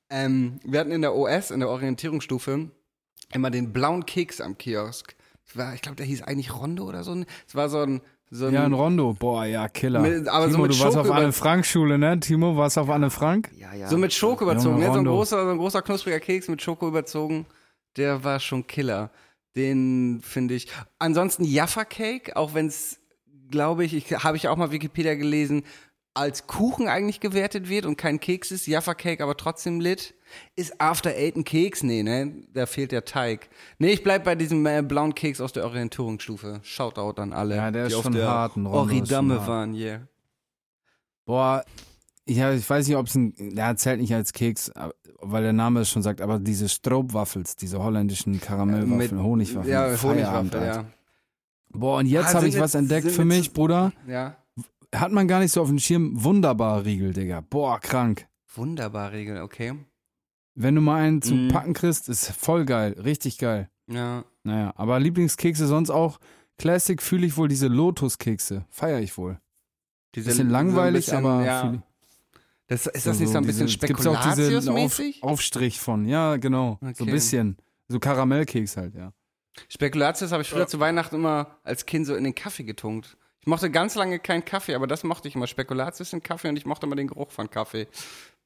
Ähm, 0.09 0.59
wir 0.65 0.81
hatten 0.81 0.93
in 0.93 1.03
der 1.03 1.15
OS, 1.15 1.51
in 1.51 1.61
der 1.61 1.69
Orientierungsstufe, 1.69 2.71
immer 3.35 3.51
den 3.51 3.73
blauen 3.73 4.07
Keks 4.07 4.41
am 4.41 4.57
Kiosk. 4.59 5.15
War, 5.55 5.75
ich 5.75 5.83
glaube, 5.83 5.97
der 5.97 6.07
hieß 6.07 6.23
eigentlich 6.23 6.55
Rondo 6.55 6.85
oder 6.85 7.05
so. 7.05 7.15
Es 7.47 7.55
war 7.55 7.69
so 7.69 7.81
ein, 7.81 8.01
so 8.31 8.47
ein 8.47 8.55
Ja, 8.55 8.65
ein 8.65 8.73
Rondo. 8.73 9.13
Boah, 9.13 9.45
ja, 9.45 9.69
Killer. 9.69 10.01
Mit- 10.01 10.27
aber 10.29 10.47
so 10.47 10.53
Timo, 10.53 10.63
mit 10.67 10.75
du 10.75 10.81
warst 10.81 10.97
auf 10.97 11.07
über- 11.07 11.17
Anne-Frank-Schule, 11.17 11.99
ne? 11.99 12.19
Timo, 12.21 12.57
warst 12.57 12.79
auf 12.79 12.89
Anne-Frank? 12.89 13.51
ja, 13.59 13.75
ja. 13.75 13.89
so 13.89 13.99
mit 13.99 14.13
Schoko 14.15 14.45
überzogen. 14.45 14.77
Junge, 14.77 14.87
Ne? 14.89 14.93
So, 14.95 14.99
ein 15.01 15.05
großer, 15.05 15.45
so 15.45 15.51
ein 15.51 15.59
großer 15.59 15.83
knuspriger 15.83 16.21
Keks 16.21 16.49
mit 16.49 16.63
Schoko 16.63 16.89
überzogen. 16.89 17.45
Der 17.99 18.25
war 18.25 18.41
schon 18.41 18.67
Killer. 18.67 19.11
Den 19.55 20.21
finde 20.23 20.55
ich. 20.55 20.69
Ansonsten 20.99 21.45
Jaffa 21.45 21.85
Cake, 21.85 22.35
auch 22.37 22.55
wenn 22.55 22.69
es, 22.69 22.99
glaube 23.51 23.85
ich, 23.85 23.93
ich 23.95 24.11
habe 24.25 24.39
ich 24.39 24.49
auch 24.49 24.57
mal 24.57 24.71
Wikipedia 24.73 25.15
gelesen, 25.15 25.65
als 26.15 26.47
Kuchen 26.47 26.89
eigentlich 26.89 27.21
gewertet 27.21 27.69
wird 27.69 27.87
und 27.87 27.97
kein 27.97 28.21
Keks 28.21 28.51
ist. 28.51 28.67
Jaffa 28.67 28.95
Cake 28.95 29.23
aber 29.23 29.37
trotzdem 29.37 29.81
lit. 29.81 30.15
Ist 30.57 30.81
After 30.81 31.11
Eight 31.11 31.37
ein 31.37 31.45
Keks? 31.45 31.83
Nee, 31.83 32.03
ne? 32.03 32.33
Da 32.53 32.67
fehlt 32.67 32.93
der 32.93 33.05
Teig. 33.05 33.49
Nee, 33.79 33.93
ich 33.93 34.03
bleib 34.03 34.25
bei 34.25 34.35
diesem 34.35 34.65
äh, 34.67 34.83
blauen 34.83 35.15
Keks 35.15 35.41
aus 35.41 35.53
der 35.53 35.65
Orientierungsstufe. 35.65 36.61
Shoutout 36.63 37.21
an 37.21 37.33
alle, 37.33 37.57
Ja, 37.57 37.71
der 37.71 37.85
die 37.85 37.89
ist 37.93 37.97
auf 37.97 38.05
schon 38.05 38.13
der 38.13 38.29
hart, 38.29 38.57
hart. 38.57 39.47
waren, 39.49 39.75
yeah. 39.75 40.01
Boah, 41.25 41.65
ja, 42.27 42.53
ich 42.53 42.69
weiß 42.69 42.87
nicht, 42.89 42.97
ob 42.97 43.07
es 43.07 43.15
ein, 43.15 43.35
der 43.55 43.77
zählt 43.77 44.01
nicht 44.01 44.15
als 44.15 44.33
Keks, 44.33 44.71
weil 45.21 45.43
der 45.43 45.53
Name 45.53 45.81
es 45.81 45.91
schon 45.91 46.03
sagt, 46.03 46.21
aber 46.21 46.39
diese 46.39 46.69
Stroopwaffels, 46.69 47.57
diese 47.57 47.83
holländischen 47.83 48.41
Karamellwaffeln, 48.41 48.97
Mit- 48.99 49.13
Honigwaffeln. 49.25 49.73
Ja, 49.73 49.97
Feierabend, 49.97 50.55
Honigwaffel, 50.55 50.69
Alter. 50.69 50.83
ja. 50.83 50.85
Boah, 51.75 51.99
und 51.99 52.07
jetzt 52.07 52.31
Ah, 52.31 52.35
habe 52.39 52.49
ich 52.49 52.59
was 52.61 52.75
entdeckt 52.75 53.11
für 53.11 53.25
mich, 53.25 53.53
Bruder. 53.53 53.93
Ja, 54.07 54.37
Hat 54.95 55.11
man 55.13 55.27
gar 55.29 55.41
nicht 55.41 55.53
so 55.53 55.63
auf 55.63 55.69
dem 55.69 55.79
Schirm. 55.79 56.23
Wunderbar 56.23 56.85
Riegel, 56.85 57.13
Digga. 57.13 57.41
Boah, 57.41 57.81
krank. 57.81 58.27
wunderbar 58.55 59.13
Regel, 59.13 59.41
okay. 59.41 59.75
Wenn 60.55 60.75
du 60.75 60.83
mal 60.83 61.03
einen 61.03 61.23
zum 61.23 61.47
Mhm. 61.47 61.49
Packen 61.49 61.73
kriegst, 61.73 62.11
ist 62.11 62.31
voll 62.33 62.67
geil. 62.67 62.93
Richtig 63.03 63.39
geil. 63.39 63.71
Ja. 63.87 64.25
Naja, 64.43 64.75
aber 64.77 65.01
Lieblingskekse 65.01 65.67
sonst 65.67 65.89
auch. 65.89 66.19
Classic 66.59 67.01
fühle 67.01 67.27
ich 67.27 67.37
wohl 67.39 67.49
diese 67.49 67.69
Lotus-Kekse. 67.69 68.67
Feier 68.69 69.01
ich 69.01 69.17
wohl. 69.17 69.41
Diese, 70.15 70.29
Bisschen 70.29 70.51
langweilig, 70.51 71.07
so 71.07 71.13
bisschen, 71.13 71.27
aber 71.27 71.45
ja. 71.47 71.83
Das, 72.67 72.87
ist 72.87 73.07
das 73.07 73.19
nicht 73.19 73.31
so 73.33 73.39
ein 73.39 73.47
bisschen 73.47 73.67
diesen 73.67 73.81
Auf, 73.81 73.91
Spekulatius-mäßig? 73.91 75.23
Aufstrich 75.23 75.81
von. 75.81 76.05
Ja, 76.05 76.37
genau. 76.37 76.79
So 76.81 76.87
ein 76.87 76.93
Okay. 76.93 77.11
bisschen. 77.11 77.57
So 77.89 77.99
Karamellkeks 77.99 78.77
halt, 78.77 78.95
ja. 78.95 79.13
Spekulatius 79.69 80.33
habe 80.33 80.43
ich 80.43 80.51
früher 80.51 80.67
zu 80.67 80.81
Weihnachten 80.81 81.17
immer 81.17 81.59
als 81.65 81.87
Kind 81.87 82.07
so 82.07 82.15
in 82.15 82.25
den 82.25 82.35
Kaffee 82.35 82.65
getunkt. 82.65 83.17
Ich 83.43 83.49
mochte 83.49 83.73
ganz 83.73 83.97
lange 83.97 84.21
keinen 84.21 84.45
Kaffee, 84.45 84.77
aber 84.77 84.87
das 84.87 85.03
mochte 85.03 85.27
ich 85.27 85.35
immer. 85.35 85.49
Spekulatius 85.49 86.13
in 86.13 86.23
Kaffee 86.23 86.49
und 86.49 86.57
ich 86.57 86.65
mochte 86.65 86.87
immer 86.87 86.95
den 86.95 87.09
Geruch 87.09 87.33
von 87.33 87.51
Kaffee. 87.51 87.89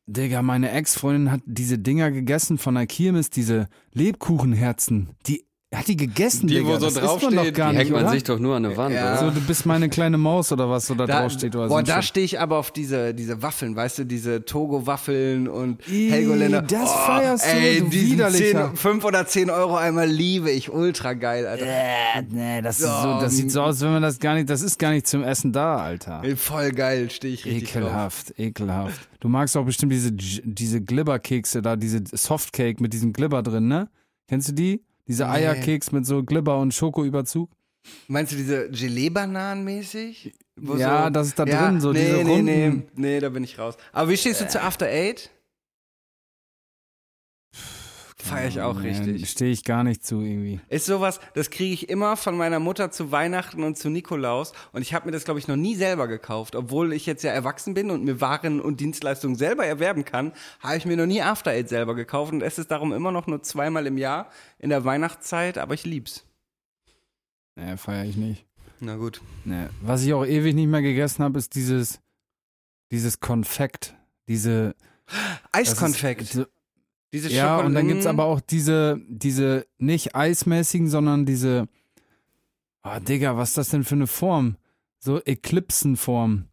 Digga, 0.07 0.41
meine 0.41 0.71
Ex-Freundin 0.71 1.31
hat 1.31 1.43
diese 1.45 1.79
Dinger 1.79 2.11
gegessen 2.11 2.57
von 2.57 2.77
der 2.77 2.87
Kirmes, 2.87 3.29
diese 3.29 3.69
Lebkuchenherzen. 3.93 5.11
Die 5.27 5.47
hat 5.77 5.89
die 5.89 5.97
gegessen, 5.97 6.47
Die, 6.47 6.55
Digga. 6.55 6.69
wo 6.69 6.79
so 6.79 6.91
draufsteht, 7.01 7.33
Die 7.33 7.37
nicht, 7.37 7.59
hängt 7.59 7.91
man 7.91 8.03
oder? 8.03 8.11
sich 8.13 8.25
doch 8.25 8.39
nur 8.39 8.57
an 8.57 8.65
eine 8.65 8.77
Wand, 8.77 8.95
Ja. 8.95 9.19
So, 9.19 9.27
oder? 9.27 9.35
du 9.35 9.41
bist 9.43 9.67
meine 9.67 9.89
kleine 9.89 10.19
Maus 10.19 10.51
oder 10.53 10.71
was 10.71 10.87
so 10.87 10.95
da, 10.95 11.07
drauf 11.07 11.33
steht 11.33 11.55
oder 11.55 11.69
boah, 11.69 11.81
so. 11.81 11.85
da 11.87 12.03
stehe 12.03 12.25
ich 12.25 12.41
aber 12.41 12.57
auf 12.59 12.71
diese, 12.71 13.13
diese 13.15 13.43
Waffeln, 13.43 13.77
weißt 13.77 13.99
du, 13.99 14.05
diese 14.05 14.45
Togo-Waffeln 14.45 15.49
und 15.49 15.87
Helgoländer. 15.87 16.63
das 16.63 16.91
oh, 16.91 16.99
feierst 17.07 17.45
du, 17.47 17.51
ey, 17.51 17.81
du 17.81 17.93
Widerlicher. 17.93 18.69
10, 18.69 18.77
5 18.77 19.05
oder 19.05 19.27
10 19.27 19.51
Euro 19.51 19.77
einmal 19.77 20.09
liebe 20.09 20.51
ich. 20.51 20.73
Ultra 20.73 21.13
geil, 21.15 21.47
Alter. 21.47 21.67
Äh, 21.67 22.23
nee, 22.31 22.63
das, 22.63 22.77
ist 22.81 22.87
so, 22.87 22.89
Ja, 22.89 23.21
das 23.21 23.37
sieht 23.37 23.51
so 23.53 23.63
aus, 23.63 23.81
wenn 23.81 23.93
man 23.93 24.03
das 24.03 24.19
gar 24.19 24.35
nicht, 24.35 24.49
das 24.49 24.63
ist 24.63 24.79
gar 24.79 24.91
nicht 24.93 25.07
zum 25.07 25.23
Essen 25.23 25.53
da, 25.53 25.77
Alter. 25.77 26.23
Voll 26.37 26.71
geil, 26.73 27.11
stehe 27.11 27.35
ich 27.35 27.45
richtig 27.45 27.73
drauf. 27.73 27.83
Ekelhaft, 27.83 28.39
ekelhaft. 28.39 29.09
Du 29.21 29.29
magst 29.29 29.57
auch 29.57 29.65
bestimmt 29.65 29.93
diese, 29.93 30.13
diese 30.13 30.81
Glibberkekse 30.81 31.63
da, 31.63 31.77
diese 31.77 32.03
Softcake 32.13 32.81
mit 32.83 32.93
diesem 32.93 33.13
Glibber 33.13 33.43
drin, 33.43 33.69
ne? 33.69 33.89
Kennst 34.29 34.49
du 34.49 34.53
die? 34.53 34.83
Diese 35.09 35.25
Nee. 35.25 35.31
Eierkeks 35.31 35.93
mit 35.93 36.05
so 36.07 36.23
Glibber 36.23 36.59
und 36.59 36.75
Schokoüberzug? 36.75 37.51
Meinst 38.09 38.33
du 38.33 38.37
diese 38.37 38.69
Gelee-Bananen 38.71 39.63
mäßig? 39.65 40.35
Ja, 40.77 41.09
das 41.11 41.29
ist 41.29 41.39
da 41.39 41.45
drin, 41.45 41.81
so 41.81 41.93
nee, 41.93 42.01
diese 42.01 42.17
nee, 42.25 42.43
nee, 42.43 42.65
runden- 42.67 42.89
nee, 42.97 43.21
da 43.21 43.29
bin 43.29 43.45
ich 43.45 43.59
raus. 43.59 43.77
Aber 43.93 44.09
wie 44.11 44.17
stehst 44.17 44.41
du 44.41 44.49
zu 44.49 44.61
After 44.61 44.87
Eight? 44.87 45.31
Feier 48.27 48.49
ich 48.49 48.61
auch 48.61 48.83
richtig. 48.83 49.31
Stehe 49.31 49.53
ich 49.53 49.65
gar 49.65 49.85
nicht 49.85 50.05
zu 50.05 50.21
irgendwie. 50.21 50.61
Ist 50.69 50.87
sowas, 50.87 51.21
das 51.35 51.51
kriege 51.51 51.73
ich 51.73 51.89
immer 51.89 52.17
von 52.17 52.37
meiner 52.37 52.59
Mutter 52.59 52.91
zu 52.91 53.13
Weihnachten 53.13 53.63
und 53.63 53.79
zu 53.79 53.89
Nikolaus. 53.89 54.53
Und 54.73 54.83
ich 54.83 54.95
habe 54.95 55.07
mir 55.07 55.13
das, 55.13 55.25
glaube 55.25 55.41
ich, 55.41 55.49
noch 55.49 55.57
nie 55.57 55.77
selber 55.77 56.09
gekauft. 56.09 56.57
Obwohl 56.57 56.93
ich 56.93 57.07
jetzt 57.07 57.23
ja 57.23 57.31
erwachsen 57.31 57.75
bin 57.75 57.91
und 57.91 58.05
mir 58.05 58.21
Waren 58.21 58.61
und 58.61 58.81
Dienstleistungen 58.81 59.37
selber 59.37 59.65
erwerben 59.65 60.05
kann, 60.05 60.33
habe 60.61 60.77
ich 60.77 60.87
mir 60.87 60.97
noch 60.97 61.07
nie 61.07 61.23
After 61.23 61.53
Eight 61.53 61.69
selber 61.69 61.95
gekauft. 61.95 62.33
Und 62.33 62.43
es 62.43 62.59
ist 62.59 62.71
darum 62.71 62.93
immer 62.93 63.13
noch 63.13 63.27
nur 63.27 63.43
zweimal 63.43 63.87
im 63.87 63.99
Jahr 63.99 64.31
in 64.59 64.71
der 64.71 64.85
Weihnachtszeit. 64.85 65.59
Aber 65.59 65.75
ich 65.75 65.85
lieb's. 65.85 66.25
Nee, 67.55 67.77
feiere 67.77 68.05
ich 68.05 68.17
nicht. 68.17 68.45
Na 68.81 68.97
gut. 68.97 69.21
Nee. 69.45 69.67
Was 69.81 70.03
ich 70.03 70.13
auch 70.13 70.27
ewig 70.27 70.55
nicht 70.55 70.69
mehr 70.69 70.83
gegessen 70.83 71.25
habe, 71.25 71.39
ist 71.39 71.55
dieses, 71.55 72.01
dieses 72.91 73.21
Konfekt. 73.21 73.95
Diese. 74.29 74.75
Eiskonfekt. 75.53 76.23
ist 76.23 76.49
Diese 77.17 77.31
ja, 77.33 77.57
und 77.59 77.73
dann 77.75 77.85
Schokoladen- 77.85 77.89
gibt's 77.89 78.07
aber 78.07 78.25
auch 78.25 78.41
diese, 78.41 79.01
diese 79.09 79.67
nicht 79.79 80.15
eismäßigen, 80.15 80.89
sondern 80.89 81.25
diese. 81.25 81.67
Ah, 82.83 83.01
Digga, 83.01 83.37
was 83.37 83.49
ist 83.51 83.59
das 83.59 83.69
denn 83.71 83.85
für 83.85 83.95
eine 83.95 84.07
Form? 84.07 84.57
So 84.99 85.21
Eklipsenform. 85.25 86.49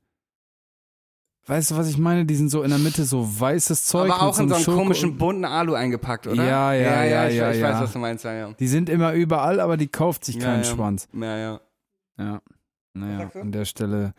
Weißt 1.45 1.71
du, 1.71 1.75
was 1.75 1.89
ich 1.89 1.97
meine? 1.97 2.25
Die 2.25 2.35
sind 2.35 2.47
so 2.49 2.63
in 2.63 2.69
der 2.69 2.79
Mitte 2.79 3.03
so 3.03 3.27
weißes 3.39 3.85
Zeug. 3.87 4.09
aber 4.09 4.21
auch 4.23 4.37
mit 4.37 4.43
in 4.43 4.49
so 4.49 4.55
einem 4.55 4.63
Schoko- 4.63 4.77
komischen 4.77 5.17
bunten 5.17 5.43
Alu 5.43 5.73
eingepackt, 5.73 6.27
oder? 6.27 6.41
Ja, 6.45 6.73
ja, 6.73 7.03
ja, 7.03 7.27
ich, 7.27 7.35
ja, 7.35 7.51
ich 7.51 7.57
ja. 7.59 7.69
weiß, 7.73 7.81
was 7.81 7.91
du 7.91 7.99
meinst, 7.99 8.23
ja, 8.23 8.33
ja. 8.33 8.53
Die 8.53 8.67
sind 8.67 8.87
immer 8.89 9.11
überall, 9.13 9.59
aber 9.59 9.75
die 9.75 9.87
kauft 9.89 10.23
sich 10.23 10.35
Ja, 10.35 10.41
keinen 10.45 10.63
ja. 10.63 10.69
Schwanz. 10.69 11.09
Ja, 11.13 11.37
ja. 11.37 11.61
Ja. 12.17 12.41
Naja, 12.93 13.29
an 13.35 13.51
der 13.51 13.65
Stelle. 13.65 14.13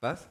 Was? 0.00 0.26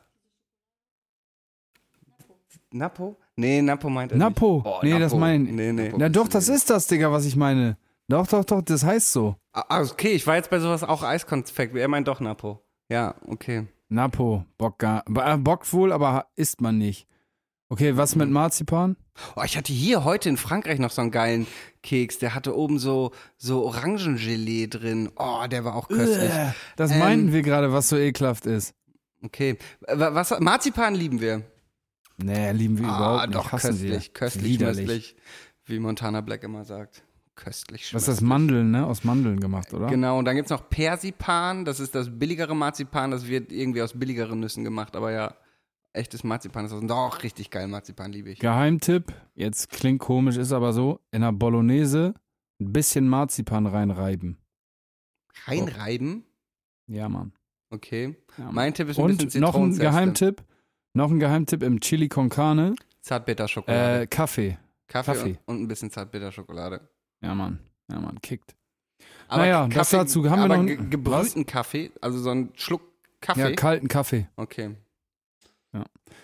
Napo? 2.72 3.18
Nee, 3.38 3.62
Napo 3.62 3.90
meint 3.90 4.12
er 4.14 4.18
Napo. 4.18 4.62
Oh, 4.66 4.80
nee, 4.82 4.92
das 4.92 5.12
Napo. 5.12 5.18
meine 5.18 5.40
nicht. 5.44 5.54
Nee, 5.56 5.72
nee. 5.74 5.94
Na 5.98 6.10
doch, 6.10 6.28
das 6.28 6.48
ist 6.50 6.70
das, 6.70 6.88
Digga, 6.88 7.12
was 7.12 7.26
ich 7.26 7.36
meine. 7.36 7.78
Doch, 8.08 8.28
doch, 8.28 8.46
doch, 8.46 8.62
das 8.62 8.84
heißt 8.86 9.12
so. 9.12 9.36
Ah, 9.52 9.82
okay, 9.82 10.12
ich 10.14 10.26
war 10.28 10.36
jetzt 10.36 10.50
bei 10.50 10.60
sowas 10.60 10.84
auch 10.84 11.04
Eiskonfekt. 11.04 11.76
Er 11.76 11.88
meint 11.88 12.08
doch 12.08 12.20
Napo. 12.20 12.62
Ja, 12.90 13.16
okay. 13.28 13.68
Napo, 13.90 14.46
Bock 14.58 14.78
gar. 14.80 15.04
äh, 15.08 15.38
Bock 15.38 15.72
wohl, 15.74 15.92
aber 15.92 16.28
isst 16.36 16.62
man 16.62 16.78
nicht. 16.78 17.08
Okay, 17.68 17.98
was 17.98 18.16
mit 18.16 18.30
Marzipan? 18.30 18.96
Oh, 19.36 19.42
ich 19.44 19.58
hatte 19.58 19.74
hier 19.74 20.04
heute 20.04 20.30
in 20.30 20.38
Frankreich 20.38 20.78
noch 20.80 20.92
so 20.92 21.02
einen 21.02 21.10
geilen 21.12 21.48
Keks. 21.82 22.20
Der 22.20 22.36
hatte 22.36 22.56
oben 22.56 22.78
so, 22.78 23.12
so 23.38 23.66
Orangengelee 23.66 24.68
drin. 24.68 25.10
Oh, 25.18 25.46
der 25.50 25.66
war 25.66 25.76
auch 25.76 25.88
köstlich. 25.88 26.30
Äh, 26.32 26.52
Das 26.76 26.92
Ähm, 26.92 27.00
meinten 27.00 27.34
wir 27.34 27.42
gerade, 27.42 27.74
was 27.74 27.90
so 27.90 27.98
ekelhaft 27.98 28.46
ist. 28.46 28.76
Okay. 29.24 29.58
Wa- 29.88 30.14
Was, 30.14 30.40
Marzipan 30.40 30.94
lieben 30.94 31.22
wir. 31.22 31.42
Nee, 32.18 32.52
lieben 32.54 32.78
wir 32.80 32.88
Ah, 32.88 32.98
überhaupt 32.98 33.28
nicht. 33.28 33.36
doch, 33.36 33.52
Hassen 33.52 33.70
köstlich, 33.72 33.92
wir. 34.06 34.14
köstlich, 34.14 34.60
köstlich. 34.60 35.16
Wie 35.66 35.80
Montana 35.80 36.22
Black 36.22 36.44
immer 36.44 36.64
sagt. 36.64 37.04
Köstlich 37.36 37.94
Was 37.94 38.04
ist 38.04 38.08
das? 38.08 38.18
schmeckt. 38.20 38.30
Mandeln, 38.30 38.72
ne? 38.72 38.86
Aus 38.86 39.04
Mandeln 39.04 39.40
gemacht, 39.42 39.74
oder? 39.74 39.88
Genau, 39.88 40.18
und 40.18 40.24
dann 40.26 40.38
gibt's 40.38 40.52
noch 40.52 40.70
Persipan, 40.70 41.66
das 41.66 41.82
ist 41.82 41.94
das 41.94 42.10
billigere 42.18 42.56
Marzipan, 42.56 43.12
das 43.12 43.28
wird 43.28 43.52
irgendwie 43.52 43.82
aus 43.82 43.92
billigeren 44.00 44.40
Nüssen 44.40 44.64
gemacht, 44.64 44.96
aber 44.96 45.12
ja, 45.12 45.36
echtes 45.92 46.24
Marzipan 46.24 46.66
ist 46.66 46.72
aus. 46.72 46.82
Doch, 46.86 47.24
richtig 47.24 47.50
geil, 47.52 47.68
Marzipan 47.68 48.14
liebe 48.14 48.30
ich. 48.30 48.40
Geheimtipp, 48.40 49.12
jetzt 49.34 49.70
klingt 49.70 50.00
komisch, 50.00 50.38
ist 50.38 50.54
aber 50.54 50.72
so, 50.72 51.02
in 51.12 51.22
der 51.22 51.34
Bolognese 51.34 52.14
ein 52.62 52.72
bisschen 52.72 53.10
Marzipan 53.10 53.66
reinreiben. 53.68 54.38
Reinreiben? 55.46 56.24
Ja, 56.88 57.10
Mann. 57.10 57.34
Okay. 57.70 58.16
Ja. 58.38 58.50
Mein 58.52 58.74
Tipp 58.74 58.88
ist 58.90 58.98
ein 58.98 59.04
Und 59.06 59.18
bisschen 59.18 59.42
noch 59.42 59.56
ein. 59.56 59.78
Geheimtipp. 59.78 60.42
Noch 60.96 61.12
ein 61.12 61.20
Geheimtipp 61.20 61.62
im 61.62 61.82
Chili 61.82 62.08
con 62.08 62.30
Carne. 62.30 62.74
Zartbitterschokolade. 63.02 64.04
Äh, 64.04 64.08
Kaffee. 64.08 64.58
Kaffee, 64.88 65.12
Kaffee. 65.14 65.38
Und, 65.46 65.56
und 65.58 65.64
ein 65.64 65.68
bisschen 65.68 65.92
Zartbitterschokolade. 65.92 66.80
Ja, 67.22 67.36
Mann. 67.36 67.60
Ja, 67.92 68.00
Mann, 68.00 68.22
kickt. 68.22 68.56
Aber 69.28 69.42
Naja, 69.44 69.68
das 69.68 69.90
dazu. 69.90 70.30
Haben 70.30 70.40
wir 70.40 70.46
aber 70.46 70.54
noch 70.56 70.62
ein- 70.64 70.68
ge 70.68 70.78
gebrühten 70.90 71.46
Kaffee, 71.46 71.92
also 72.00 72.18
so 72.20 72.30
ein 72.30 72.52
Schluck 72.56 72.82
Kaffee. 73.20 73.42
Ja, 73.42 73.52
kalten 73.52 73.90
Kaffee. 73.90 74.28
okay. 74.38 74.76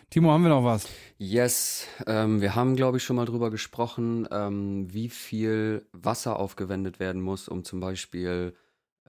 Timo, 0.09 0.31
haben 0.31 0.43
wir 0.43 0.49
noch 0.49 0.63
was? 0.63 0.87
Yes, 1.17 1.87
ähm, 2.07 2.39
wir 2.41 2.55
haben, 2.55 2.75
glaube 2.77 2.97
ich, 2.97 3.03
schon 3.03 3.15
mal 3.17 3.25
drüber 3.25 3.49
gesprochen, 3.49 4.27
ähm, 4.31 4.87
wie 4.93 5.07
viel 5.09 5.85
Wasser 5.93 6.37
aufgewendet 6.39 6.99
werden 6.99 7.21
muss, 7.21 7.47
um 7.49 7.63
zum 7.65 7.79
Beispiel, 7.81 8.53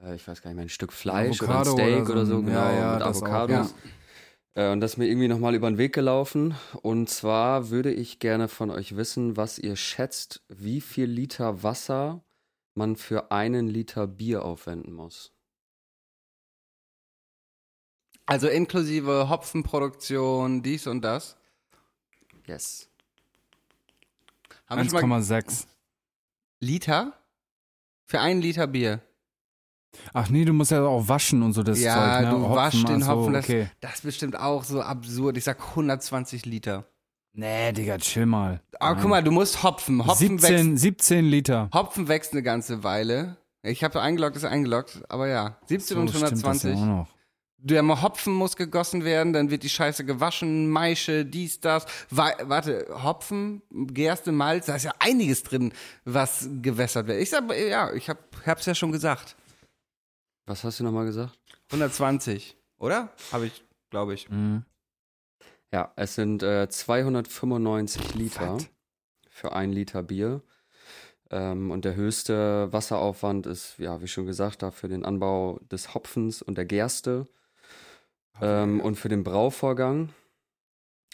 äh, 0.05 0.15
ich 0.17 0.27
weiß 0.27 0.43
gar 0.43 0.51
nicht 0.51 0.57
mehr, 0.57 0.65
ein 0.65 0.69
Stück 0.69 0.93
Fleisch 0.93 1.41
oder 1.43 1.51
ein 1.51 1.57
Avocado 1.57 1.73
Steak 1.73 2.03
oder 2.05 2.13
oder 2.13 2.27
so. 2.27 2.37
so, 2.37 2.43
genau, 2.43 2.53
Ja, 2.59 2.73
ja, 2.73 2.93
mit 2.95 3.01
das 3.03 3.23
auch, 3.23 3.27
Avocados. 3.29 3.75
Äh, 4.55 4.71
und 4.71 4.81
das 4.81 4.93
ist 4.93 4.97
mir 4.99 5.07
irgendwie 5.07 5.29
nochmal 5.29 5.55
über 5.55 5.71
den 5.71 5.79
Weg 5.79 5.95
gelaufen. 5.95 6.55
Und 6.83 7.09
zwar 7.09 7.71
würde 7.71 7.93
ich 7.93 8.19
gerne 8.19 8.49
von 8.49 8.71
euch 8.71 8.97
wissen, 8.97 9.37
was 9.37 9.59
ihr 9.59 9.77
schätzt, 9.77 10.43
wie 10.49 10.81
viel 10.81 11.07
Liter 11.07 11.63
Wasser 11.63 12.23
man 12.75 12.97
für 12.97 13.31
einen 13.31 13.69
Liter 13.69 14.07
Bier 14.07 14.45
aufwenden 14.45 14.93
muss. 14.93 15.33
Also 18.25 18.49
inklusive 18.49 19.29
Hopfenproduktion, 19.29 20.63
dies 20.63 20.87
und 20.87 21.03
das. 21.03 21.37
Yes. 22.47 22.89
Haben 24.67 24.91
wir 24.91 25.01
schon 25.01 25.09
mal 25.09 25.21
1,6. 25.21 25.67
Liter? 26.61 27.13
Für 28.07 28.21
einen 28.21 28.41
Liter 28.41 28.67
Bier. 28.67 29.01
Ach 30.13 30.29
nee, 30.31 30.45
du 30.45 30.53
musst 30.53 30.71
ja 30.71 30.83
auch 30.85 31.07
waschen 31.09 31.43
und 31.43 31.53
so 31.53 31.63
das 31.63 31.81
Ja, 31.81 32.21
Zeug, 32.23 32.25
ne? 32.33 32.39
du 32.39 32.51
waschst 32.51 32.89
den 32.89 33.03
ach 33.03 33.07
so, 33.07 33.13
Hopfen, 33.13 33.33
das- 33.35 33.45
Okay. 33.45 33.69
Das 33.81 33.95
ist 33.95 34.03
bestimmt 34.05 34.39
auch 34.39 34.65
so 34.65 34.81
absurd. 34.81 35.37
Ich 35.37 35.45
sag 35.45 35.59
120 35.71 36.47
Liter. 36.47 36.85
Nee, 37.35 37.73
Digga, 37.73 37.97
chill 37.99 38.27
mal. 38.27 38.61
Aber 38.79 38.93
Nein. 38.95 39.01
guck 39.03 39.11
mal, 39.11 39.23
du 39.23 39.31
musst 39.31 39.63
Hopfen. 39.63 40.07
Hopfen 40.07 40.39
17, 40.39 40.73
wächst, 40.73 40.83
17 40.83 41.25
Liter. 41.27 41.71
Hopfen 41.73 42.09
wächst 42.09 42.33
eine 42.33 42.43
ganze 42.43 42.85
Weile. 42.85 43.37
Ich 43.63 43.85
habe 43.85 44.01
eingeloggt, 44.03 44.37
ist 44.37 44.45
eingeloggt, 44.45 45.03
aber 45.09 45.29
ja. 45.29 45.57
17 45.67 45.97
und 45.97 46.09
So 46.09 46.19
stimmt 46.19 46.33
das 46.33 46.43
120. 46.43 46.71
Ja 46.75 46.83
auch 46.83 46.87
noch. 46.87 47.09
Der 47.65 48.03
Hopfen 48.03 48.33
muss 48.35 48.57
gegossen 48.57 49.05
werden, 49.05 49.33
dann 49.33 49.49
wird 49.51 49.63
die 49.63 49.69
Scheiße 49.69 50.05
gewaschen, 50.05 50.69
Maische, 50.69 51.25
dies, 51.25 51.61
das. 51.61 51.87
Wa 52.11 52.33
warte, 52.43 52.87
Hopfen, 53.05 53.63
Gerste, 53.71 54.33
Malz, 54.33 54.67
da 54.67 54.75
ist 54.75 54.83
ja 54.85 54.93
einiges 54.99 55.45
drin, 55.45 55.73
was 56.05 56.49
gewässert 56.61 57.07
wird. 57.07 57.21
Ich 57.23 57.31
sag, 57.31 57.45
ja, 57.57 57.93
ich 57.95 58.09
hab, 58.11 58.19
hab's 58.45 58.67
ja 58.67 58.75
schon 58.75 58.91
gesagt. 58.91 59.37
Was 60.47 60.65
hast 60.65 60.81
du 60.81 60.85
nochmal 60.85 61.07
gesagt? 61.07 61.39
120, 61.71 62.57
oder? 62.79 63.13
Habe 63.31 63.47
ich, 63.47 63.65
glaube 63.91 64.15
ich. 64.15 64.29
Mhm. 64.29 64.65
Ja, 65.73 65.93
es 65.97 66.15
sind 66.15 66.43
äh, 66.43 66.69
295 66.69 68.15
Liter 68.15 68.57
Was? 68.57 68.69
für 69.31 69.53
ein 69.53 69.73
Liter 69.73 70.03
Bier. 70.03 70.43
Ähm, 71.31 71.71
und 71.71 71.85
der 71.85 71.95
höchste 71.95 72.71
Wasseraufwand 72.73 73.47
ist, 73.47 73.79
ja, 73.79 74.03
wie 74.03 74.09
schon 74.09 74.27
gesagt, 74.27 74.63
da 74.63 74.71
für 74.71 74.89
den 74.89 75.05
Anbau 75.05 75.61
des 75.71 75.95
Hopfens 75.95 76.43
und 76.43 76.59
der 76.59 76.67
Gerste 76.67 77.27
ähm, 78.41 78.81
und 78.81 78.97
für 78.97 79.09
den 79.09 79.25
Brauvorgang. 79.25 80.11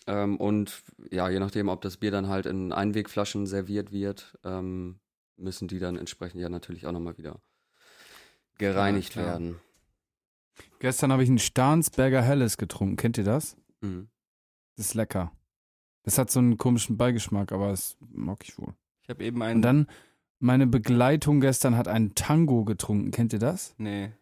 Ähm, 0.08 0.38
und 0.38 0.82
ja, 1.10 1.28
je 1.28 1.38
nachdem, 1.38 1.68
ob 1.68 1.82
das 1.82 1.98
Bier 1.98 2.10
dann 2.10 2.28
halt 2.28 2.46
in 2.46 2.72
Einwegflaschen 2.72 3.46
serviert 3.46 3.92
wird, 3.92 4.36
ähm, 4.42 4.98
müssen 5.36 5.68
die 5.68 5.78
dann 5.78 5.96
entsprechend 5.96 6.40
ja 6.40 6.48
natürlich 6.48 6.86
auch 6.86 6.92
nochmal 6.92 7.16
wieder 7.16 7.40
gereinigt 8.58 9.12
klar. 9.12 9.26
werden. 9.26 9.56
Gestern 10.80 11.10
habe 11.12 11.22
ich 11.22 11.28
einen 11.28 11.38
Starnsberger 11.38 12.22
Helles 12.22 12.56
getrunken. 12.56 12.96
Kennt 12.96 13.18
ihr 13.18 13.24
das? 13.24 13.56
Mhm. 13.80 14.08
Das 14.76 14.86
ist 14.86 14.94
lecker. 14.94 15.32
Das 16.04 16.18
hat 16.18 16.30
so 16.30 16.38
einen 16.38 16.56
komischen 16.56 16.96
Beigeschmack, 16.96 17.52
aber 17.52 17.70
es 17.70 17.96
mag 18.00 18.38
ich 18.44 18.58
wohl. 18.58 18.74
Ich 19.02 19.08
habe 19.08 19.24
eben 19.24 19.36
Und 19.40 19.42
einen. 19.46 19.62
dann, 19.62 19.86
meine 20.38 20.66
Begleitung 20.66 21.40
gestern 21.40 21.76
hat 21.76 21.88
einen 21.88 22.14
Tango 22.14 22.64
getrunken. 22.64 23.10
Kennt 23.10 23.32
ihr 23.32 23.38
das? 23.40 23.74
nee. 23.78 24.12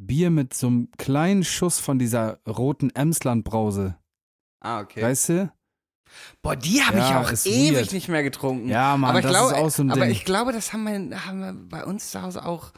Bier 0.00 0.30
mit 0.30 0.54
so 0.54 0.68
einem 0.68 0.92
kleinen 0.96 1.42
Schuss 1.42 1.80
von 1.80 1.98
dieser 1.98 2.38
roten 2.46 2.90
Emsland-Brause. 2.90 3.96
Ah, 4.60 4.80
okay. 4.80 5.02
Weißt 5.02 5.28
du? 5.30 5.52
Boah, 6.42 6.56
die 6.56 6.82
habe 6.82 6.98
Ja, 6.98 7.22
ich 7.22 7.28
auch 7.28 7.46
ewig 7.46 7.74
weird. 7.76 7.92
nicht 7.92 8.08
mehr 8.08 8.22
getrunken. 8.22 8.68
Ja, 8.68 8.96
Mann, 8.96 9.10
aber 9.10 9.18
ich 9.20 9.24
das 9.24 9.32
glaube, 9.32 9.54
ist 9.54 9.58
auch 9.60 9.70
so 9.70 9.82
ein 9.82 9.90
aber 9.90 10.02
Ding. 10.02 10.10
ich 10.10 10.24
glaube, 10.24 10.52
das 10.52 10.72
haben 10.72 10.84
wir, 10.84 11.26
haben 11.26 11.40
wir 11.40 11.52
bei 11.54 11.84
uns 11.84 12.10
zu 12.10 12.22
Hause 12.22 12.44
auch. 12.44 12.72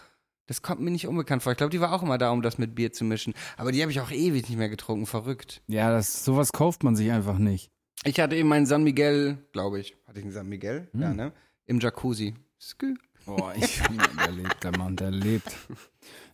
Das 0.47 0.63
kommt 0.63 0.81
mir 0.81 0.91
nicht 0.91 1.07
unbekannt 1.07 1.43
vor. 1.45 1.53
Ich 1.53 1.59
glaube, 1.59 1.71
die 1.71 1.81
war 1.81 1.93
auch 1.93 2.03
immer 2.03 2.19
da, 2.19 2.31
um 2.31 2.43
das 2.43 2.59
mit 2.59 2.75
Bier 2.75 2.93
zu 2.93 3.05
mischen. 3.05 3.35
Aber 3.57 3.71
die 3.71 3.83
habe 3.83 3.93
ich 3.93 4.01
auch 4.01 4.11
ewig 4.11 4.49
nicht 4.49 4.59
mehr 4.59 4.69
getrunken. 4.69 5.07
Verrückt. 5.07 5.63
ja, 5.69 5.91
das, 5.93 6.25
sowas 6.25 6.53
kauft 6.53 6.83
man 6.83 6.97
sich 6.97 7.11
einfach 7.13 7.39
nicht. 7.39 7.71
Ich 8.05 8.19
hatte 8.19 8.35
eben 8.35 8.49
meinen 8.49 8.67
San 8.67 8.83
Miguel, 8.83 9.39
glaube 9.53 9.79
ich. 9.79 9.95
Hatte 10.09 10.19
ich 10.19 10.25
einen 10.25 10.33
San 10.33 10.49
Miguel? 10.49 10.89
Hm. 10.93 11.03
Ja, 11.03 11.13
ne? 11.15 11.33
Im 11.67 11.79
Jacuzzi. 11.79 12.35
Skü. 12.61 12.95
Boah, 13.27 13.53
ich, 13.55 13.81
der 14.19 14.33
lebt, 14.33 14.65
der 14.65 14.77
Mann, 14.79 14.97
der 14.97 15.11
lebt. 15.11 15.55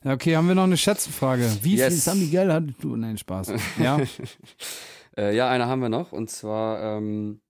Ja, 0.04 0.12
okay, 0.12 0.36
haben 0.36 0.46
wir 0.48 0.54
noch 0.54 0.62
eine 0.64 0.76
Schätzfrage. 0.76 1.50
Wie 1.62 1.76
Yes. 1.76 1.88
viel 1.88 1.96
San 1.96 2.20
Miguel 2.20 2.52
hat 2.52 2.62
du? 2.80 2.94
Nein, 2.96 3.18
Spaß. 3.18 3.52
Ja, 3.78 3.98
Äh, 5.18 5.34
ja, 5.34 5.48
eine 5.50 5.66
haben 5.66 5.80
wir 5.80 5.88
noch. 5.88 6.12
Und 6.12 6.30
zwar, 6.30 6.98
ähm, 6.98 7.40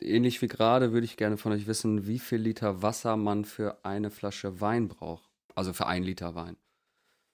ähnlich 0.00 0.42
wie 0.42 0.48
gerade, 0.48 0.92
würde 0.92 1.04
ich 1.04 1.16
gerne 1.16 1.36
von 1.36 1.52
euch 1.52 1.66
wissen, 1.66 2.06
wie 2.06 2.18
viel 2.18 2.38
Liter 2.38 2.82
Wasser 2.82 3.16
man 3.16 3.44
für 3.44 3.78
eine 3.84 4.10
Flasche 4.10 4.60
Wein 4.60 4.88
braucht. 4.88 5.28
Also 5.54 5.72
für 5.72 5.86
ein 5.86 6.02
Liter 6.02 6.34
Wein. 6.34 6.56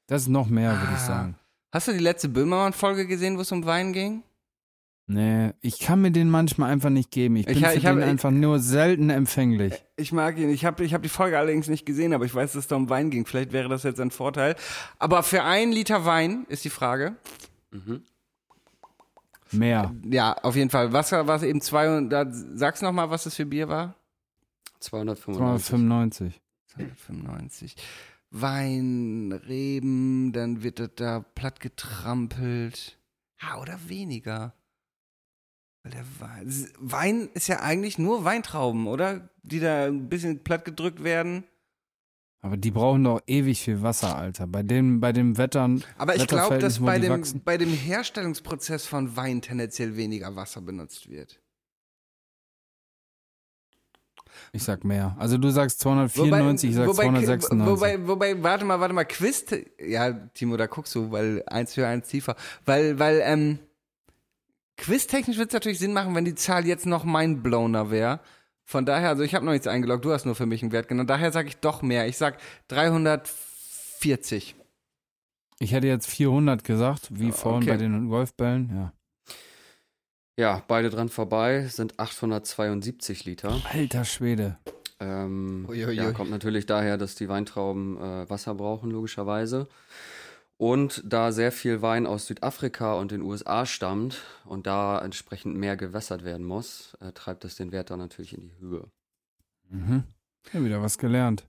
das 0.08 0.22
ist 0.22 0.28
noch 0.28 0.48
mehr, 0.48 0.72
würde 0.72 0.92
ich 0.92 1.00
Ah. 1.02 1.06
sagen. 1.06 1.38
Hast 1.72 1.88
du 1.88 1.92
die 1.92 1.98
letzte 1.98 2.28
Böhmermann-Folge 2.28 3.06
gesehen, 3.06 3.38
wo 3.38 3.40
es 3.40 3.50
um 3.52 3.64
Wein 3.64 3.92
ging? 3.94 4.22
Nee, 5.06 5.52
ich 5.60 5.80
kann 5.80 6.00
mir 6.02 6.10
den 6.12 6.28
manchmal 6.30 6.70
einfach 6.70 6.90
nicht 6.90 7.10
geben. 7.10 7.36
Ich 7.36 7.46
bin 7.46 7.56
Ich 7.56 7.64
für 7.66 7.72
ich 7.74 7.86
hab- 7.86 7.94
den 7.94 8.02
ich- 8.02 8.08
einfach 8.08 8.30
nur 8.30 8.58
selten 8.60 9.10
empfänglich. 9.10 9.74
Ich 9.96 10.12
mag 10.12 10.38
ihn. 10.38 10.50
Ich 10.50 10.64
habe 10.64 10.84
ich 10.84 10.92
hab 10.94 11.02
die 11.02 11.08
Folge 11.08 11.38
allerdings 11.38 11.68
nicht 11.68 11.84
gesehen, 11.86 12.12
aber 12.12 12.24
ich 12.26 12.34
weiß, 12.34 12.52
dass 12.52 12.60
es 12.64 12.68
da 12.68 12.76
um 12.76 12.88
Wein 12.90 13.10
ging. 13.10 13.26
Vielleicht 13.26 13.52
wäre 13.52 13.68
das 13.68 13.82
jetzt 13.84 14.00
ein 14.00 14.10
Vorteil. 14.10 14.54
Aber 14.98 15.22
für 15.22 15.42
einen 15.42 15.72
Liter 15.72 16.04
Wein 16.04 16.44
ist 16.48 16.64
die 16.64 16.70
Frage. 16.70 17.16
Mhm. 17.70 18.02
Mehr. 19.52 19.94
Ja, 20.04 20.34
auf 20.34 20.56
jeden 20.56 20.70
Fall. 20.70 20.92
Wasser 20.92 21.26
war 21.26 21.36
es 21.36 21.42
eben 21.42 21.60
200. 21.60 22.28
Sag's 22.32 22.82
noch 22.82 22.92
mal, 22.92 23.10
was 23.10 23.24
das 23.24 23.34
für 23.34 23.46
Bier 23.46 23.68
war. 23.68 23.94
295. 24.80 25.66
295. 25.66 26.40
295. 26.66 27.76
Wein, 28.30 29.32
Reben, 29.46 30.32
dann 30.32 30.62
wird 30.62 30.78
das 30.78 30.90
da 30.96 31.20
platt 31.20 31.60
getrampelt. 31.60 32.98
Ja, 33.42 33.60
oder 33.60 33.78
weniger. 33.88 34.54
Weil 35.82 35.92
der 35.92 36.04
Wein, 36.18 36.68
Wein 36.78 37.28
ist 37.34 37.48
ja 37.48 37.60
eigentlich 37.60 37.98
nur 37.98 38.24
Weintrauben, 38.24 38.86
oder? 38.86 39.28
Die 39.42 39.60
da 39.60 39.86
ein 39.86 40.08
bisschen 40.08 40.42
platt 40.44 40.64
gedrückt 40.64 41.04
werden. 41.04 41.44
Aber 42.44 42.56
die 42.56 42.72
brauchen 42.72 43.04
doch 43.04 43.20
ewig 43.28 43.62
viel 43.62 43.82
Wasser, 43.82 44.16
Alter. 44.16 44.48
Bei 44.48 44.64
dem, 44.64 45.00
bei 45.00 45.12
dem 45.12 45.38
Wettern. 45.38 45.84
Aber 45.96 46.16
ich 46.16 46.26
glaube, 46.26 46.58
dass 46.58 46.80
bei 46.80 46.98
dem, 46.98 47.10
wachsen. 47.10 47.40
bei 47.44 47.56
dem 47.56 47.70
Herstellungsprozess 47.70 48.84
von 48.84 49.16
Wein 49.16 49.40
tendenziell 49.40 49.96
weniger 49.96 50.34
Wasser 50.34 50.60
benutzt 50.60 51.08
wird. 51.08 51.40
Ich 54.52 54.64
sag 54.64 54.82
mehr. 54.82 55.14
Also 55.20 55.38
du 55.38 55.50
sagst 55.50 55.78
294, 55.80 56.70
ich 56.70 56.76
sag 56.76 56.92
296. 56.92 57.64
Wobei, 57.64 58.06
wobei, 58.08 58.42
warte 58.42 58.64
mal, 58.64 58.80
warte 58.80 58.94
mal, 58.94 59.04
Quiz. 59.04 59.44
Ja, 59.78 60.12
Timo, 60.34 60.56
da 60.56 60.66
guckst 60.66 60.94
du, 60.96 61.12
weil 61.12 61.44
eins 61.46 61.74
für 61.74 61.86
eins 61.86 62.08
tiefer. 62.08 62.34
Weil, 62.64 62.98
weil, 62.98 63.20
ähm, 63.24 63.60
quiztechnisch 64.78 65.38
wird 65.38 65.50
es 65.50 65.54
natürlich 65.54 65.78
Sinn 65.78 65.92
machen, 65.92 66.14
wenn 66.16 66.24
die 66.24 66.34
Zahl 66.34 66.66
jetzt 66.66 66.86
noch 66.86 67.04
mindblowner 67.04 67.92
wäre. 67.92 68.20
Von 68.64 68.86
daher, 68.86 69.10
also 69.10 69.22
ich 69.22 69.34
habe 69.34 69.44
noch 69.44 69.52
nichts 69.52 69.66
eingeloggt, 69.66 70.04
du 70.04 70.12
hast 70.12 70.24
nur 70.24 70.34
für 70.34 70.46
mich 70.46 70.62
einen 70.62 70.72
Wert 70.72 70.88
genannt. 70.88 71.10
Daher 71.10 71.32
sage 71.32 71.48
ich 71.48 71.56
doch 71.56 71.82
mehr. 71.82 72.06
Ich 72.06 72.16
sag 72.16 72.38
340. 72.68 74.54
ich 75.58 75.72
hätte 75.72 75.86
jetzt 75.86 76.06
400 76.08 76.64
gesagt, 76.64 77.08
wie 77.10 77.32
vorhin 77.32 77.62
okay. 77.62 77.72
bei 77.72 77.76
den 77.76 78.08
Golfbällen. 78.08 78.70
Ja. 78.74 78.92
Ja, 80.38 80.62
beide 80.66 80.88
dran 80.88 81.10
vorbei, 81.10 81.66
sind 81.66 81.98
872 82.00 83.26
Liter. 83.26 83.60
Alter 83.70 84.04
Schwede. 84.04 84.56
Ähm, 84.98 85.68
ja, 85.72 86.12
kommt 86.12 86.30
natürlich 86.30 86.64
daher, 86.64 86.96
dass 86.96 87.14
die 87.14 87.28
Weintrauben 87.28 87.96
äh, 87.98 88.30
Wasser 88.30 88.54
brauchen, 88.54 88.90
logischerweise. 88.90 89.68
Und 90.62 91.02
da 91.04 91.32
sehr 91.32 91.50
viel 91.50 91.82
Wein 91.82 92.06
aus 92.06 92.26
Südafrika 92.26 92.94
und 92.94 93.10
den 93.10 93.22
USA 93.22 93.66
stammt 93.66 94.22
und 94.44 94.68
da 94.68 95.00
entsprechend 95.00 95.56
mehr 95.56 95.76
gewässert 95.76 96.22
werden 96.22 96.46
muss, 96.46 96.96
äh, 97.00 97.10
treibt 97.10 97.42
das 97.42 97.56
den 97.56 97.72
Wert 97.72 97.90
dann 97.90 97.98
natürlich 97.98 98.32
in 98.32 98.42
die 98.42 98.56
Höhe. 98.60 98.88
Mhm. 99.70 100.04
Ja, 100.52 100.64
wieder 100.64 100.80
was 100.80 100.98
gelernt. 100.98 101.48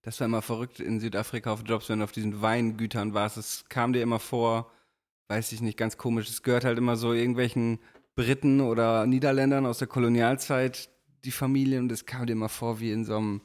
Das 0.00 0.18
war 0.18 0.24
immer 0.24 0.40
verrückt 0.40 0.80
in 0.80 0.98
Südafrika 0.98 1.52
auf 1.52 1.62
Jobs, 1.66 1.90
wenn 1.90 1.98
du 1.98 2.06
auf 2.06 2.12
diesen 2.12 2.40
Weingütern 2.40 3.12
warst. 3.12 3.36
Es 3.36 3.66
kam 3.68 3.92
dir 3.92 4.00
immer 4.00 4.18
vor, 4.18 4.72
weiß 5.28 5.52
ich 5.52 5.60
nicht, 5.60 5.76
ganz 5.76 5.98
komisch. 5.98 6.30
Es 6.30 6.42
gehört 6.42 6.64
halt 6.64 6.78
immer 6.78 6.96
so 6.96 7.12
irgendwelchen 7.12 7.80
Briten 8.14 8.62
oder 8.62 9.04
Niederländern 9.04 9.66
aus 9.66 9.76
der 9.76 9.88
Kolonialzeit, 9.88 10.88
die 11.26 11.32
Familien, 11.32 11.82
und 11.82 11.92
es 11.92 12.06
kam 12.06 12.24
dir 12.24 12.32
immer 12.32 12.48
vor 12.48 12.80
wie 12.80 12.92
in 12.92 13.04
so 13.04 13.14
einem 13.18 13.42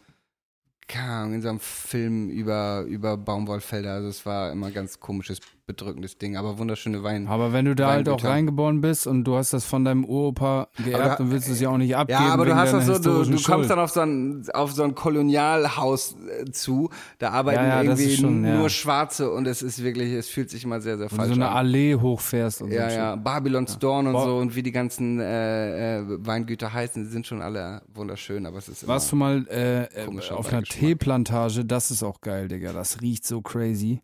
in 1.33 1.41
so 1.41 1.49
einem 1.49 1.59
Film 1.59 2.29
über, 2.29 2.83
über 2.87 3.17
Baumwollfelder. 3.17 3.93
Also 3.93 4.09
es 4.09 4.25
war 4.25 4.51
immer 4.51 4.67
ein 4.67 4.73
ganz 4.73 4.99
komisches, 4.99 5.39
bedrückendes 5.67 6.17
Ding, 6.17 6.37
aber 6.37 6.57
wunderschöne 6.57 7.03
Wein. 7.03 7.27
Aber 7.27 7.53
wenn 7.53 7.65
du 7.65 7.75
da 7.75 7.91
halt 7.91 8.07
auch 8.09 8.23
reingeboren 8.23 8.81
bist 8.81 9.05
und 9.05 9.25
du 9.25 9.35
hast 9.35 9.51
das 9.53 9.65
von 9.65 9.83
deinem 9.85 10.05
Uropa 10.05 10.69
geerbt 10.83 11.19
und 11.19 11.29
willst 11.29 11.49
es 11.49 11.59
ja 11.59 11.69
auch 11.69 11.77
nicht 11.77 11.95
abgeben. 11.95 12.23
Ja, 12.23 12.33
aber 12.33 12.45
du 12.45 12.55
hast 12.55 12.71
das 12.71 12.85
so, 12.87 12.93
du, 12.93 12.99
du 12.99 13.29
kommst 13.31 13.43
Schuld. 13.45 13.69
dann 13.69 13.79
auf 13.79 13.91
so 13.91 13.99
ein, 13.99 14.45
auf 14.53 14.71
so 14.71 14.83
ein 14.83 14.95
Kolonialhaus 14.95 16.15
äh, 16.41 16.45
zu, 16.51 16.89
da 17.19 17.31
arbeiten 17.31 17.59
Ja, 17.59 17.67
ja, 17.67 17.83
irgendwie 17.83 18.15
schon, 18.15 18.43
ja. 18.45 18.57
nur 18.57 18.69
Schwarze 18.69 19.29
und 19.31 19.45
es 19.45 19.61
ist 19.61 19.83
wirklich, 19.83 20.11
es 20.13 20.29
fühlt 20.29 20.49
sich 20.49 20.63
immer 20.63 20.79
sehr, 20.81 20.97
sehr 20.97 21.11
Wenn 21.11 21.17
du 21.17 21.23
falsch 21.23 21.35
so 21.35 21.41
eine 21.41 21.49
an. 21.49 21.57
Allee 21.57 21.95
hochfährst 21.95 22.61
und 22.61 22.71
Ja, 22.71 22.89
so. 22.89 22.95
ja, 22.95 23.15
Babylon's 23.15 23.77
Dawn 23.77 24.07
und 24.07 24.13
Boah. 24.13 24.25
so 24.25 24.37
und 24.37 24.55
wie 24.55 24.63
die 24.63 24.71
ganzen 24.71 25.19
äh, 25.19 25.99
äh, 25.99 26.03
Weingüter 26.25 26.71
heißen, 26.71 27.03
die 27.03 27.09
sind 27.09 27.27
schon 27.27 27.41
alle 27.41 27.81
wunderschön, 27.93 28.45
aber 28.45 28.57
es 28.57 28.69
ist 28.69 28.87
Warst 28.87 29.11
du 29.11 29.15
mal 29.17 29.45
äh, 29.49 29.83
äh, 29.83 30.07
auf 30.31 30.47
einer. 30.51 30.63
Teeplantage? 30.63 31.65
Das 31.65 31.91
ist 31.91 32.03
auch 32.03 32.21
geil, 32.21 32.47
Digga. 32.47 32.71
Das 32.73 33.01
riecht 33.01 33.25
so 33.27 33.41
crazy. 33.41 34.01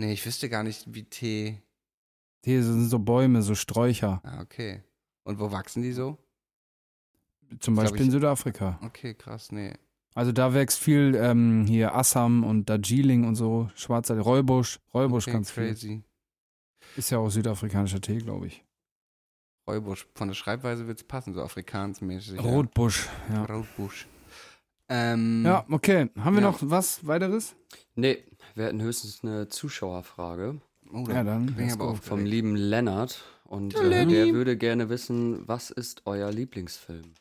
Nee, 0.00 0.14
ich 0.14 0.24
wüsste 0.24 0.48
gar 0.48 0.62
nicht, 0.62 0.94
wie 0.94 1.04
Tee. 1.04 1.60
Tee 2.42 2.62
sind 2.62 2.88
so 2.88 2.98
Bäume, 2.98 3.42
so 3.42 3.54
Sträucher. 3.54 4.20
Ah, 4.24 4.40
okay. 4.40 4.82
Und 5.24 5.38
wo 5.38 5.52
wachsen 5.52 5.82
die 5.82 5.92
so? 5.92 6.16
Zum 7.60 7.74
Glaub 7.74 7.84
Beispiel 7.84 8.00
ich- 8.00 8.06
in 8.06 8.12
Südafrika. 8.12 8.78
Okay, 8.82 9.12
krass, 9.14 9.52
nee. 9.52 9.74
Also 10.14 10.32
da 10.32 10.54
wächst 10.54 10.78
viel 10.78 11.14
ähm, 11.20 11.66
hier 11.68 11.94
Assam 11.94 12.44
und 12.44 12.68
Darjeeling 12.70 13.24
und 13.26 13.34
so. 13.36 13.68
Schwarzer 13.74 14.18
Räubusch. 14.18 14.80
Räubusch 14.94 15.24
okay, 15.28 15.32
ganz 15.34 15.50
viel. 15.50 15.68
crazy. 15.68 16.02
Ist 16.96 17.10
ja 17.10 17.18
auch 17.18 17.28
südafrikanischer 17.28 18.00
Tee, 18.00 18.18
glaube 18.18 18.46
ich. 18.46 18.64
Räubusch. 19.68 20.08
Von 20.14 20.28
der 20.28 20.34
Schreibweise 20.34 20.86
wird 20.86 20.98
es 20.98 21.04
passen, 21.06 21.34
so 21.34 21.42
afrikansmäßig. 21.42 22.36
ja. 22.36 22.40
Rotbusch, 22.40 23.06
ja. 23.28 23.44
Rotbusch. 23.44 24.08
Ähm, 24.88 25.44
Ja, 25.44 25.64
okay. 25.70 26.08
Haben 26.18 26.36
wir 26.36 26.42
Ja. 26.42 26.50
noch 26.50 26.58
was 26.62 27.06
weiteres? 27.06 27.54
Nee, 27.94 28.24
wir 28.54 28.64
hätten 28.66 28.80
höchstens 28.82 29.20
eine 29.22 29.48
Zuschauerfrage 29.48 30.60
oh, 30.92 31.04
Ja, 31.08 31.24
dann. 31.24 31.46
bin 31.54 31.66
ich 31.66 31.72
aber 31.72 31.84
aufgeregt. 31.84 32.04
vom 32.08 32.24
lieben 32.24 32.56
Lennart. 32.56 33.22
Und 33.44 33.74
äh, 33.74 34.06
der 34.06 34.32
würde 34.32 34.56
gerne 34.56 34.88
wissen, 34.90 35.46
was 35.48 35.70
ist 35.70 36.02
euer 36.04 36.30
Lieblingsfilm? 36.30 37.14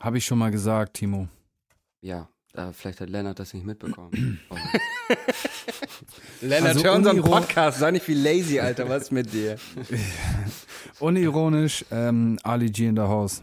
Habe 0.00 0.18
ich 0.18 0.24
schon 0.24 0.38
mal 0.38 0.50
gesagt, 0.50 0.94
Timo. 0.94 1.28
Ja, 2.02 2.28
äh, 2.54 2.72
vielleicht 2.72 3.00
hat 3.00 3.10
Lennart 3.10 3.38
das 3.38 3.52
nicht 3.54 3.64
mitbekommen. 3.66 4.40
Aber 4.48 4.60
Lennart, 6.40 6.74
Also 6.76 6.84
hör 6.84 6.94
unseren 6.94 7.20
Podcast. 7.22 7.78
Sei 7.78 7.90
nicht 7.90 8.06
wie 8.08 8.14
lazy, 8.14 8.60
Alter. 8.60 8.88
Was 8.88 9.04
ist 9.04 9.12
mit 9.12 9.32
dir? 9.32 9.58
Unironisch, 11.00 11.84
ähm, 11.90 12.38
Ali 12.42 12.70
G 12.70 12.86
in 12.86 12.96
the 12.96 13.02
House. 13.02 13.42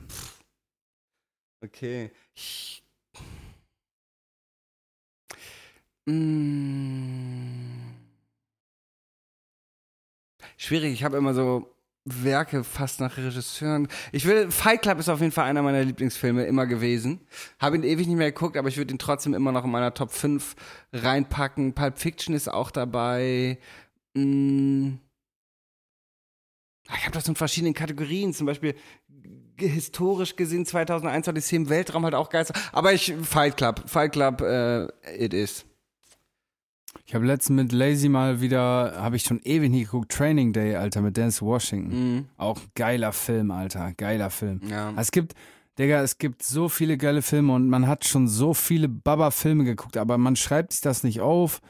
Okay. 1.62 2.12
Mm. 6.10 7.94
Schwierig, 10.58 10.94
ich 10.94 11.04
habe 11.04 11.18
immer 11.18 11.34
so 11.34 11.74
Werke 12.06 12.64
fast 12.64 13.00
nach 13.00 13.18
Regisseuren. 13.18 13.88
Ich 14.12 14.26
will, 14.26 14.50
Fight 14.50 14.82
Club 14.82 15.00
ist 15.00 15.10
auf 15.10 15.20
jeden 15.20 15.32
Fall 15.32 15.46
einer 15.46 15.62
meiner 15.62 15.84
Lieblingsfilme 15.84 16.46
immer 16.46 16.66
gewesen. 16.66 17.22
Habe 17.60 17.76
ihn 17.76 17.84
ewig 17.84 18.08
nicht 18.08 18.18
mehr 18.18 18.32
geguckt, 18.32 18.58
aber 18.58 18.68
ich 18.70 18.78
würde 18.78 18.94
ihn 18.94 19.00
trotzdem 19.00 19.34
immer 19.34 19.52
noch 19.52 19.66
in 19.66 19.72
meiner 19.72 19.94
Top 19.94 20.12
5 20.12 20.56
reinpacken. 20.94 21.74
Pulp 21.74 22.00
Fiction 22.00 22.34
ist 22.34 22.48
auch 22.50 22.72
dabei. 22.72 23.60
Mm. 24.16 24.94
Ah, 26.88 26.96
Ich 26.98 27.04
habe 27.04 27.14
das 27.14 27.28
in 27.28 27.36
verschiedenen 27.36 27.76
Kategorien, 27.76 28.34
zum 28.34 28.48
Beispiel 28.48 28.76
historisch 29.58 30.36
gesehen 30.36 30.66
2001 30.66 31.28
Odyssee 31.28 31.58
im 31.58 31.70
Weltraum 31.70 32.06
halt 32.06 32.16
auch 32.16 32.30
geil. 32.30 32.46
Aber 32.72 32.94
ich, 32.94 33.14
Fight 33.22 33.58
Club, 33.58 33.84
Fight 33.88 34.14
Club, 34.14 34.42
äh, 34.42 34.86
it 35.16 35.34
is. 35.34 35.66
Ich 37.06 37.16
habe 37.16 37.26
letztens 37.26 37.56
mit 37.56 37.72
Lazy 37.72 38.10
mal 38.10 38.42
wieder, 38.42 38.94
habe 38.98 39.16
ich 39.16 39.24
schon 39.24 39.40
ewig 39.44 39.70
nie 39.72 39.84
geguckt, 39.84 40.12
Training 40.12 40.54
Day, 40.54 40.76
Alter, 40.76 41.02
mit 41.02 41.18
Dennis 41.18 41.42
Washington. 41.42 42.16
Mhm. 42.16 42.26
Auch 42.38 42.60
geiler 42.76 43.12
Film, 43.14 43.52
Alter. 43.52 43.94
Geiler 43.98 44.30
Film. 44.30 44.62
Ja. 44.70 44.94
Es 44.98 45.12
gibt, 45.12 45.34
Digga, 45.78 46.02
es 46.02 46.18
gibt 46.18 46.44
so 46.44 46.70
viele 46.70 46.98
geile 46.98 47.22
Filme 47.22 47.54
und 47.54 47.70
man 47.70 47.88
hat 47.88 48.06
schon 48.06 48.28
so 48.28 48.54
viele 48.54 48.88
Baba-Filme 48.88 49.64
geguckt, 49.64 49.98
aber 49.98 50.18
man 50.18 50.36
schreibt 50.36 50.74
sich 50.74 50.82
das 50.82 51.04
nicht 51.04 51.22
auf. 51.22 51.62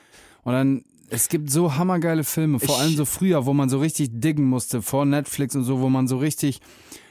Und 0.44 0.54
dann, 0.54 0.84
es 1.10 1.30
gibt 1.30 1.50
so 1.52 1.76
hammergeile 1.76 2.24
Filme, 2.24 2.60
vor 2.60 2.76
Ich- 2.76 2.82
allem 2.82 2.96
so 2.96 3.06
früher, 3.06 3.46
wo 3.46 3.54
man 3.54 3.70
so 3.70 3.80
richtig 3.80 4.10
diggen 4.14 4.46
musste, 4.46 4.82
vor 4.82 5.06
Netflix 5.06 5.56
und 5.56 5.64
so, 5.64 5.80
wo 5.80 5.90
man 5.90 6.08
so 6.08 6.18
richtig, 6.18 6.60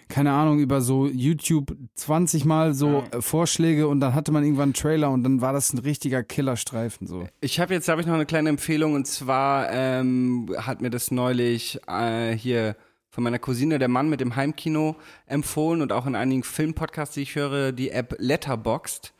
keine 0.08 0.32
Ahnung, 0.32 0.58
über 0.58 0.80
so 0.80 1.06
YouTube 1.06 1.76
20 1.94 2.44
Mal 2.44 2.74
so 2.74 3.04
äh, 3.10 3.20
Vorschläge 3.20 3.88
und 3.88 4.00
dann 4.00 4.14
hatte 4.14 4.32
man 4.32 4.42
irgendwann 4.42 4.64
einen 4.64 4.74
Trailer 4.74 5.10
und 5.10 5.22
dann 5.22 5.40
war 5.40 5.52
das 5.52 5.72
ein 5.72 5.78
richtiger 5.78 6.22
Killerstreifen 6.22 7.06
so. 7.06 7.26
Ich 7.40 7.60
habe 7.60 7.74
jetzt 7.74 7.88
habe 7.88 8.00
ich 8.00 8.06
noch 8.06 8.14
eine 8.14 8.26
kleine 8.26 8.48
Empfehlung 8.48 8.94
und 8.94 9.06
zwar 9.06 9.70
ähm, 9.70 10.54
hat 10.56 10.80
mir 10.80 10.90
das 10.90 11.10
neulich 11.10 11.80
äh, 11.86 12.32
hier 12.32 12.76
von 13.10 13.24
meiner 13.24 13.38
Cousine 13.38 13.78
der 13.78 13.88
Mann 13.88 14.08
mit 14.08 14.20
dem 14.20 14.36
Heimkino 14.36 14.96
empfohlen 15.26 15.82
und 15.82 15.92
auch 15.92 16.06
in 16.06 16.14
einigen 16.14 16.42
Filmpodcasts, 16.42 17.14
die 17.14 17.22
ich 17.22 17.34
höre, 17.34 17.72
die 17.72 17.90
App 17.90 18.14
Letterboxd. 18.18 19.12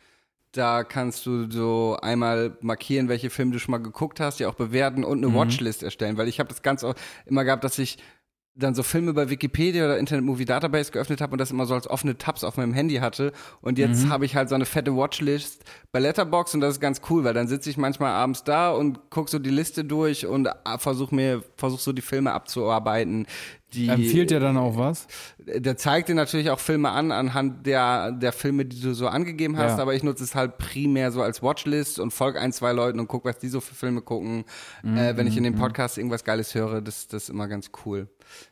Da 0.51 0.83
kannst 0.83 1.27
du 1.27 1.49
so 1.51 1.97
einmal 2.01 2.57
markieren, 2.61 3.07
welche 3.07 3.29
Filme 3.29 3.51
du 3.51 3.59
schon 3.59 3.71
mal 3.71 3.77
geguckt 3.77 4.19
hast, 4.19 4.39
die 4.39 4.47
auch 4.47 4.55
bewerten 4.55 5.03
und 5.03 5.23
eine 5.23 5.35
Watchlist 5.35 5.83
erstellen, 5.83 6.17
weil 6.17 6.27
ich 6.27 6.39
habe 6.39 6.49
das 6.49 6.63
ganz 6.63 6.83
immer 7.25 7.43
gehabt, 7.43 7.63
dass 7.63 7.77
ich 7.77 7.99
dann 8.59 8.75
so 8.75 8.83
Filme 8.83 9.13
bei 9.13 9.29
Wikipedia 9.29 9.85
oder 9.85 9.97
Internet 9.97 10.25
Movie 10.25 10.45
Database 10.45 10.91
geöffnet 10.91 11.21
habe 11.21 11.31
und 11.33 11.37
das 11.39 11.51
immer 11.51 11.65
so 11.65 11.73
als 11.73 11.87
offene 11.87 12.17
Tabs 12.17 12.43
auf 12.43 12.57
meinem 12.57 12.73
Handy 12.73 12.97
hatte. 12.97 13.31
Und 13.61 13.77
jetzt 13.79 14.07
habe 14.09 14.25
ich 14.25 14.35
halt 14.35 14.49
so 14.49 14.55
eine 14.55 14.65
fette 14.65 14.95
Watchlist 14.95 15.63
bei 15.91 15.99
Letterbox 15.99 16.53
und 16.53 16.61
das 16.61 16.75
ist 16.75 16.79
ganz 16.79 17.01
cool, 17.09 17.23
weil 17.23 17.33
dann 17.33 17.47
sitze 17.47 17.69
ich 17.69 17.77
manchmal 17.77 18.11
abends 18.11 18.43
da 18.43 18.71
und 18.71 19.09
gucke 19.09 19.31
so 19.31 19.39
die 19.39 19.49
Liste 19.49 19.83
durch 19.85 20.25
und 20.27 20.47
versuche 20.77 21.15
mir, 21.15 21.43
versuche 21.57 21.81
so 21.81 21.93
die 21.93 22.01
Filme 22.01 22.33
abzuarbeiten. 22.33 23.25
Die, 23.73 23.87
Empfiehlt 23.87 24.31
dir 24.31 24.39
dann 24.39 24.57
auch 24.57 24.77
was? 24.77 25.05
der 25.37 25.77
zeigt 25.77 26.09
dir 26.09 26.15
natürlich 26.15 26.49
auch 26.49 26.59
Filme 26.59 26.89
an, 26.89 27.11
anhand 27.11 27.67
der, 27.67 28.11
der 28.11 28.31
Filme, 28.31 28.65
die 28.65 28.81
du 28.81 28.93
so 28.95 29.07
angegeben 29.07 29.57
hast, 29.57 29.77
Ja. 29.77 29.83
aber 29.83 29.93
ich 29.93 30.01
nutze 30.01 30.23
es 30.23 30.33
halt 30.33 30.57
primär 30.57 31.11
so 31.11 31.21
als 31.21 31.43
Watchlist 31.43 31.99
und 31.99 32.11
folge 32.11 32.39
ein, 32.41 32.51
zwei 32.51 32.71
Leuten 32.71 32.99
und 32.99 33.07
gucke, 33.07 33.29
was 33.29 33.37
die 33.37 33.47
so 33.47 33.61
für 33.61 33.75
Filme 33.75 34.01
gucken. 34.01 34.43
äh, 34.83 35.15
wenn 35.15 35.27
ich 35.27 35.37
in 35.37 35.43
dem 35.43 35.53
Podcast 35.55 35.99
irgendwas 35.99 36.23
Geiles 36.23 36.55
höre, 36.55 36.81
das, 36.81 37.07
das 37.07 37.23
ist 37.23 37.29
immer 37.29 37.47
ganz 37.47 37.69
cool. 37.85 38.07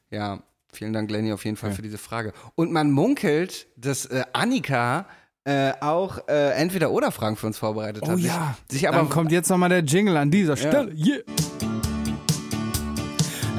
Ja, 0.09 0.39
vielen 0.71 0.93
Dank, 0.93 1.11
Lenny, 1.11 1.31
auf 1.33 1.43
jeden 1.45 1.57
Fall 1.57 1.71
für 1.71 1.81
diese 1.81 1.97
Frage. 1.97 2.33
Und 2.55 2.71
man 2.71 2.91
munkelt, 2.91 3.67
dass 3.75 4.05
äh, 4.05 4.23
Annika 4.33 5.05
äh, 5.43 5.73
auch 5.79 6.27
äh, 6.27 6.51
entweder 6.51 6.91
oder 6.91 7.11
Fragen 7.11 7.35
für 7.35 7.47
uns 7.47 7.57
vorbereitet 7.57 8.03
Oh 8.05 8.11
hat. 8.11 8.19
ja, 8.19 8.55
Sich, 8.69 8.81
sich 8.81 8.87
aber 8.87 8.97
dann 8.97 9.09
kommt 9.09 9.31
jetzt 9.31 9.49
nochmal 9.49 9.69
der 9.69 9.79
Jingle 9.79 10.17
an 10.17 10.29
dieser 10.31 10.57
Stelle. 10.57 10.91
Yeah. 10.93 11.19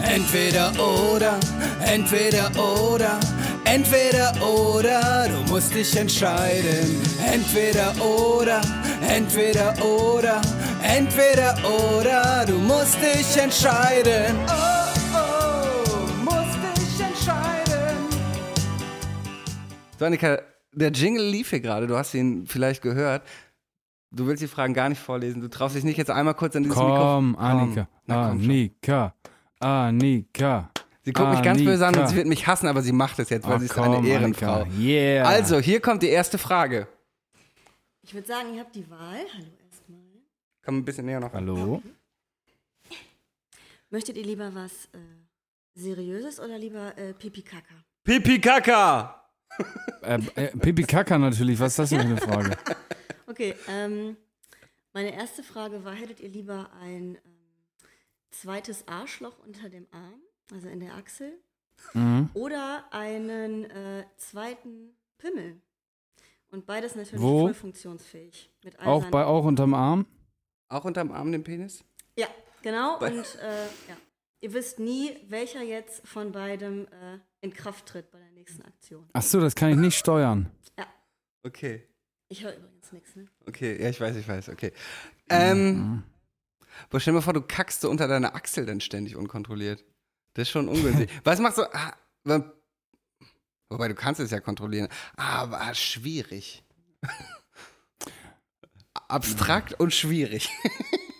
Entweder 0.02 0.72
oder, 1.12 1.38
entweder 1.86 2.50
oder, 2.56 3.18
entweder 3.64 4.32
oder, 4.42 5.28
du 5.28 5.52
musst 5.52 5.74
dich 5.74 5.96
entscheiden. 5.96 7.02
Entweder 7.32 7.92
oder, 8.02 8.60
entweder 9.08 9.74
oder, 9.84 10.40
entweder 10.82 11.56
oder, 11.64 12.44
du 12.46 12.58
musst 12.58 12.96
dich 13.02 13.36
entscheiden. 13.42 14.36
Oh, 14.48 14.77
So, 19.98 20.04
Annika, 20.04 20.40
der 20.72 20.92
Jingle 20.92 21.26
lief 21.28 21.50
hier 21.50 21.60
gerade, 21.60 21.88
du 21.88 21.96
hast 21.96 22.14
ihn 22.14 22.46
vielleicht 22.46 22.82
gehört. 22.82 23.26
Du 24.10 24.26
willst 24.26 24.42
die 24.42 24.46
Fragen 24.48 24.72
gar 24.72 24.88
nicht 24.88 25.00
vorlesen. 25.00 25.42
Du 25.42 25.48
traust 25.48 25.74
dich 25.74 25.84
nicht 25.84 25.98
jetzt 25.98 26.10
einmal 26.10 26.34
kurz 26.34 26.54
an 26.56 26.62
dieses 26.62 26.78
Komm, 26.78 27.32
Mikrofon. 27.32 27.36
Annika. 27.36 27.88
Na, 28.06 28.28
komm. 28.28 28.38
Annika. 28.40 29.14
Annika. 29.58 30.70
Sie 31.02 31.12
guckt 31.12 31.30
mich 31.30 31.42
ganz 31.42 31.62
böse 31.62 31.84
an 31.84 31.94
und 31.94 32.00
Annika. 32.00 32.08
sie 32.10 32.16
wird 32.16 32.26
mich 32.26 32.46
hassen, 32.46 32.68
aber 32.68 32.80
sie 32.80 32.92
macht 32.92 33.18
es 33.18 33.28
jetzt, 33.28 33.46
weil 33.46 33.56
Ach, 33.56 33.58
sie 33.58 33.66
ist 33.66 33.74
komm, 33.74 33.96
eine 33.96 34.08
Ehrenfrau. 34.08 34.62
Annika. 34.62 34.78
Yeah. 34.80 35.26
Also, 35.26 35.58
hier 35.58 35.80
kommt 35.80 36.02
die 36.02 36.08
erste 36.08 36.38
Frage. 36.38 36.86
Ich 38.02 38.14
würde 38.14 38.26
sagen, 38.26 38.54
ihr 38.54 38.60
habt 38.60 38.74
die 38.74 38.88
Wahl. 38.88 39.18
Hallo 39.34 39.50
erstmal. 39.68 40.00
Komm 40.64 40.78
ein 40.78 40.84
bisschen 40.84 41.04
näher 41.04 41.20
noch. 41.20 41.32
Hallo? 41.32 41.82
Möchtet 43.90 44.16
ihr 44.16 44.24
lieber 44.24 44.54
was 44.54 44.86
äh, 44.92 44.98
Seriöses 45.74 46.40
oder 46.40 46.56
lieber 46.56 46.96
äh, 46.96 47.12
Pipi 47.14 47.42
Kaka? 47.42 47.74
Pipi 48.04 48.40
Kaka! 48.40 49.27
Äh, 50.02 50.20
äh, 50.36 50.56
Pipi 50.56 50.84
Kaka 50.84 51.18
natürlich, 51.18 51.58
was 51.58 51.72
ist 51.72 51.78
das 51.78 51.90
denn 51.90 52.00
für 52.00 52.06
eine 52.06 52.16
Frage? 52.18 52.56
Okay, 53.26 53.54
ähm, 53.68 54.16
meine 54.92 55.12
erste 55.14 55.42
Frage 55.42 55.84
war, 55.84 55.94
hättet 55.94 56.20
ihr 56.20 56.28
lieber 56.28 56.70
ein 56.80 57.16
ähm, 57.16 57.20
zweites 58.30 58.86
Arschloch 58.88 59.38
unter 59.44 59.68
dem 59.68 59.86
Arm, 59.90 60.20
also 60.52 60.68
in 60.68 60.80
der 60.80 60.94
Achsel, 60.94 61.32
Mhm. 61.92 62.30
oder 62.34 62.84
einen 62.90 63.64
äh, 63.70 64.04
zweiten 64.16 64.96
Pimmel? 65.18 65.60
Und 66.50 66.66
beides 66.66 66.94
natürlich 66.96 67.22
Wo? 67.22 67.40
voll 67.40 67.54
funktionsfähig. 67.54 68.50
Mit 68.64 68.78
all 68.80 68.88
Auch, 68.88 69.04
bei, 69.10 69.24
auch 69.24 69.44
unterm 69.44 69.74
Arm? 69.74 70.06
Auch 70.68 70.84
unterm 70.84 71.12
Arm 71.12 71.30
den 71.30 71.44
Penis? 71.44 71.84
Ja, 72.16 72.26
genau. 72.62 72.98
Und 72.98 73.36
äh, 73.36 73.66
ja. 73.88 73.96
ihr 74.40 74.52
wisst 74.54 74.78
nie, 74.78 75.16
welcher 75.28 75.62
jetzt 75.62 76.06
von 76.08 76.32
beidem 76.32 76.86
äh, 76.86 77.18
in 77.42 77.52
Kraft 77.52 77.86
tritt 77.86 78.10
bei 78.10 78.18
der 78.18 78.27
nächsten 78.38 78.62
Aktion. 78.62 79.08
Ach 79.12 79.22
so, 79.22 79.40
das 79.40 79.54
kann 79.54 79.70
ich 79.70 79.76
nicht 79.76 79.96
steuern. 79.98 80.50
Okay. 81.44 81.86
Ich 82.28 82.42
höre 82.44 82.54
übrigens 82.56 82.92
nichts, 82.92 83.16
ne? 83.16 83.26
Okay, 83.46 83.80
ja, 83.82 83.88
ich 83.88 84.00
weiß, 84.00 84.16
ich 84.16 84.26
weiß, 84.28 84.48
okay. 84.50 84.72
Ähm, 85.30 86.02
aber 86.90 87.00
stell 87.00 87.12
dir 87.12 87.18
mal 87.18 87.22
vor, 87.22 87.32
du 87.32 87.40
kackst 87.42 87.80
so 87.80 87.88
unter 87.90 88.06
deiner 88.08 88.34
Achsel 88.34 88.66
dann 88.66 88.80
ständig 88.80 89.16
unkontrolliert. 89.16 89.84
Das 90.34 90.42
ist 90.42 90.50
schon 90.50 90.68
ungünstig. 90.68 91.10
Was 91.24 91.38
machst 91.40 91.58
du? 91.58 91.62
Ah, 91.74 91.96
wa- 92.24 92.52
wobei, 93.70 93.88
du 93.88 93.94
kannst 93.94 94.20
es 94.20 94.30
ja 94.30 94.40
kontrollieren. 94.40 94.88
Aber 95.16 95.74
schwierig. 95.74 96.64
Abstrakt 99.08 99.74
und 99.80 99.94
schwierig. 99.94 100.50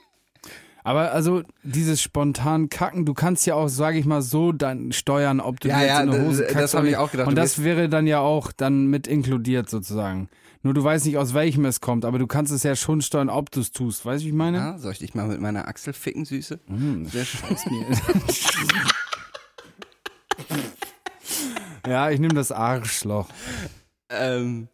Aber 0.89 1.13
also 1.13 1.43
dieses 1.65 2.01
spontan 2.01 2.71
Kacken, 2.71 3.05
du 3.05 3.13
kannst 3.13 3.45
ja 3.45 3.57
auch, 3.57 3.69
sage 3.69 3.99
ich 3.99 4.07
mal, 4.07 4.23
so 4.23 4.53
dann 4.53 4.91
steuern, 4.93 5.39
ob 5.39 5.61
du 5.61 5.69
Ja, 5.69 5.81
jetzt 5.83 5.89
ja, 5.91 6.01
in 6.01 6.09
eine 6.09 6.25
Hose 6.25 6.45
kackst 6.45 6.57
das 6.57 6.73
hab 6.73 6.81
oder 6.81 6.89
ich 6.89 6.97
auch 6.97 7.11
gedacht. 7.11 7.29
Und 7.29 7.35
das 7.37 7.63
wäre 7.63 7.91
dann 7.91 8.07
ja 8.07 8.21
auch 8.21 8.53
dann 8.53 8.87
mit 8.87 9.07
inkludiert 9.07 9.69
sozusagen. 9.69 10.31
Nur 10.63 10.73
du 10.73 10.83
weißt 10.83 11.05
nicht, 11.05 11.19
aus 11.19 11.35
welchem 11.35 11.67
es 11.67 11.83
kommt, 11.83 12.07
aber 12.07 12.19
du 12.19 12.27
kannst 12.27 12.53
es 12.53 12.63
ja 12.63 12.75
schon 12.75 13.03
steuern, 13.03 13.29
ob 13.29 13.51
du 13.51 13.61
es 13.61 13.71
tust. 13.71 14.07
Weißt 14.07 14.23
du, 14.23 14.25
wie 14.25 14.31
ich 14.31 14.35
meine? 14.35 14.57
Ja, 14.57 14.79
soll 14.79 14.93
ich 14.93 15.01
dich 15.01 15.15
mal 15.15 15.29
mit 15.29 15.43
meiner 15.43 15.69
Achsel 15.69 15.93
ficken, 15.93 16.25
Süße? 16.25 16.59
Hm, 16.69 17.05
Sehr 17.05 17.27
schön. 17.27 17.51
scheiß 17.51 17.67
mir. 17.67 17.87
ja, 21.91 22.09
ich 22.09 22.19
nehme 22.19 22.33
das 22.33 22.51
Arschloch. 22.51 23.29
Ähm, 24.09 24.69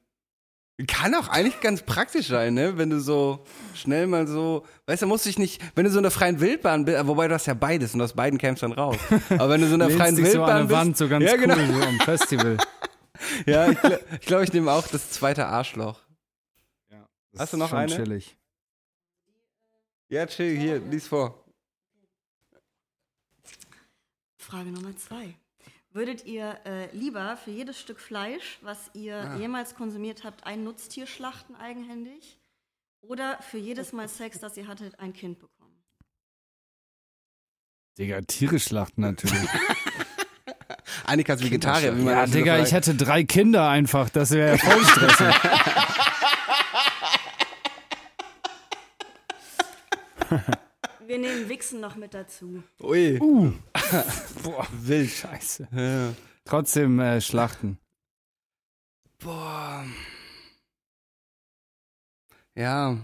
kann 0.88 1.14
auch 1.14 1.28
eigentlich 1.28 1.60
ganz 1.60 1.82
praktisch 1.82 2.26
sein, 2.28 2.54
ne? 2.54 2.76
Wenn 2.76 2.90
du 2.90 3.00
so 3.00 3.44
schnell 3.74 4.08
mal 4.08 4.26
so, 4.26 4.66
weißt 4.86 5.02
du, 5.02 5.06
musst 5.06 5.24
dich 5.24 5.38
nicht, 5.38 5.62
wenn 5.76 5.84
du 5.84 5.90
so 5.90 5.98
in 5.98 6.02
der 6.02 6.10
freien 6.10 6.40
Wildbahn 6.40 6.84
bist, 6.84 7.06
wobei 7.06 7.28
du 7.28 7.34
hast 7.34 7.46
ja 7.46 7.54
beides 7.54 7.94
und 7.94 8.02
aus 8.02 8.12
beiden 8.12 8.38
kämst 8.38 8.62
dann 8.64 8.72
raus. 8.72 8.96
Aber 9.30 9.50
wenn 9.50 9.60
du 9.60 9.68
so 9.68 9.74
in 9.74 9.78
der 9.80 9.88
Lehnst 9.88 10.02
freien 10.02 10.16
dich 10.16 10.32
so 10.32 10.42
an 10.42 10.46
Wildbahn 10.46 10.56
eine 10.56 10.66
bist, 10.66 10.78
Wand, 10.78 10.96
so 10.96 11.08
ganz 11.08 11.24
ja, 11.24 11.32
cool, 11.34 11.40
genau. 11.40 11.80
so 11.80 11.86
am 11.86 12.00
Festival. 12.00 12.56
Ja, 13.46 13.70
ich 13.70 13.78
glaube, 13.80 14.00
ich, 14.20 14.26
glaub, 14.26 14.42
ich 14.42 14.52
nehme 14.52 14.70
auch 14.70 14.86
das 14.88 15.10
zweite 15.10 15.46
Arschloch. 15.46 16.00
Das 17.32 17.42
Hast 17.42 17.52
du 17.54 17.56
noch 17.56 17.66
ist 17.66 17.70
schon 17.70 17.78
eine? 17.78 17.94
chillig. 17.94 18.36
Ja, 20.08 20.26
chill, 20.26 20.56
hier, 20.58 20.78
lies 20.80 21.06
vor. 21.06 21.44
Frage 24.36 24.70
Nummer 24.70 24.94
zwei. 24.96 25.34
Würdet 25.94 26.24
ihr 26.26 26.58
äh, 26.66 26.88
lieber 26.94 27.36
für 27.36 27.52
jedes 27.52 27.78
Stück 27.80 28.00
Fleisch, 28.00 28.58
was 28.62 28.90
ihr 28.94 29.14
Ah. 29.16 29.36
jemals 29.36 29.76
konsumiert 29.76 30.24
habt, 30.24 30.44
ein 30.44 30.64
Nutztier 30.64 31.06
schlachten 31.06 31.54
eigenhändig? 31.54 32.40
Oder 33.00 33.38
für 33.42 33.58
jedes 33.58 33.92
Mal 33.92 34.08
Sex, 34.08 34.40
das 34.40 34.56
ihr 34.56 34.66
hattet, 34.66 34.98
ein 34.98 35.12
Kind 35.12 35.38
bekommen? 35.38 35.84
Digga, 37.96 38.22
Tiere 38.22 38.58
schlachten 38.58 39.02
natürlich. 39.02 39.38
Annika 41.06 41.34
ist 41.34 41.44
Vegetarier, 41.44 41.96
wie 41.96 42.02
man 42.02 42.14
ja, 42.14 42.26
Digga, 42.26 42.58
ich 42.60 42.72
hätte 42.72 42.96
drei 42.96 43.22
Kinder 43.22 43.68
einfach. 43.68 44.08
Das 44.10 44.32
wäre 44.32 44.56
ja 44.56 44.58
voll 44.58 44.84
stressig. 44.84 45.34
Wir 51.14 51.20
nehmen 51.20 51.48
Wichsen 51.48 51.78
noch 51.78 51.94
mit 51.94 52.12
dazu. 52.12 52.64
Ui. 52.82 53.18
Boah, 54.42 54.66
Wild. 54.72 55.08
scheiße. 55.08 55.68
Ja. 55.70 56.12
Trotzdem 56.44 56.98
äh, 56.98 57.20
schlachten. 57.20 57.78
Boah. 59.20 59.84
Ja. 62.56 62.98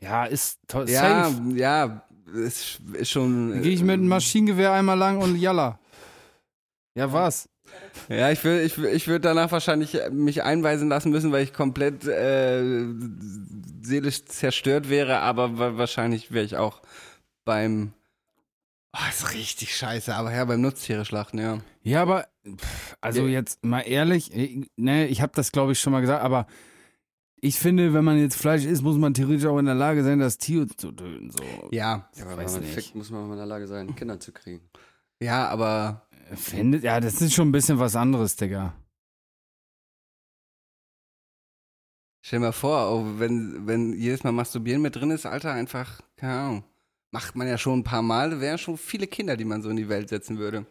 Ja, 0.00 0.24
ist 0.24 0.58
toll. 0.66 0.90
Ja, 0.90 1.30
Safe. 1.30 1.42
ja, 1.54 2.04
ist, 2.34 2.80
ist 2.92 3.10
schon. 3.10 3.62
Gehe 3.62 3.74
ich 3.74 3.82
mit 3.82 3.92
einem 3.92 4.08
Maschinengewehr 4.08 4.72
einmal 4.72 4.98
lang 4.98 5.18
und 5.18 5.36
jalla. 5.36 5.78
Ja, 6.96 7.12
was? 7.12 7.48
Ja, 8.08 8.30
ich 8.30 8.42
würde 8.44 8.62
ich, 8.62 8.78
ich 8.78 9.08
würd 9.08 9.24
danach 9.24 9.50
wahrscheinlich 9.52 9.96
mich 10.10 10.42
einweisen 10.42 10.88
lassen 10.88 11.10
müssen, 11.10 11.32
weil 11.32 11.44
ich 11.44 11.52
komplett 11.52 12.06
äh, 12.06 12.62
seelisch 13.82 14.24
zerstört 14.24 14.88
wäre, 14.88 15.18
aber 15.20 15.58
wa- 15.58 15.76
wahrscheinlich 15.76 16.32
wäre 16.32 16.44
ich 16.44 16.56
auch 16.56 16.80
beim. 17.44 17.92
Oh, 18.94 18.98
ist 19.10 19.34
richtig 19.34 19.76
scheiße, 19.76 20.14
aber 20.14 20.32
ja, 20.32 20.44
beim 20.46 20.60
Nutztiere 20.62 21.04
schlachten, 21.04 21.38
ja. 21.38 21.58
Ja, 21.82 22.02
aber 22.02 22.26
pff, 22.46 22.96
also 23.00 23.22
Ja. 23.22 23.28
jetzt 23.28 23.62
mal 23.64 23.80
ehrlich, 23.82 24.32
ich- 24.34 24.70
ne, 24.76 25.06
ich 25.08 25.20
habe 25.20 25.32
das 25.34 25.52
glaube 25.52 25.72
ich 25.72 25.80
schon 25.80 25.92
mal 25.92 26.00
gesagt, 26.00 26.22
aber 26.24 26.46
ich 27.40 27.58
finde, 27.58 27.92
wenn 27.94 28.04
man 28.04 28.18
jetzt 28.18 28.36
Fleisch 28.36 28.64
isst, 28.64 28.82
muss 28.82 28.96
man 28.96 29.14
theoretisch 29.14 29.44
auch 29.46 29.58
in 29.58 29.66
der 29.66 29.74
Lage 29.74 30.02
sein, 30.02 30.18
das 30.18 30.38
Tier 30.38 30.66
zu 30.68 30.90
töten. 30.92 31.30
So. 31.30 31.42
Ja, 31.70 32.08
Ja, 32.16 32.22
aber 32.24 32.30
wenn 32.38 32.44
weiß 32.46 32.52
man 32.54 32.62
nicht. 32.62 32.72
fickt, 32.74 32.94
muss 32.94 33.10
man 33.10 33.26
mal 33.28 33.32
in 33.34 33.38
der 33.38 33.46
Lage 33.46 33.66
sein, 33.68 33.94
Kinder 33.94 34.18
zu 34.18 34.32
kriegen. 34.32 34.62
ja, 35.20 35.46
aber 35.48 36.07
Findet, 36.34 36.82
ja, 36.82 37.00
das 37.00 37.20
ist 37.20 37.34
schon 37.34 37.48
ein 37.48 37.52
bisschen 37.52 37.78
was 37.78 37.96
anderes, 37.96 38.36
Digga. 38.36 38.74
stell 42.28 42.40
dir 42.40 42.46
mal 42.46 42.52
vor, 42.52 42.92
oh, 42.92 43.06
wenn, 43.18 43.66
wenn 43.66 43.94
jedes 43.94 44.22
Mal 44.22 44.32
Masturbieren 44.32 44.82
mit 44.82 44.94
drin 44.94 45.10
ist, 45.10 45.24
Alter, 45.24 45.52
einfach, 45.52 46.02
keine 46.16 46.32
Ahnung. 46.34 46.64
Macht 47.10 47.36
man 47.36 47.48
ja 47.48 47.56
schon 47.56 47.80
ein 47.80 47.84
paar 47.84 48.02
Mal, 48.02 48.38
wären 48.42 48.58
schon 48.58 48.76
viele 48.76 49.06
Kinder, 49.06 49.38
die 49.38 49.46
man 49.46 49.62
so 49.62 49.70
in 49.70 49.76
die 49.76 49.88
Welt 49.88 50.10
setzen 50.10 50.38
würde. 50.38 50.66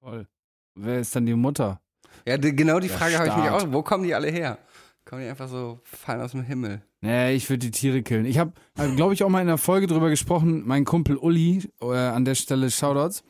Voll. 0.00 0.26
Wer 0.74 1.00
ist 1.00 1.14
dann 1.14 1.26
die 1.26 1.34
Mutter? 1.34 1.82
Ja, 2.26 2.38
die, 2.38 2.56
genau 2.56 2.80
die 2.80 2.88
Der 2.88 2.96
Frage 2.96 3.18
habe 3.18 3.28
ich 3.28 3.36
mich 3.36 3.50
auch. 3.50 3.70
Wo 3.70 3.82
kommen 3.82 4.04
die 4.04 4.14
alle 4.14 4.30
her? 4.30 4.58
Kommen 5.04 5.20
die 5.20 5.28
einfach 5.28 5.48
so, 5.48 5.80
fallen 5.84 6.22
aus 6.22 6.30
dem 6.30 6.42
Himmel? 6.42 6.80
Nee, 7.02 7.34
ich 7.34 7.50
würde 7.50 7.58
die 7.58 7.70
Tiere 7.70 8.02
killen. 8.02 8.24
Ich 8.24 8.38
habe, 8.38 8.52
glaube 8.96 9.12
ich, 9.12 9.22
auch 9.22 9.28
mal 9.28 9.42
in 9.42 9.48
der 9.48 9.58
Folge 9.58 9.86
drüber 9.86 10.08
gesprochen. 10.08 10.62
Mein 10.64 10.86
Kumpel 10.86 11.18
Uli, 11.18 11.68
äh, 11.82 11.94
an 11.94 12.24
der 12.24 12.34
Stelle 12.34 12.70
Shoutouts, 12.70 13.22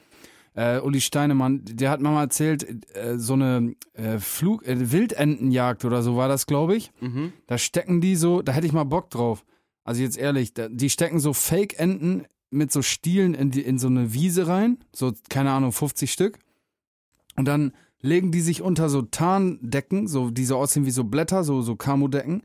äh, 0.54 0.78
Uli 0.78 1.00
Steinemann, 1.00 1.62
der 1.64 1.90
hat 1.90 2.00
mir 2.00 2.10
mal 2.10 2.22
erzählt, 2.22 2.86
äh, 2.96 3.18
so 3.18 3.34
eine 3.34 3.74
äh, 3.94 4.18
Flug, 4.18 4.66
äh, 4.66 4.92
Wildentenjagd 4.92 5.84
oder 5.84 6.02
so 6.02 6.16
war 6.16 6.28
das, 6.28 6.46
glaube 6.46 6.76
ich. 6.76 6.92
Mhm. 7.00 7.32
Da 7.46 7.58
stecken 7.58 8.00
die 8.00 8.16
so, 8.16 8.42
da 8.42 8.52
hätte 8.52 8.66
ich 8.66 8.72
mal 8.72 8.84
Bock 8.84 9.10
drauf. 9.10 9.44
Also 9.84 10.02
jetzt 10.02 10.16
ehrlich, 10.16 10.54
da, 10.54 10.68
die 10.68 10.90
stecken 10.90 11.18
so 11.18 11.32
Fake-Enten 11.32 12.26
mit 12.50 12.72
so 12.72 12.82
Stielen 12.82 13.34
in, 13.34 13.50
die, 13.50 13.62
in 13.62 13.78
so 13.78 13.88
eine 13.88 14.14
Wiese 14.14 14.46
rein, 14.46 14.78
so, 14.94 15.12
keine 15.28 15.50
Ahnung, 15.50 15.72
50 15.72 16.10
Stück. 16.10 16.38
Und 17.36 17.46
dann 17.46 17.72
legen 18.00 18.30
die 18.30 18.40
sich 18.40 18.62
unter 18.62 18.88
so 18.88 19.02
Tarndecken, 19.02 20.06
so, 20.06 20.30
die 20.30 20.44
so 20.44 20.56
aussehen 20.56 20.86
wie 20.86 20.90
so 20.90 21.04
Blätter, 21.04 21.42
so, 21.42 21.62
so 21.62 21.74
Kamudecken. 21.74 22.42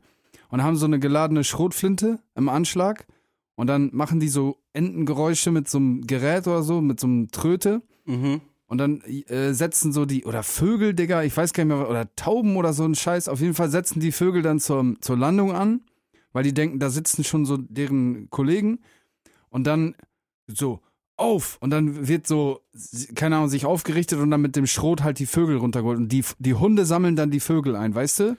Und 0.48 0.64
haben 0.64 0.74
so 0.74 0.86
eine 0.86 0.98
geladene 0.98 1.44
Schrotflinte 1.44 2.18
im 2.34 2.48
Anschlag. 2.48 3.06
Und 3.54 3.68
dann 3.68 3.90
machen 3.92 4.18
die 4.18 4.28
so 4.28 4.56
Entengeräusche 4.72 5.52
mit 5.52 5.68
so 5.68 5.78
einem 5.78 6.06
Gerät 6.08 6.48
oder 6.48 6.64
so, 6.64 6.80
mit 6.80 6.98
so 6.98 7.06
einem 7.06 7.30
Tröte. 7.30 7.82
Mhm. 8.10 8.40
Und 8.66 8.78
dann 8.78 9.00
äh, 9.00 9.52
setzen 9.52 9.92
so 9.92 10.06
die, 10.06 10.24
oder 10.24 10.42
Vögel, 10.42 10.94
Digga, 10.94 11.24
ich 11.24 11.36
weiß 11.36 11.52
gar 11.52 11.64
nicht 11.64 11.76
mehr, 11.76 11.88
oder 11.88 12.14
Tauben 12.14 12.56
oder 12.56 12.72
so 12.72 12.84
ein 12.84 12.94
Scheiß. 12.94 13.28
Auf 13.28 13.40
jeden 13.40 13.54
Fall 13.54 13.68
setzen 13.68 13.98
die 13.98 14.12
Vögel 14.12 14.42
dann 14.42 14.60
zur, 14.60 14.94
zur 15.00 15.16
Landung 15.16 15.52
an, 15.52 15.80
weil 16.32 16.44
die 16.44 16.54
denken, 16.54 16.78
da 16.78 16.88
sitzen 16.88 17.24
schon 17.24 17.46
so 17.46 17.56
deren 17.56 18.30
Kollegen. 18.30 18.78
Und 19.48 19.66
dann 19.66 19.96
so, 20.46 20.80
auf! 21.16 21.58
Und 21.60 21.70
dann 21.70 22.08
wird 22.08 22.26
so, 22.26 22.60
keine 23.14 23.36
Ahnung, 23.36 23.48
sich 23.48 23.66
aufgerichtet 23.66 24.18
und 24.18 24.30
dann 24.30 24.40
mit 24.40 24.56
dem 24.56 24.66
Schrot 24.66 25.02
halt 25.02 25.18
die 25.18 25.26
Vögel 25.26 25.56
runtergeholt. 25.56 25.98
Und 25.98 26.08
die, 26.10 26.24
die 26.38 26.54
Hunde 26.54 26.86
sammeln 26.86 27.16
dann 27.16 27.30
die 27.30 27.40
Vögel 27.40 27.76
ein, 27.76 27.94
weißt 27.94 28.20
du? 28.20 28.36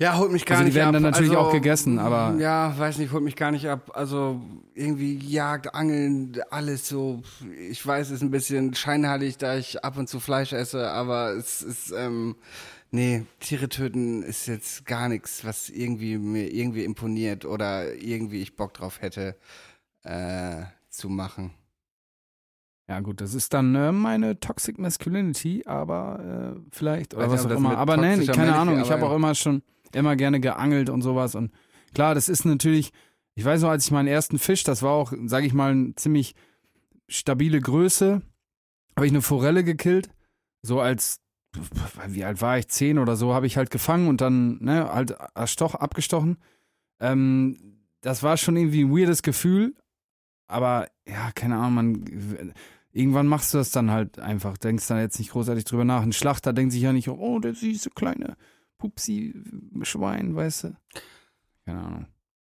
Ja, 0.00 0.16
holt 0.16 0.30
mich 0.30 0.44
gar 0.46 0.58
Also 0.58 0.64
die 0.64 0.68
nicht 0.68 0.76
werden 0.76 0.88
ab. 0.88 0.92
dann 0.94 1.02
natürlich 1.02 1.30
also, 1.30 1.48
auch 1.48 1.52
gegessen, 1.52 1.98
aber- 1.98 2.38
Ja, 2.40 2.72
weiß 2.78 2.98
nicht, 2.98 3.12
holt 3.12 3.24
mich 3.24 3.34
gar 3.34 3.50
nicht 3.50 3.68
ab. 3.68 3.90
Also 3.94 4.40
irgendwie 4.74 5.16
Jagd, 5.16 5.74
Angeln, 5.74 6.36
alles 6.50 6.88
so. 6.88 7.22
Ich 7.68 7.84
weiß, 7.84 8.06
es 8.08 8.12
ist 8.14 8.22
ein 8.22 8.30
bisschen 8.30 8.74
scheinheilig, 8.74 9.38
da 9.38 9.56
ich 9.56 9.84
ab 9.84 9.98
und 9.98 10.08
zu 10.08 10.20
Fleisch 10.20 10.52
esse, 10.52 10.88
aber 10.90 11.32
es 11.32 11.62
ist, 11.62 11.90
ähm, 11.90 12.36
nee, 12.92 13.24
Tiere 13.40 13.68
töten 13.68 14.22
ist 14.22 14.46
jetzt 14.46 14.86
gar 14.86 15.08
nichts, 15.08 15.44
was 15.44 15.68
irgendwie 15.68 16.16
mir 16.16 16.52
irgendwie 16.52 16.84
imponiert 16.84 17.44
oder 17.44 17.92
irgendwie 17.94 18.40
ich 18.40 18.54
Bock 18.54 18.74
drauf 18.74 19.00
hätte, 19.00 19.34
äh, 20.04 20.62
zu 20.90 21.08
machen. 21.08 21.50
Ja, 22.88 23.00
gut, 23.00 23.20
das 23.20 23.34
ist 23.34 23.52
dann 23.52 23.74
äh, 23.74 23.92
meine 23.92 24.40
Toxic 24.40 24.78
Masculinity, 24.78 25.62
aber 25.66 26.54
äh, 26.56 26.60
vielleicht, 26.70 27.14
oder 27.14 27.30
Weiß 27.30 27.44
was 27.44 27.52
auch 27.52 27.56
immer. 27.58 27.76
Aber 27.76 27.98
nee, 27.98 28.14
toxischer 28.14 28.32
keine 28.32 28.54
Ahnung, 28.56 28.80
ich 28.80 28.90
habe 28.90 29.04
auch 29.04 29.14
immer 29.14 29.34
schon, 29.34 29.62
immer 29.94 30.16
gerne 30.16 30.40
geangelt 30.40 30.90
und 30.90 31.02
sowas. 31.02 31.34
Und 31.34 31.52
klar, 31.94 32.14
das 32.14 32.28
ist 32.28 32.44
natürlich, 32.44 32.92
ich 33.34 33.44
weiß 33.44 33.62
noch, 33.62 33.70
als 33.70 33.86
ich 33.86 33.90
meinen 33.90 34.08
ersten 34.08 34.38
Fisch, 34.38 34.64
das 34.64 34.82
war 34.82 34.92
auch, 34.92 35.12
sage 35.26 35.46
ich 35.46 35.54
mal, 35.54 35.72
eine 35.72 35.94
ziemlich 35.94 36.34
stabile 37.08 37.60
Größe, 37.60 38.22
habe 38.96 39.06
ich 39.06 39.12
eine 39.12 39.22
Forelle 39.22 39.64
gekillt, 39.64 40.10
so 40.62 40.80
als, 40.80 41.20
wie 42.08 42.24
alt 42.24 42.42
war 42.42 42.58
ich, 42.58 42.68
zehn 42.68 42.98
oder 42.98 43.16
so, 43.16 43.32
habe 43.32 43.46
ich 43.46 43.56
halt 43.56 43.70
gefangen 43.70 44.08
und 44.08 44.20
dann, 44.20 44.58
ne, 44.62 44.92
halt 44.92 45.16
erstoch, 45.34 45.74
abgestochen. 45.74 46.36
Ähm, 47.00 47.78
das 48.00 48.22
war 48.22 48.36
schon 48.36 48.56
irgendwie 48.56 48.84
ein 48.84 48.90
weirdes 48.90 49.22
Gefühl, 49.22 49.74
aber 50.46 50.88
ja, 51.06 51.30
keine 51.32 51.56
Ahnung, 51.56 51.74
man 51.74 52.54
irgendwann 52.92 53.26
machst 53.26 53.54
du 53.54 53.58
das 53.58 53.70
dann 53.70 53.90
halt 53.90 54.18
einfach, 54.18 54.58
denkst 54.58 54.86
dann 54.88 54.98
jetzt 54.98 55.18
nicht 55.18 55.30
großartig 55.30 55.64
drüber 55.64 55.84
nach. 55.84 56.02
Ein 56.02 56.12
Schlachter 56.12 56.52
denkt 56.52 56.72
sich 56.72 56.82
ja 56.82 56.92
nicht, 56.92 57.08
oh, 57.08 57.38
der 57.38 57.54
süße 57.54 57.90
kleine 57.90 58.36
Pupsi-Schwein, 58.78 60.34
weißt 60.34 60.64
du? 60.64 60.76
Keine 61.64 61.80
Ahnung. 61.80 62.06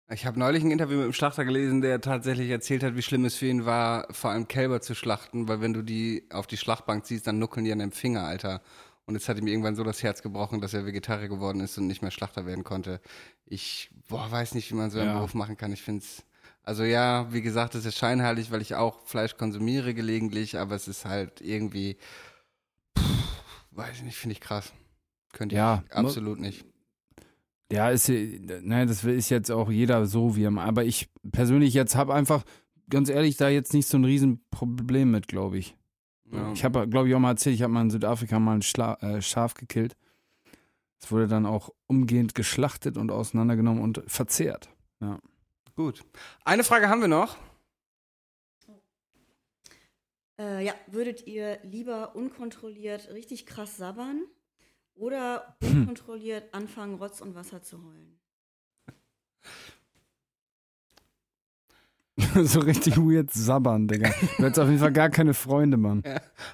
Ich 0.09 0.25
habe 0.25 0.39
neulich 0.39 0.63
ein 0.63 0.71
Interview 0.71 0.97
mit 0.97 1.05
einem 1.05 1.13
Schlachter 1.13 1.45
gelesen, 1.45 1.81
der 1.81 2.01
tatsächlich 2.01 2.49
erzählt 2.51 2.85
hat, 2.85 2.95
wie 2.95 3.03
schlimm 3.03 3.25
es 3.25 3.35
für 3.35 3.47
ihn 3.47 3.65
war, 3.67 4.07
vor 4.13 4.31
allem 4.31 4.47
Kälber 4.47 4.81
zu 4.81 4.95
schlachten, 4.95 5.49
weil 5.49 5.61
wenn 5.61 5.73
du 5.73 5.83
die 5.83 6.25
auf 6.31 6.47
die 6.47 6.57
Schlachtbank 6.57 7.07
ziehst, 7.07 7.27
dann 7.27 7.41
nuckeln 7.41 7.65
die 7.65 7.73
an 7.73 7.81
deinem 7.81 7.91
Finger, 7.91 8.23
Alter. 8.25 8.63
Und 9.07 9.15
jetzt 9.15 9.29
hat 9.29 9.39
ihm 9.39 9.47
irgendwann 9.49 9.75
so 9.75 9.83
das 9.83 10.03
Herz 10.03 10.23
gebrochen, 10.23 10.61
dass 10.61 10.75
er 10.75 10.87
Vegetarier 10.87 11.29
geworden 11.29 11.61
ist 11.61 11.77
und 11.79 11.87
nicht 11.89 12.03
mehr 12.03 12.11
Schlachter 12.13 12.47
werden 12.47 12.63
konnte. 12.63 13.01
Ich, 13.47 13.91
boah, 14.09 14.31
weiß 14.31 14.55
nicht, 14.55 14.71
wie 14.71 14.77
man 14.77 14.91
so 14.91 14.99
einen 14.99 15.09
Ja. 15.09 15.15
Beruf 15.15 15.35
machen 15.35 15.57
kann. 15.57 15.73
Ich 15.73 15.83
finde 15.83 16.03
es, 16.05 16.25
also 16.63 16.85
ja, 16.85 17.33
wie 17.33 17.43
gesagt, 17.43 17.75
es 17.75 17.85
ist 17.85 17.97
scheinheilig, 17.97 18.51
weil 18.53 18.63
ich 18.63 18.77
auch 18.77 19.07
Fleisch 19.07 19.37
konsumiere 19.37 19.93
gelegentlich, 19.95 20.59
aber 20.59 20.75
es 20.77 20.87
ist 20.89 21.05
halt 21.05 21.41
irgendwie, 21.41 21.97
pff, 22.97 23.05
weiß 23.73 23.97
ich 23.97 24.03
nicht, 24.03 24.17
finde 24.17 24.33
ich 24.35 24.41
krass. 24.41 24.73
Könnte 25.37 25.55
ich 25.55 25.59
Ja, 25.59 25.85
absolut 25.91 26.41
nicht. 26.41 26.65
Ja, 27.71 27.91
ist, 27.91 28.09
ne, 28.09 28.87
das 28.87 29.05
ist 29.05 29.29
jetzt 29.29 29.51
auch 29.51 29.71
jeder 29.71 30.07
so 30.07 30.35
wie 30.35 30.45
er. 30.45 30.57
Aber 30.57 30.85
ich 30.85 31.11
persönlich 31.31 31.75
jetzt 31.75 31.95
habe 31.95 32.15
einfach, 32.15 32.43
ganz 32.89 33.11
ehrlich, 33.11 33.37
da 33.37 33.51
jetzt 33.51 33.75
nicht 33.75 33.87
so 33.87 33.99
ein 33.99 34.05
Riesenproblem 34.05 35.11
mit, 35.11 35.29
glaube 35.29 35.59
ich. 35.59 35.77
Ja. 36.33 36.53
Ich 36.53 36.65
habe, 36.65 36.89
glaube 36.89 37.09
ich, 37.09 37.15
auch 37.15 37.19
mal 37.19 37.33
erzählt, 37.33 37.55
ich 37.55 37.63
habe 37.63 37.73
mal 37.73 37.83
in 37.83 37.91
Südafrika 37.91 38.39
mal 38.39 38.55
ein 38.55 38.63
Schla 38.63 38.95
äh, 39.03 39.21
Schaf 39.21 39.53
gekillt. 39.53 39.95
Es 40.99 41.13
wurde 41.13 41.27
dann 41.29 41.45
auch 41.45 41.69
umgehend 41.87 42.35
geschlachtet 42.35 42.97
und 42.97 43.11
auseinandergenommen 43.11 43.83
und 43.83 44.03
verzehrt. 44.07 44.71
Gut. 45.75 46.03
Eine 46.47 46.65
Frage 46.65 46.89
haben 46.89 47.03
wir 47.03 47.09
noch. 47.09 47.37
Äh, 50.39 50.65
ja, 50.65 50.73
würdet 50.87 51.27
ihr 51.27 51.59
lieber 51.63 52.17
unkontrolliert 52.17 53.11
richtig 53.13 53.45
krass 53.45 53.77
sabbern 53.77 54.23
oder 54.97 55.57
unkontrolliert 55.63 56.53
anfangen, 56.53 56.97
Rotz 56.97 57.21
und 57.21 57.35
Wasser 57.35 57.63
zu 57.63 57.83
heulen? 57.83 58.19
so 62.45 62.61
richtig 62.61 62.97
weird 62.97 63.31
sabbern, 63.31 63.87
Digga. 63.89 64.09
Du 64.39 64.45
hättest 64.45 64.59
auf 64.59 64.69
jeden 64.69 64.81
Fall 64.81 64.93
gar 64.93 65.11
keine 65.11 65.35
Freunde, 65.35 65.77
Mann. 65.77 66.03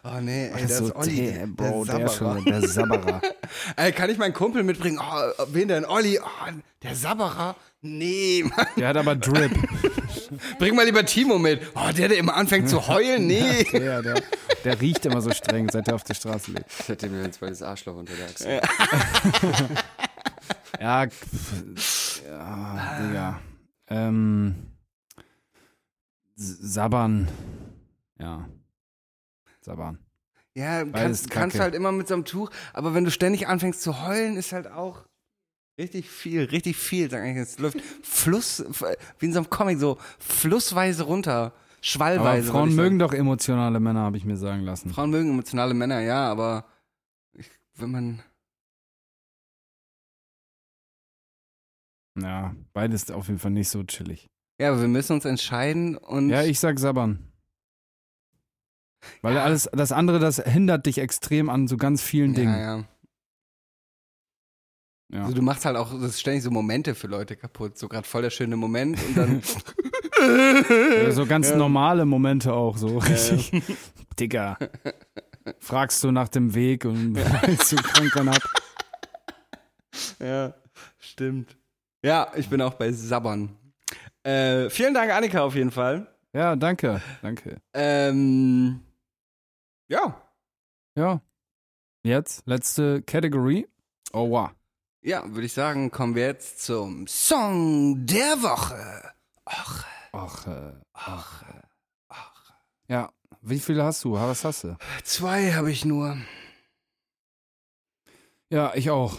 Oh 0.03 0.20
nee, 0.20 0.49
ey, 0.49 0.62
das 0.62 0.78
so, 0.78 0.86
ist 0.86 0.97
Olli, 0.97 1.16
der, 1.26 1.32
der, 1.32 1.47
Bro, 1.47 1.84
der 1.84 1.99
der, 1.99 2.09
Sabberer. 2.09 2.34
schon, 2.34 2.45
der 2.45 2.68
Sabberer. 2.68 3.22
Ey, 3.76 3.93
kann 3.93 4.11
ich 4.11 4.18
meinen 4.18 4.32
Kumpel 4.34 4.64
mitbringen? 4.64 4.99
Oh, 5.01 5.45
wen 5.53 5.68
denn? 5.68 5.84
Olli? 5.84 6.18
Oh, 6.18 6.53
der 6.82 6.97
Sabberer? 6.97 7.55
Nee, 7.80 8.45
Mann. 8.57 8.66
Der 8.76 8.88
hat 8.88 8.97
aber 8.97 9.14
Drip. 9.14 9.53
Bring 10.59 10.74
mal 10.74 10.84
lieber 10.84 11.05
Timo 11.07 11.38
mit. 11.38 11.61
Oh, 11.74 11.93
der, 11.97 12.09
der 12.09 12.18
immer 12.18 12.34
anfängt 12.34 12.68
zu 12.68 12.88
heulen? 12.88 13.28
Nee. 13.28 13.64
Der, 13.72 14.03
der, 14.03 14.14
der 14.64 14.80
riecht 14.80 15.04
immer 15.06 15.20
so 15.20 15.30
streng, 15.32 15.68
seit 15.70 15.88
er 15.88 15.94
auf 15.94 16.04
der 16.04 16.14
Straße 16.14 16.52
lebt. 16.52 16.66
Ich 16.80 16.88
hätte 16.88 17.08
mir 17.08 17.24
ein 17.24 17.32
zweites 17.32 17.62
Arschloch 17.62 17.96
unter 17.96 18.14
der 18.14 18.26
Achsel. 18.26 18.60
Ja, 20.80 21.06
pf, 21.06 22.22
ja, 22.26 22.98
Digga. 23.00 23.40
Ähm, 23.88 24.54
S- 26.36 26.58
Sabbern. 26.60 27.28
Ja. 28.18 28.48
Sabbern. 29.60 29.98
Ja, 30.54 30.84
kannst, 30.84 31.30
kannst 31.30 31.60
halt 31.60 31.74
immer 31.74 31.92
mit 31.92 32.08
so 32.08 32.14
einem 32.14 32.24
Tuch, 32.24 32.50
aber 32.72 32.94
wenn 32.94 33.04
du 33.04 33.10
ständig 33.10 33.46
anfängst 33.46 33.80
zu 33.82 34.04
heulen, 34.06 34.36
ist 34.36 34.52
halt 34.52 34.66
auch 34.66 35.06
richtig 35.78 36.10
viel, 36.10 36.44
richtig 36.44 36.76
viel. 36.76 37.08
Sag 37.10 37.24
ich, 37.24 37.36
Es 37.36 37.58
läuft 37.58 37.80
Fluss, 38.02 38.64
wie 39.18 39.26
in 39.26 39.32
so 39.32 39.38
einem 39.38 39.50
Comic, 39.50 39.78
so 39.78 39.98
flussweise 40.18 41.04
runter, 41.04 41.52
schwallweise. 41.83 42.47
würd 42.47 42.53
Frauen 42.53 42.74
mögen 42.74 42.99
doch 42.99 43.12
emotionale 43.12 43.78
Männer, 43.80 44.01
habe 44.01 44.16
ich 44.16 44.24
mir 44.24 44.37
sagen 44.37 44.62
lassen. 44.62 44.91
Frauen 44.91 45.11
mögen 45.11 45.30
emotionale 45.30 45.74
Männer, 45.74 46.01
ja, 46.01 46.30
aber 46.30 46.64
ich, 47.35 47.51
wenn 47.74 47.91
man, 47.91 48.22
Ja, 52.20 52.55
beides 52.72 53.11
auf 53.11 53.28
jeden 53.28 53.39
Fall 53.39 53.53
nicht 53.53 53.68
so 53.68 53.83
chillig. 53.85 54.28
ja, 54.61 54.68
aber 54.70 54.80
wir 54.80 54.89
müssen 54.89 55.14
uns 55.14 55.24
entscheiden 55.24 55.97
und 55.97 56.28
Ja, 56.30 56.43
ich 56.43 56.59
sag 56.61 56.78
Sabbern. 56.78 57.26
Weil 59.22 59.37
alles, 59.39 59.68
das 59.72 59.91
andere, 59.93 60.18
das 60.20 60.37
hindert 60.37 60.87
dich 60.87 60.99
extrem 60.99 61.49
an 61.51 61.66
so 61.66 61.76
ganz 61.76 62.03
vielen 62.03 62.35
Dingen. 62.35 62.53
ja, 62.55 62.76
ja. 62.78 62.85
Ja. 65.12 65.24
Also 65.24 65.34
du 65.34 65.42
machst 65.42 65.64
halt 65.66 65.76
auch 65.76 65.92
das 65.92 66.12
ist 66.12 66.20
ständig 66.20 66.42
so 66.42 66.50
Momente 66.50 66.94
für 66.94 67.06
Leute 67.06 67.36
kaputt, 67.36 67.76
so 67.76 67.86
gerade 67.88 68.06
voll 68.06 68.22
der 68.22 68.30
schöne 68.30 68.56
Moment 68.56 68.98
und 69.08 69.16
dann 69.16 69.42
Ja, 71.02 71.10
so 71.10 71.26
ganz 71.26 71.54
normale 71.54 72.06
Momente 72.06 72.52
auch, 72.54 72.76
so 72.78 72.98
richtig. 72.98 73.52
Digga. 74.18 74.56
Fragst 75.58 76.02
du 76.04 76.12
nach 76.12 76.28
dem 76.28 76.54
Weg 76.54 76.84
und 76.84 77.16
weilst 77.42 77.72
du 77.72 77.76
krank 77.76 78.10
dann 78.14 78.28
ab. 78.28 78.42
Ja, 80.20 80.54
stimmt. 80.98 81.56
Ja, 82.04 82.32
ich 82.36 82.48
bin 82.48 82.62
auch 82.62 82.74
bei 82.74 82.90
Sabbern. 82.92 83.50
Äh, 84.22 84.70
vielen 84.70 84.94
Dank, 84.94 85.12
Annika, 85.12 85.42
auf 85.42 85.54
jeden 85.54 85.72
Fall. 85.72 86.06
Ja, 86.32 86.56
danke, 86.56 87.02
danke. 87.20 87.60
Ähm, 87.74 88.80
ja, 89.88 90.16
Ja. 90.96 91.20
Jetzt, 92.04 92.46
letzte 92.46 93.02
Category. 93.02 93.68
Oh, 94.12 94.30
wow. 94.30 94.50
Ja, 95.03 95.24
würde 95.26 95.46
ich 95.46 95.53
sagen, 95.53 95.90
kommen 95.90 96.14
wir 96.14 96.26
jetzt 96.26 96.62
zum 96.62 97.07
Song 97.07 98.07
der 98.07 98.42
Woche. 98.42 99.03
Äh, 99.46 99.55
ach, 100.12 100.46
äh, 100.46 100.72
ach. 100.94 101.42
Ja, 102.88 103.11
wie 103.40 103.59
viele 103.59 103.84
hast 103.84 104.05
du? 104.05 104.12
Was 104.12 104.44
hast 104.44 104.64
du? 104.64 104.76
Zwei 105.03 105.53
habe 105.53 105.70
ich 105.70 105.84
nur. 105.84 106.18
Ja, 108.50 108.72
ich 108.74 108.90
auch. 108.90 109.16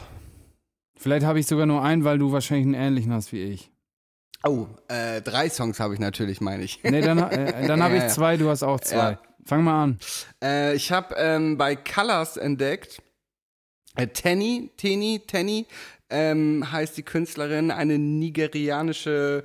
Vielleicht 0.95 1.25
habe 1.25 1.39
ich 1.39 1.47
sogar 1.47 1.65
nur 1.65 1.81
einen, 1.81 2.03
weil 2.03 2.19
du 2.19 2.31
wahrscheinlich 2.31 2.67
einen 2.67 2.75
ähnlichen 2.75 3.11
hast 3.11 3.31
wie 3.31 3.41
ich. 3.41 3.71
Oh, 4.43 4.67
äh, 4.89 5.21
drei 5.21 5.49
Songs 5.49 5.79
habe 5.79 5.95
ich 5.95 5.99
natürlich, 5.99 6.39
meine 6.39 6.63
ich. 6.63 6.84
Nee, 6.84 7.01
dann, 7.01 7.17
äh, 7.17 7.67
dann 7.67 7.81
habe 7.81 7.97
ich 7.97 8.07
zwei, 8.09 8.38
du 8.38 8.49
hast 8.49 8.61
auch 8.61 8.79
zwei. 8.79 9.13
Ja. 9.13 9.19
Fang 9.45 9.63
mal 9.63 9.84
an. 9.84 9.99
Äh, 10.41 10.75
ich 10.75 10.91
habe 10.91 11.15
ähm, 11.17 11.57
bei 11.57 11.75
Colors 11.75 12.38
entdeckt, 12.38 13.01
äh, 13.95 14.07
Tenny, 14.07 14.71
Teni, 14.77 15.21
Tenny, 15.25 15.65
ähm, 16.09 16.71
heißt 16.71 16.97
die 16.97 17.03
Künstlerin, 17.03 17.71
eine 17.71 17.97
nigerianische, 17.97 19.43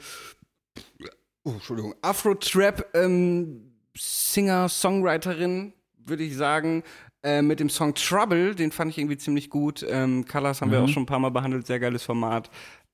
oh, 1.45 1.51
Entschuldigung, 1.53 1.95
Afro-Trap 2.03 2.95
ähm, 2.95 3.73
Singer, 3.97 4.69
Songwriterin, 4.69 5.73
würde 6.05 6.23
ich 6.25 6.37
sagen, 6.37 6.83
äh, 7.23 7.43
mit 7.43 7.59
dem 7.61 7.69
Song 7.69 7.95
Trouble, 7.95 8.55
den 8.55 8.71
fand 8.71 8.93
ich 8.93 8.99
irgendwie 8.99 9.19
ziemlich 9.19 9.51
gut. 9.51 9.85
Ähm, 9.89 10.25
Colors 10.27 10.61
haben 10.61 10.71
wir 10.71 10.79
Mhm. 10.79 10.85
auch 10.85 10.89
schon 10.89 11.03
ein 11.03 11.07
paar 11.07 11.19
Mal 11.19 11.31
behandelt, 11.31 11.67
sehr 11.67 11.81
geiles 11.81 12.05
Format. 12.05 12.49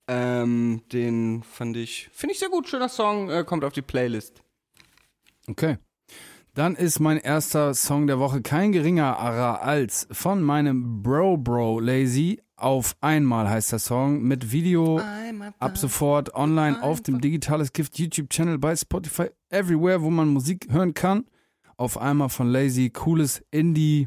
Ähm, 0.08 0.82
den 0.92 1.42
fand 1.42 1.76
ich, 1.76 2.08
finde 2.12 2.32
ich 2.34 2.38
sehr 2.38 2.48
gut, 2.48 2.68
schöner 2.68 2.88
Song, 2.88 3.30
äh, 3.30 3.44
kommt 3.44 3.64
auf 3.64 3.72
die 3.72 3.82
Playlist. 3.82 4.42
Okay. 5.46 5.76
Dann 6.54 6.76
ist 6.76 7.00
mein 7.00 7.16
erster 7.16 7.74
Song 7.74 8.06
der 8.06 8.20
Woche 8.20 8.40
kein 8.40 8.70
geringerer 8.70 9.60
als 9.62 10.06
von 10.12 10.40
meinem 10.40 11.02
Bro 11.02 11.38
Bro 11.38 11.80
Lazy. 11.80 12.40
Auf 12.54 12.94
einmal 13.00 13.50
heißt 13.50 13.72
der 13.72 13.80
Song 13.80 14.22
mit 14.22 14.52
Video 14.52 15.00
ab 15.58 15.76
sofort 15.76 16.32
online 16.36 16.80
auf 16.80 17.00
dem 17.00 17.20
Digitales 17.20 17.72
Gift 17.72 17.98
YouTube 17.98 18.30
Channel 18.30 18.58
bei 18.58 18.76
Spotify 18.76 19.30
everywhere, 19.50 20.02
wo 20.02 20.10
man 20.10 20.28
Musik 20.28 20.68
hören 20.70 20.94
kann. 20.94 21.24
Auf 21.76 21.98
einmal 21.98 22.28
von 22.28 22.48
Lazy, 22.48 22.88
cooles 22.90 23.44
Indie 23.50 24.06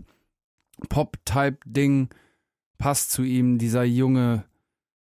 Pop 0.88 1.18
Type 1.26 1.58
Ding 1.66 2.08
passt 2.78 3.12
zu 3.12 3.24
ihm 3.24 3.58
dieser 3.58 3.84
junge 3.84 4.46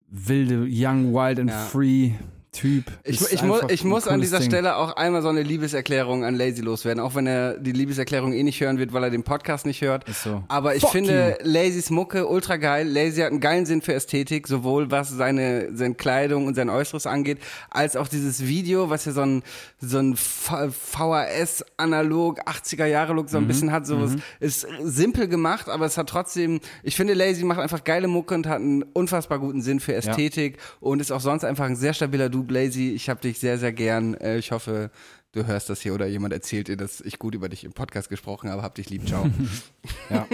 wilde 0.06 0.66
Young 0.68 1.14
Wild 1.14 1.40
and 1.40 1.50
Ja. 1.50 1.64
Free 1.64 2.12
Typ. 2.52 2.86
Ich, 3.04 3.20
ich, 3.32 3.42
mu 3.44 3.58
ich 3.68 3.84
muss 3.84 4.08
an 4.08 4.20
dieser 4.20 4.40
Ding. 4.40 4.48
Stelle 4.48 4.74
auch 4.74 4.96
einmal 4.96 5.22
so 5.22 5.28
eine 5.28 5.44
Liebeserklärung 5.44 6.24
an 6.24 6.34
Lazy 6.34 6.62
loswerden, 6.62 7.00
auch 7.00 7.14
wenn 7.14 7.28
er 7.28 7.56
die 7.56 7.70
Liebeserklärung 7.70 8.32
eh 8.32 8.42
nicht 8.42 8.60
hören 8.60 8.78
wird, 8.78 8.92
weil 8.92 9.04
er 9.04 9.10
den 9.10 9.22
Podcast 9.22 9.66
nicht 9.66 9.82
hört. 9.82 10.08
Ist 10.08 10.24
so. 10.24 10.42
Aber 10.48 10.74
ich 10.74 10.80
Fuck 10.80 10.90
finde 10.90 11.38
Lazys 11.42 11.90
Mucke 11.90 12.26
ultra 12.26 12.56
geil. 12.56 12.88
Lazy 12.88 13.20
hat 13.20 13.30
einen 13.30 13.38
geilen 13.38 13.66
Sinn 13.66 13.82
für 13.82 13.94
Ästhetik, 13.94 14.48
sowohl 14.48 14.90
was 14.90 15.10
seine, 15.10 15.68
seine 15.76 15.94
Kleidung 15.94 16.48
und 16.48 16.56
sein 16.56 16.70
Äußeres 16.70 17.06
angeht, 17.06 17.38
als 17.70 17.94
auch 17.94 18.08
dieses 18.08 18.44
Video, 18.44 18.90
was 18.90 19.04
ja 19.04 19.12
so 19.12 19.20
ein, 19.20 19.44
so 19.80 19.98
ein 19.98 20.16
VHS-Analog, 20.16 22.40
80er-Jahre-Look 22.48 23.30
so 23.30 23.38
ein 23.38 23.46
bisschen 23.46 23.70
hat. 23.70 23.86
So 23.86 24.02
was 24.02 24.16
ist 24.40 24.66
simpel 24.82 25.28
gemacht, 25.28 25.68
aber 25.68 25.86
es 25.86 25.96
hat 25.96 26.08
trotzdem, 26.08 26.58
ich 26.82 26.96
finde 26.96 27.14
Lazy 27.14 27.44
macht 27.44 27.60
einfach 27.60 27.84
geile 27.84 28.08
Mucke 28.08 28.34
und 28.34 28.48
hat 28.48 28.56
einen 28.56 28.82
unfassbar 28.82 29.38
guten 29.38 29.62
Sinn 29.62 29.78
für 29.78 29.94
Ästhetik 29.94 30.58
und 30.80 31.00
ist 31.00 31.12
auch 31.12 31.20
sonst 31.20 31.44
einfach 31.44 31.66
ein 31.66 31.76
sehr 31.76 31.94
stabiler 31.94 32.28
Dude. 32.28 32.39
Lazy, 32.48 32.90
ich 32.90 33.08
habe 33.08 33.20
dich 33.20 33.38
sehr, 33.38 33.58
sehr 33.58 33.72
gern. 33.72 34.14
Äh, 34.14 34.38
Ich 34.38 34.52
hoffe, 34.52 34.90
du 35.32 35.46
hörst 35.46 35.68
das 35.70 35.80
hier 35.80 35.94
oder 35.94 36.06
jemand 36.06 36.32
erzählt 36.32 36.68
dir, 36.68 36.76
dass 36.76 37.00
ich 37.00 37.18
gut 37.18 37.34
über 37.34 37.48
dich 37.48 37.64
im 37.64 37.72
Podcast 37.72 38.08
gesprochen 38.08 38.50
habe. 38.50 38.62
Hab 38.62 38.74
dich 38.74 38.88
lieb, 38.90 39.06
ciao. 39.08 39.26
Ja. 40.10 40.26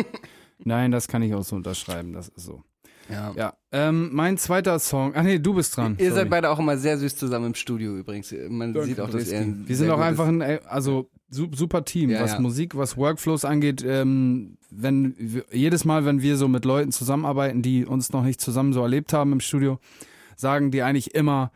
Nein, 0.58 0.90
das 0.90 1.08
kann 1.08 1.22
ich 1.22 1.34
auch 1.34 1.44
so 1.44 1.56
unterschreiben, 1.56 2.12
das 2.14 2.28
ist 2.28 2.44
so. 2.44 2.62
ja. 3.10 3.32
Ja, 3.36 3.54
ähm, 3.72 4.08
mein 4.12 4.38
zweiter 4.38 4.78
Song. 4.78 5.12
Ach 5.14 5.22
nee, 5.22 5.38
du 5.38 5.52
bist 5.54 5.76
dran. 5.76 5.96
Ihr 5.98 6.06
Sorry. 6.10 6.20
seid 6.22 6.30
beide 6.30 6.48
auch 6.50 6.58
immer 6.58 6.78
sehr 6.78 6.96
süß 6.98 7.14
zusammen 7.16 7.46
im 7.46 7.54
Studio 7.54 7.94
übrigens. 7.96 8.34
Man 8.48 8.72
sieht 8.84 8.98
auch, 9.00 9.10
dass 9.10 9.30
ihr 9.30 9.38
ein 9.38 9.64
Wir 9.68 9.76
sind 9.76 9.90
auch 9.90 10.00
einfach 10.00 10.26
ein 10.26 10.40
äh, 10.40 10.60
also 10.66 11.10
su- 11.28 11.50
super 11.52 11.84
Team, 11.84 12.08
Ja, 12.10 12.22
was 12.22 12.32
ja. 12.32 12.40
Musik, 12.40 12.74
was 12.76 12.96
Workflows 12.96 13.44
angeht. 13.44 13.84
Ähm, 13.86 14.56
wenn 14.70 15.14
jedes 15.52 15.84
Mal, 15.84 16.06
wenn 16.06 16.22
wir 16.22 16.36
so 16.38 16.48
mit 16.48 16.64
Leuten 16.64 16.90
zusammenarbeiten, 16.90 17.60
die 17.60 17.84
uns 17.84 18.12
noch 18.12 18.24
nicht 18.24 18.40
zusammen 18.40 18.72
so 18.72 18.80
erlebt 18.80 19.12
haben 19.12 19.32
im 19.32 19.40
Studio, 19.40 19.78
sagen 20.36 20.70
die 20.70 20.82
eigentlich 20.82 21.14
immer, 21.14 21.52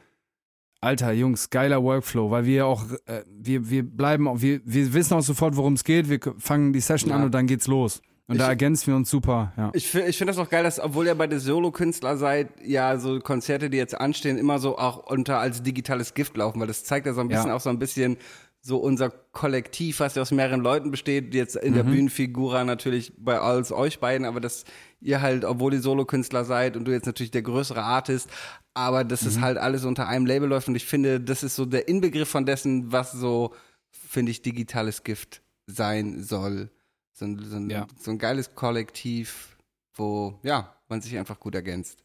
Alter, 0.81 1.13
Jungs, 1.13 1.51
geiler 1.51 1.83
Workflow, 1.83 2.31
weil 2.31 2.47
wir 2.47 2.67
auch, 2.67 2.85
äh, 3.07 3.23
wir, 3.29 3.69
wir 3.69 3.83
bleiben, 3.83 4.27
auch- 4.29 4.41
wir, 4.41 4.61
wir 4.65 4.93
wissen 4.95 5.15
auch 5.15 5.21
sofort, 5.23 5.57
worum 5.57 5.75
es 5.75 5.85
geht. 5.85 6.09
Wir 6.09 6.19
fangen 6.39 6.73
die 6.73 6.81
Session 6.81 7.11
Ja. 7.11 7.17
an 7.17 7.25
und 7.25 7.33
dann 7.35 7.47
geht's 7.47 7.67
los. 7.67 8.01
Und 8.29 8.39
da 8.39 8.47
ergänzen 8.49 8.87
wir 8.87 8.95
uns 8.97 9.11
super, 9.11 9.53
ja. 9.57 9.71
Ich, 9.75 9.93
ich 9.93 10.17
finde 10.17 10.33
das 10.33 10.39
auch 10.39 10.49
geil, 10.49 10.63
dass, 10.63 10.79
obwohl 10.79 11.05
ihr 11.07 11.17
beide 11.17 11.41
Solo-Künstler 11.41 12.17
seid, 12.17 12.49
ja, 12.65 12.97
so 12.97 13.19
Konzerte, 13.19 13.69
die 13.71 13.77
jetzt 13.77 14.01
anstehen, 14.01 14.39
immer 14.39 14.61
so 14.61 14.79
auch 14.79 15.11
unter 15.11 15.41
als 15.41 15.65
digitales 15.65 16.15
Gift 16.15 16.37
laufen, 16.37 16.61
weil 16.61 16.69
das 16.69 16.85
zeigt 16.85 17.07
ja 17.07 17.13
so 17.13 17.21
ein 17.23 17.29
bisschen 17.29 17.49
Ja. 17.49 17.57
auch 17.57 17.61
so 17.61 17.71
ein 17.71 17.81
bisschen 17.81 18.17
so 18.63 18.77
unser 18.77 19.11
Kollektiv, 19.33 19.99
was 19.99 20.15
ja 20.15 20.23
aus 20.23 20.31
mehreren 20.31 20.61
Leuten 20.61 20.93
besteht, 20.93 21.35
jetzt 21.35 21.57
in 21.57 21.75
der 21.75 21.83
Bühnenfigura 21.83 22.63
natürlich 22.63 23.13
bei 23.19 23.39
als 23.41 23.73
euch 23.73 23.99
beiden, 23.99 24.25
aber 24.27 24.39
dass 24.39 24.65
ihr 25.01 25.21
halt, 25.23 25.45
obwohl 25.45 25.73
ihr 25.75 25.81
Solo-Künstler 25.81 26.45
seid 26.45 26.77
und 26.77 26.85
du 26.85 26.93
jetzt 26.93 27.07
natürlich 27.07 27.31
der 27.31 27.43
größere 27.43 27.83
Artist, 27.83 28.29
aber 28.75 29.05
dass 29.05 29.23
es 29.23 29.41
halt 29.41 29.59
alles 29.59 29.85
unter 29.85 30.07
einem 30.09 30.27
Label 30.27 30.49
läuft 30.49 30.69
und 30.69 30.75
ich 30.75 30.85
finde, 30.87 31.21
das 31.21 31.43
ist 31.43 31.57
so 31.57 31.65
der 31.67 31.89
Inbegriff 31.89 32.29
von 32.29 32.47
dessen, 32.47 32.93
was 32.93 33.13
so, 33.13 33.55
finde 33.91 34.31
ich, 34.31 34.43
digitales 34.43 35.03
Gift 35.03 35.43
sein 35.67 36.23
soll. 36.23 36.71
So 37.13 37.25
ein, 37.25 37.39
so 37.45 37.57
ein, 37.57 37.71
Ja. 37.71 37.87
so 37.99 38.11
ein 38.11 38.19
geiles 38.19 38.55
Kollektiv, 38.55 39.57
wo, 39.95 40.39
ja, 40.43 40.75
man 40.89 41.01
sich 41.01 41.17
einfach 41.19 41.39
gut 41.41 41.55
ergänzt. 41.55 42.03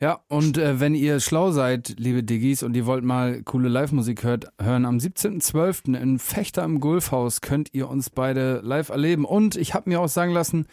Ja, 0.00 0.20
und 0.28 0.58
äh, 0.58 0.78
wenn 0.78 0.94
ihr 0.94 1.18
schlau 1.18 1.50
seid, 1.50 1.96
liebe 1.98 2.22
Diggis, 2.22 2.62
und 2.62 2.76
ihr 2.76 2.86
wollt 2.86 3.02
mal 3.04 3.42
coole 3.42 3.68
Live-Musik 3.68 4.22
hört, 4.22 4.46
hören, 4.60 4.84
am 4.84 4.98
17.12. 4.98 5.96
in 6.00 6.20
Fechter 6.20 6.62
im 6.62 6.78
Gulfhaus 6.78 7.40
könnt 7.40 7.74
ihr 7.74 7.88
uns 7.88 8.08
beide 8.08 8.60
live 8.60 8.90
erleben. 8.90 9.24
Und 9.24 9.56
ich 9.56 9.74
habe 9.74 9.90
mir 9.90 10.00
auch 10.00 10.08
sagen 10.08 10.32
lassen, 10.32 10.66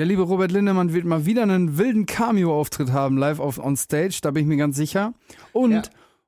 der 0.00 0.06
liebe 0.06 0.22
Robert 0.22 0.50
Lindemann 0.50 0.94
wird 0.94 1.04
mal 1.04 1.26
wieder 1.26 1.42
einen 1.42 1.76
wilden 1.76 2.06
Cameo-Auftritt 2.06 2.90
haben, 2.90 3.18
live 3.18 3.38
auf 3.38 3.58
on 3.58 3.76
Stage, 3.76 4.20
da 4.22 4.30
bin 4.30 4.44
ich 4.44 4.48
mir 4.48 4.56
ganz 4.56 4.74
sicher. 4.76 5.12
Und 5.52 5.72
Ja. 5.72 5.82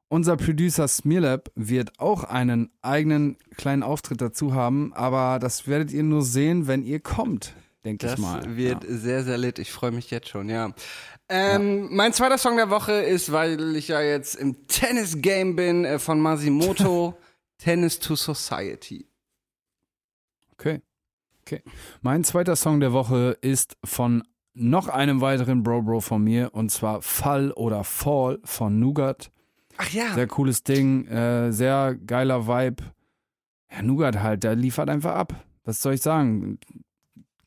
unser 0.09 0.37
Producer 0.37 0.87
Smearlab 0.87 1.51
wird 1.55 1.99
auch 1.99 2.25
einen 2.25 2.71
eigenen 2.83 3.39
kleinen 3.57 3.83
Auftritt 3.83 4.21
dazu 4.21 4.53
haben, 4.53 4.93
aber 4.93 5.39
das 5.39 5.67
werdet 5.67 5.91
ihr 5.91 6.03
nur 6.03 6.21
sehen, 6.21 6.67
wenn 6.67 6.85
ihr 6.85 7.01
kommt, 7.01 7.55
denke 7.83 8.05
ich 8.05 8.13
Das 8.13 8.21
mal. 8.21 8.57
wird 8.59 8.85
ja. 8.85 8.91
sehr, 8.95 9.25
sehr 9.25 9.39
lit. 9.39 9.59
Ich 9.59 9.73
freue 9.73 9.91
mich 9.91 10.11
jetzt 10.11 10.29
schon, 10.29 10.51
ja. 10.51 10.75
Ähm, 11.31 11.89
Mein 11.97 12.13
zweiter 12.13 12.37
Song 12.37 12.57
der 12.59 12.69
Woche 12.69 12.93
ist, 12.93 13.33
weil 13.33 13.75
ich 13.75 13.89
ja 13.89 14.03
jetzt 14.03 14.35
im 14.35 14.67
Tennis-Game 14.67 15.57
bin, 15.57 15.87
äh, 15.87 15.99
von 15.99 16.21
Masimoto, 16.21 17.17
Tennis 17.57 17.99
to 18.01 18.17
Society. 18.17 19.07
Okay. 20.53 20.83
Okay. 21.43 21.63
Mein 22.01 22.25
zweiter 22.25 22.57
Song 22.57 22.81
der 22.81 22.93
Woche 22.93 23.37
ist 23.41 23.77
von 23.85 24.23
noch 24.55 24.89
einem 24.89 25.21
weiteren 25.21 25.63
Bro 25.63 25.83
Bro 25.83 26.01
von 26.01 26.23
mir 26.23 26.51
und 26.53 26.71
zwar 26.71 27.03
Fall 27.03 27.53
oder 27.53 27.85
Fall 27.85 28.39
von 28.45 28.79
Nougat. 28.79 29.31
Ach 29.79 29.89
ja. 29.91 30.15
Sehr 30.15 30.27
cooles 30.27 30.63
Ding, 30.63 31.07
äh, 31.07 31.53
sehr 31.53 31.95
geiler 31.95 32.47
Vibe. 32.47 32.85
Ja, 33.71 33.83
Nougat 33.83 34.21
halt, 34.21 34.45
der 34.45 34.55
liefert 34.55 34.91
einfach 34.91 35.15
ab. 35.15 35.35
Was 35.65 35.81
soll 35.81 35.95
ich 35.95 36.03
sagen? 36.03 36.59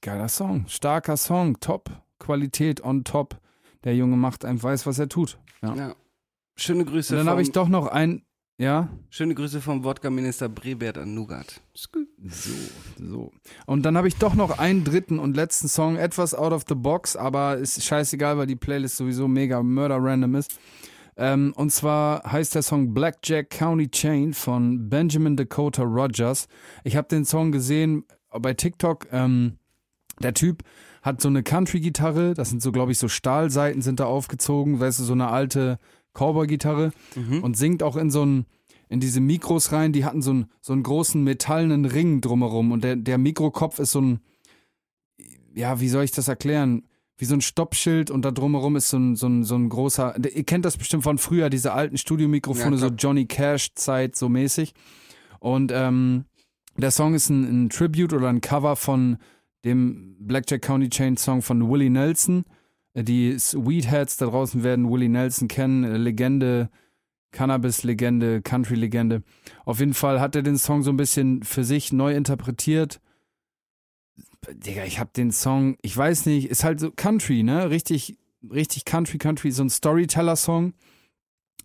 Geiler 0.01 0.27
Song, 0.29 0.65
starker 0.67 1.17
Song, 1.17 1.59
top, 1.59 1.89
Qualität 2.19 2.83
on 2.83 3.03
top. 3.03 3.39
Der 3.83 3.95
Junge 3.95 4.17
macht 4.17 4.45
einfach 4.45 4.69
weiß, 4.69 4.85
was 4.87 4.99
er 4.99 5.09
tut. 5.09 5.37
Ja. 5.61 5.75
ja. 5.75 5.95
Schöne 6.55 6.85
Grüße 6.85 7.13
Und 7.13 7.19
dann 7.19 7.29
habe 7.29 7.41
ich 7.41 7.51
doch 7.51 7.67
noch 7.67 7.87
ein, 7.87 8.24
ja, 8.57 8.89
schöne 9.09 9.35
Grüße 9.35 9.59
vom 9.59 9.83
Wodka-Minister 9.83 10.47
Brebert 10.47 10.97
an 10.97 11.13
Nugat. 11.13 11.61
So, 11.73 11.99
so. 12.97 13.31
Und 13.65 13.83
dann 13.83 13.97
habe 13.97 14.07
ich 14.07 14.15
doch 14.15 14.33
noch 14.33 14.57
einen 14.57 14.83
dritten 14.83 15.19
und 15.19 15.35
letzten 15.35 15.67
Song, 15.67 15.97
etwas 15.97 16.33
out 16.33 16.53
of 16.53 16.63
the 16.67 16.75
box, 16.75 17.15
aber 17.15 17.57
ist 17.57 17.83
scheißegal, 17.83 18.37
weil 18.37 18.47
die 18.47 18.55
Playlist 18.55 18.95
sowieso 18.95 19.27
mega 19.27 19.61
murder 19.61 19.97
random 19.99 20.35
ist. 20.35 20.57
Ähm, 21.17 21.53
und 21.55 21.71
zwar 21.71 22.23
heißt 22.31 22.55
der 22.55 22.61
Song 22.61 22.93
Blackjack 22.93 23.49
County 23.49 23.89
Chain 23.89 24.33
von 24.33 24.89
Benjamin 24.89 25.35
Dakota 25.35 25.83
Rogers. 25.83 26.47
Ich 26.83 26.95
habe 26.95 27.07
den 27.07 27.25
Song 27.25 27.51
gesehen 27.51 28.05
bei 28.31 28.53
TikTok. 28.53 29.07
Ähm, 29.11 29.57
der 30.19 30.33
Typ 30.33 30.63
hat 31.01 31.21
so 31.21 31.27
eine 31.27 31.43
Country-Gitarre, 31.43 32.33
das 32.33 32.49
sind 32.49 32.61
so, 32.61 32.71
glaube 32.71 32.91
ich, 32.91 32.97
so 32.97 33.07
Stahlseiten 33.07 33.81
sind 33.81 33.99
da 33.99 34.05
aufgezogen, 34.05 34.79
weißt 34.79 34.99
du, 34.99 35.03
so 35.03 35.13
eine 35.13 35.27
alte 35.27 35.77
Cowboy-Gitarre 36.15 36.91
und 37.43 37.55
singt 37.55 37.83
auch 37.83 37.95
in 37.97 38.09
so 38.09 38.25
ein, 38.25 38.45
in 38.89 38.99
diese 38.99 39.19
Mikros 39.19 39.71
rein, 39.71 39.91
die 39.93 40.05
hatten 40.05 40.21
so 40.21 40.31
einen, 40.31 40.45
so 40.61 40.73
einen 40.73 40.83
großen 40.83 41.23
metallenen 41.23 41.85
Ring 41.85 42.21
drumherum 42.21 42.71
und 42.71 42.83
der, 42.83 42.95
der 42.95 43.17
Mikrokopf 43.17 43.79
ist 43.79 43.91
so 43.91 44.01
ein, 44.01 44.19
ja, 45.53 45.79
wie 45.79 45.89
soll 45.89 46.03
ich 46.03 46.11
das 46.11 46.27
erklären? 46.27 46.83
Wie 47.17 47.25
so 47.25 47.33
ein 47.33 47.41
Stoppschild 47.41 48.11
und 48.11 48.25
da 48.25 48.31
drumherum 48.31 48.75
ist 48.75 48.89
so 48.89 48.97
ein, 48.97 49.15
so 49.15 49.27
ein, 49.27 49.43
so 49.43 49.55
ein 49.55 49.69
großer, 49.69 50.15
ihr 50.35 50.43
kennt 50.43 50.65
das 50.65 50.77
bestimmt 50.77 51.03
von 51.03 51.17
früher, 51.17 51.49
diese 51.49 51.71
alten 51.71 51.97
Studiomikrofone, 51.97 52.75
Ja, 52.75 52.77
so. 52.77 52.87
Johnny 52.87 53.25
Cash-Zeit 53.25 54.15
so 54.17 54.27
mäßig. 54.27 54.73
Und 55.39 55.71
ähm, 55.73 56.25
der 56.77 56.91
Song 56.91 57.13
ist 57.13 57.29
ein, 57.29 57.65
ein 57.65 57.69
Tribute 57.69 58.13
oder 58.13 58.27
ein 58.27 58.41
Cover 58.41 58.75
von 58.75 59.17
dem 59.63 60.17
Blackjack 60.19 60.61
County 60.61 60.89
Chain 60.89 61.15
Song 61.17 61.41
von 61.41 61.69
Willie 61.69 61.89
Nelson. 61.89 62.43
Die 62.95 63.37
Sweetheads 63.37 64.17
da 64.17 64.27
draußen 64.27 64.63
werden 64.63 64.89
Willie 64.89 65.09
Nelson 65.09 65.47
kennen, 65.47 65.83
Legende, 65.95 66.69
Cannabis-Legende, 67.31 68.41
Country-Legende. 68.41 69.21
Auf 69.65 69.79
jeden 69.79 69.93
Fall 69.93 70.21
hat 70.21 70.35
er 70.35 70.41
den 70.41 70.57
Song 70.57 70.81
so 70.81 70.91
ein 70.91 70.97
bisschen 70.97 71.43
für 71.43 71.65
sich 71.65 71.91
neu 71.91 72.15
interpretiert. 72.15 73.01
Digga, 74.49 74.85
ich 74.85 74.99
hab 74.99 75.13
den 75.13 75.31
Song, 75.31 75.75
ich 75.81 75.95
weiß 75.95 76.25
nicht, 76.27 76.49
ist 76.49 76.63
halt 76.63 76.79
so 76.79 76.91
Country, 76.91 77.43
ne? 77.43 77.69
Richtig, 77.69 78.17
richtig 78.49 78.85
Country, 78.85 79.17
Country, 79.17 79.51
so 79.51 79.63
ein 79.63 79.69
Storyteller-Song. 79.69 80.73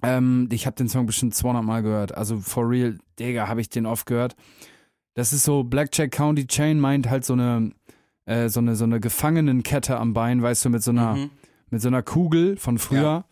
Ähm, 0.03 0.49
ich 0.51 0.67
hab 0.67 0.77
den 0.77 0.89
Song 0.89 1.07
bestimmt 1.07 1.35
200 1.35 1.63
Mal 1.63 1.83
gehört. 1.83 2.15
Also 2.17 2.41
for 2.41 2.69
real, 2.69 2.99
Digga, 3.19 3.47
habe 3.49 3.61
ich 3.61 3.69
den 3.69 3.87
oft 3.87 4.07
gehört. 4.07 4.35
Das 5.15 5.33
ist 5.33 5.45
so, 5.45 5.63
Blackjack 5.63 6.11
County 6.11 6.47
Chain 6.47 6.81
meint 6.81 7.11
halt 7.11 7.25
so 7.25 7.35
eine, 7.35 7.73
äh, 8.27 8.49
so 8.49 8.61
eine, 8.61 8.77
so 8.77 8.85
eine 8.85 9.01
Gefangenenkette 9.01 9.97
am 9.99 10.13
Bein, 10.15 10.43
weißt 10.43 10.65
du, 10.65 10.71
mit 10.71 10.83
so 10.83 10.91
einer, 10.91 11.15
Mhm. 11.17 11.31
mit 11.71 11.81
so 11.83 11.89
einer 11.89 12.03
Kugel 12.03 12.57
von 12.57 12.79
früher. 12.79 13.25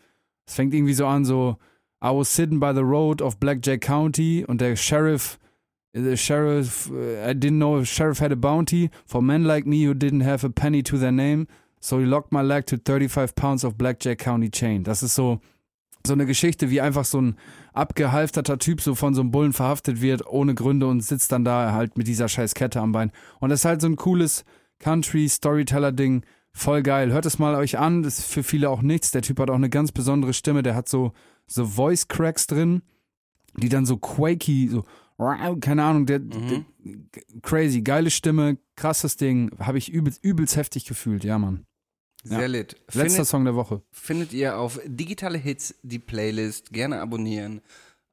Es 0.47 0.55
fängt 0.55 0.73
irgendwie 0.73 0.93
so 0.93 1.05
an, 1.05 1.25
so, 1.25 1.57
I 2.03 2.07
was 2.07 2.33
sitting 2.33 2.59
by 2.59 2.71
the 2.73 2.81
road 2.81 3.21
of 3.21 3.37
Blackjack 3.37 3.81
County 3.81 4.45
und 4.47 4.61
der 4.61 4.75
Sheriff, 4.75 5.37
the 5.93 6.15
Sheriff, 6.15 6.89
uh, 6.91 7.29
I 7.29 7.33
didn't 7.33 7.57
know 7.57 7.79
if 7.79 7.89
Sheriff 7.89 8.21
had 8.21 8.31
a 8.31 8.35
bounty 8.35 8.89
for 9.05 9.21
men 9.21 9.43
like 9.43 9.65
me 9.65 9.85
who 9.87 9.93
didn't 9.93 10.23
have 10.23 10.45
a 10.45 10.49
penny 10.49 10.81
to 10.83 10.97
their 10.97 11.11
name, 11.11 11.47
so 11.81 11.99
he 11.99 12.05
locked 12.05 12.31
my 12.31 12.41
leg 12.41 12.65
to 12.67 12.77
35 12.77 13.35
pounds 13.35 13.63
of 13.65 13.75
Blackjack 13.77 14.17
County 14.19 14.49
Chain. 14.49 14.83
Das 14.83 15.03
ist 15.03 15.15
so, 15.15 15.39
so 16.07 16.13
eine 16.13 16.25
Geschichte, 16.25 16.69
wie 16.69 16.79
einfach 16.79 17.03
so 17.05 17.19
ein 17.21 17.35
abgehalfterter 17.73 18.57
Typ 18.57 18.81
so 18.81 18.95
von 18.95 19.13
so 19.13 19.21
einem 19.21 19.31
Bullen 19.31 19.53
verhaftet 19.53 20.01
wird, 20.01 20.25
ohne 20.27 20.55
Gründe 20.55 20.87
und 20.87 21.01
sitzt 21.01 21.31
dann 21.31 21.43
da 21.45 21.73
halt 21.73 21.97
mit 21.97 22.07
dieser 22.07 22.27
scheiß 22.27 22.53
Kette 22.55 22.79
am 22.79 22.91
Bein. 22.91 23.11
Und 23.39 23.49
das 23.49 23.61
ist 23.61 23.65
halt 23.65 23.81
so 23.81 23.87
ein 23.87 23.95
cooles 23.95 24.45
Country-Storyteller-Ding. 24.79 26.23
Voll 26.51 26.81
geil. 26.83 27.11
Hört 27.11 27.25
es 27.25 27.39
mal 27.39 27.55
euch 27.55 27.77
an. 27.77 28.03
Das 28.03 28.19
ist 28.19 28.31
für 28.31 28.43
viele 28.43 28.69
auch 28.69 28.81
nichts. 28.81 29.11
Der 29.11 29.21
Typ 29.21 29.39
hat 29.39 29.49
auch 29.49 29.55
eine 29.55 29.69
ganz 29.69 29.91
besondere 29.91 30.33
Stimme. 30.33 30.63
Der 30.63 30.75
hat 30.75 30.89
so, 30.89 31.13
so 31.47 31.65
Voice 31.65 32.07
Cracks 32.07 32.47
drin, 32.47 32.81
die 33.55 33.69
dann 33.69 33.85
so 33.85 33.97
quaky, 33.97 34.67
so, 34.69 34.83
keine 35.61 35.83
Ahnung, 35.83 36.05
der, 36.05 36.19
der 36.19 36.63
crazy, 37.41 37.81
geile 37.81 38.09
Stimme, 38.09 38.57
krasses 38.75 39.15
Ding. 39.15 39.51
Habe 39.59 39.77
ich 39.77 39.89
übelst, 39.91 40.23
übelst 40.23 40.55
heftig 40.55 40.85
gefühlt. 40.85 41.23
Ja, 41.23 41.37
Mann. 41.37 41.65
Sehr 42.23 42.41
Ja. 42.41 42.45
lit. 42.47 42.73
Letzter 42.87 43.01
Findet, 43.09 43.27
Song 43.27 43.45
der 43.45 43.55
Woche. 43.55 43.81
findet 43.91 44.33
ihr 44.33 44.57
auf 44.57 44.79
Digitale 44.85 45.37
Hits 45.37 45.75
die 45.83 45.99
Playlist. 45.99 46.71
Gerne 46.73 46.99
abonnieren. 46.99 47.61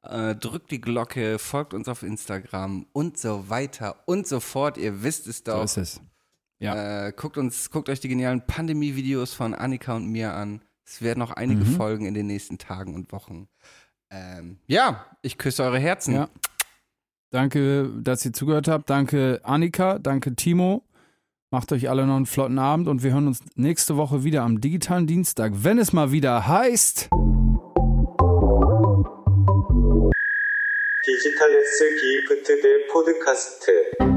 Äh, 0.03 0.35
drückt 0.35 0.71
die 0.71 0.79
Glocke, 0.79 1.37
folgt 1.39 1.73
uns 1.73 1.89
auf 1.89 2.03
Instagram 2.03 2.85
und 2.93 3.17
so 3.17 3.49
weiter 3.49 3.97
und 4.05 4.25
so 4.27 4.39
fort. 4.39 4.77
Ihr 4.77 5.03
wisst 5.03 5.27
es 5.27 5.39
So 5.39 5.43
doch. 5.51 5.63
ist 5.65 5.75
es. 5.77 6.01
Ja. 6.58 7.08
Äh, 7.08 7.12
guckt 7.12 7.38
uns, 7.38 7.70
guckt 7.70 7.88
euch 7.88 8.00
die 8.00 8.08
genialen 8.08 8.46
Pandemie-Videos 8.46 9.34
von 9.34 9.54
Annika 9.54 9.96
und 9.96 10.06
mir 10.06 10.34
an. 10.34 10.62
Es 10.84 11.02
werden 11.02 11.18
noch 11.18 11.32
einige 11.32 11.64
Folgen 11.64 12.06
in 12.06 12.14
den 12.14 12.26
nächsten 12.26 12.58
Tagen 12.58 12.94
und 12.94 13.12
Wochen. 13.12 13.48
Ähm, 14.10 14.58
ja, 14.66 15.06
ich 15.22 15.38
küsse 15.38 15.62
eure 15.62 15.78
Herzen. 15.78 16.14
Ja. 16.14 16.28
Danke, 17.30 17.90
dass 18.02 18.24
ihr 18.24 18.32
zugehört 18.32 18.68
habt. 18.68 18.90
Danke, 18.90 19.40
Annika. 19.42 19.98
Danke, 19.98 20.36
Timo. 20.36 20.84
Macht 21.50 21.72
euch 21.72 21.88
alle 21.88 22.06
noch 22.06 22.16
einen 22.16 22.26
flotten 22.26 22.58
Abend 22.58 22.88
und 22.88 23.02
wir 23.02 23.12
hören 23.12 23.26
uns 23.26 23.40
nächste 23.56 23.96
Woche 23.96 24.24
wieder 24.24 24.42
am 24.42 24.60
digitalen 24.60 25.06
Dienstag, 25.06 25.52
wenn 25.56 25.78
es 25.78 25.92
mal 25.92 26.12
wieder 26.12 26.46
heißt. 26.46 27.10
디지털 31.04 31.50
S 31.54 31.82
기프트 32.00 32.60
대 32.62 32.86
포드카스트 32.92 34.15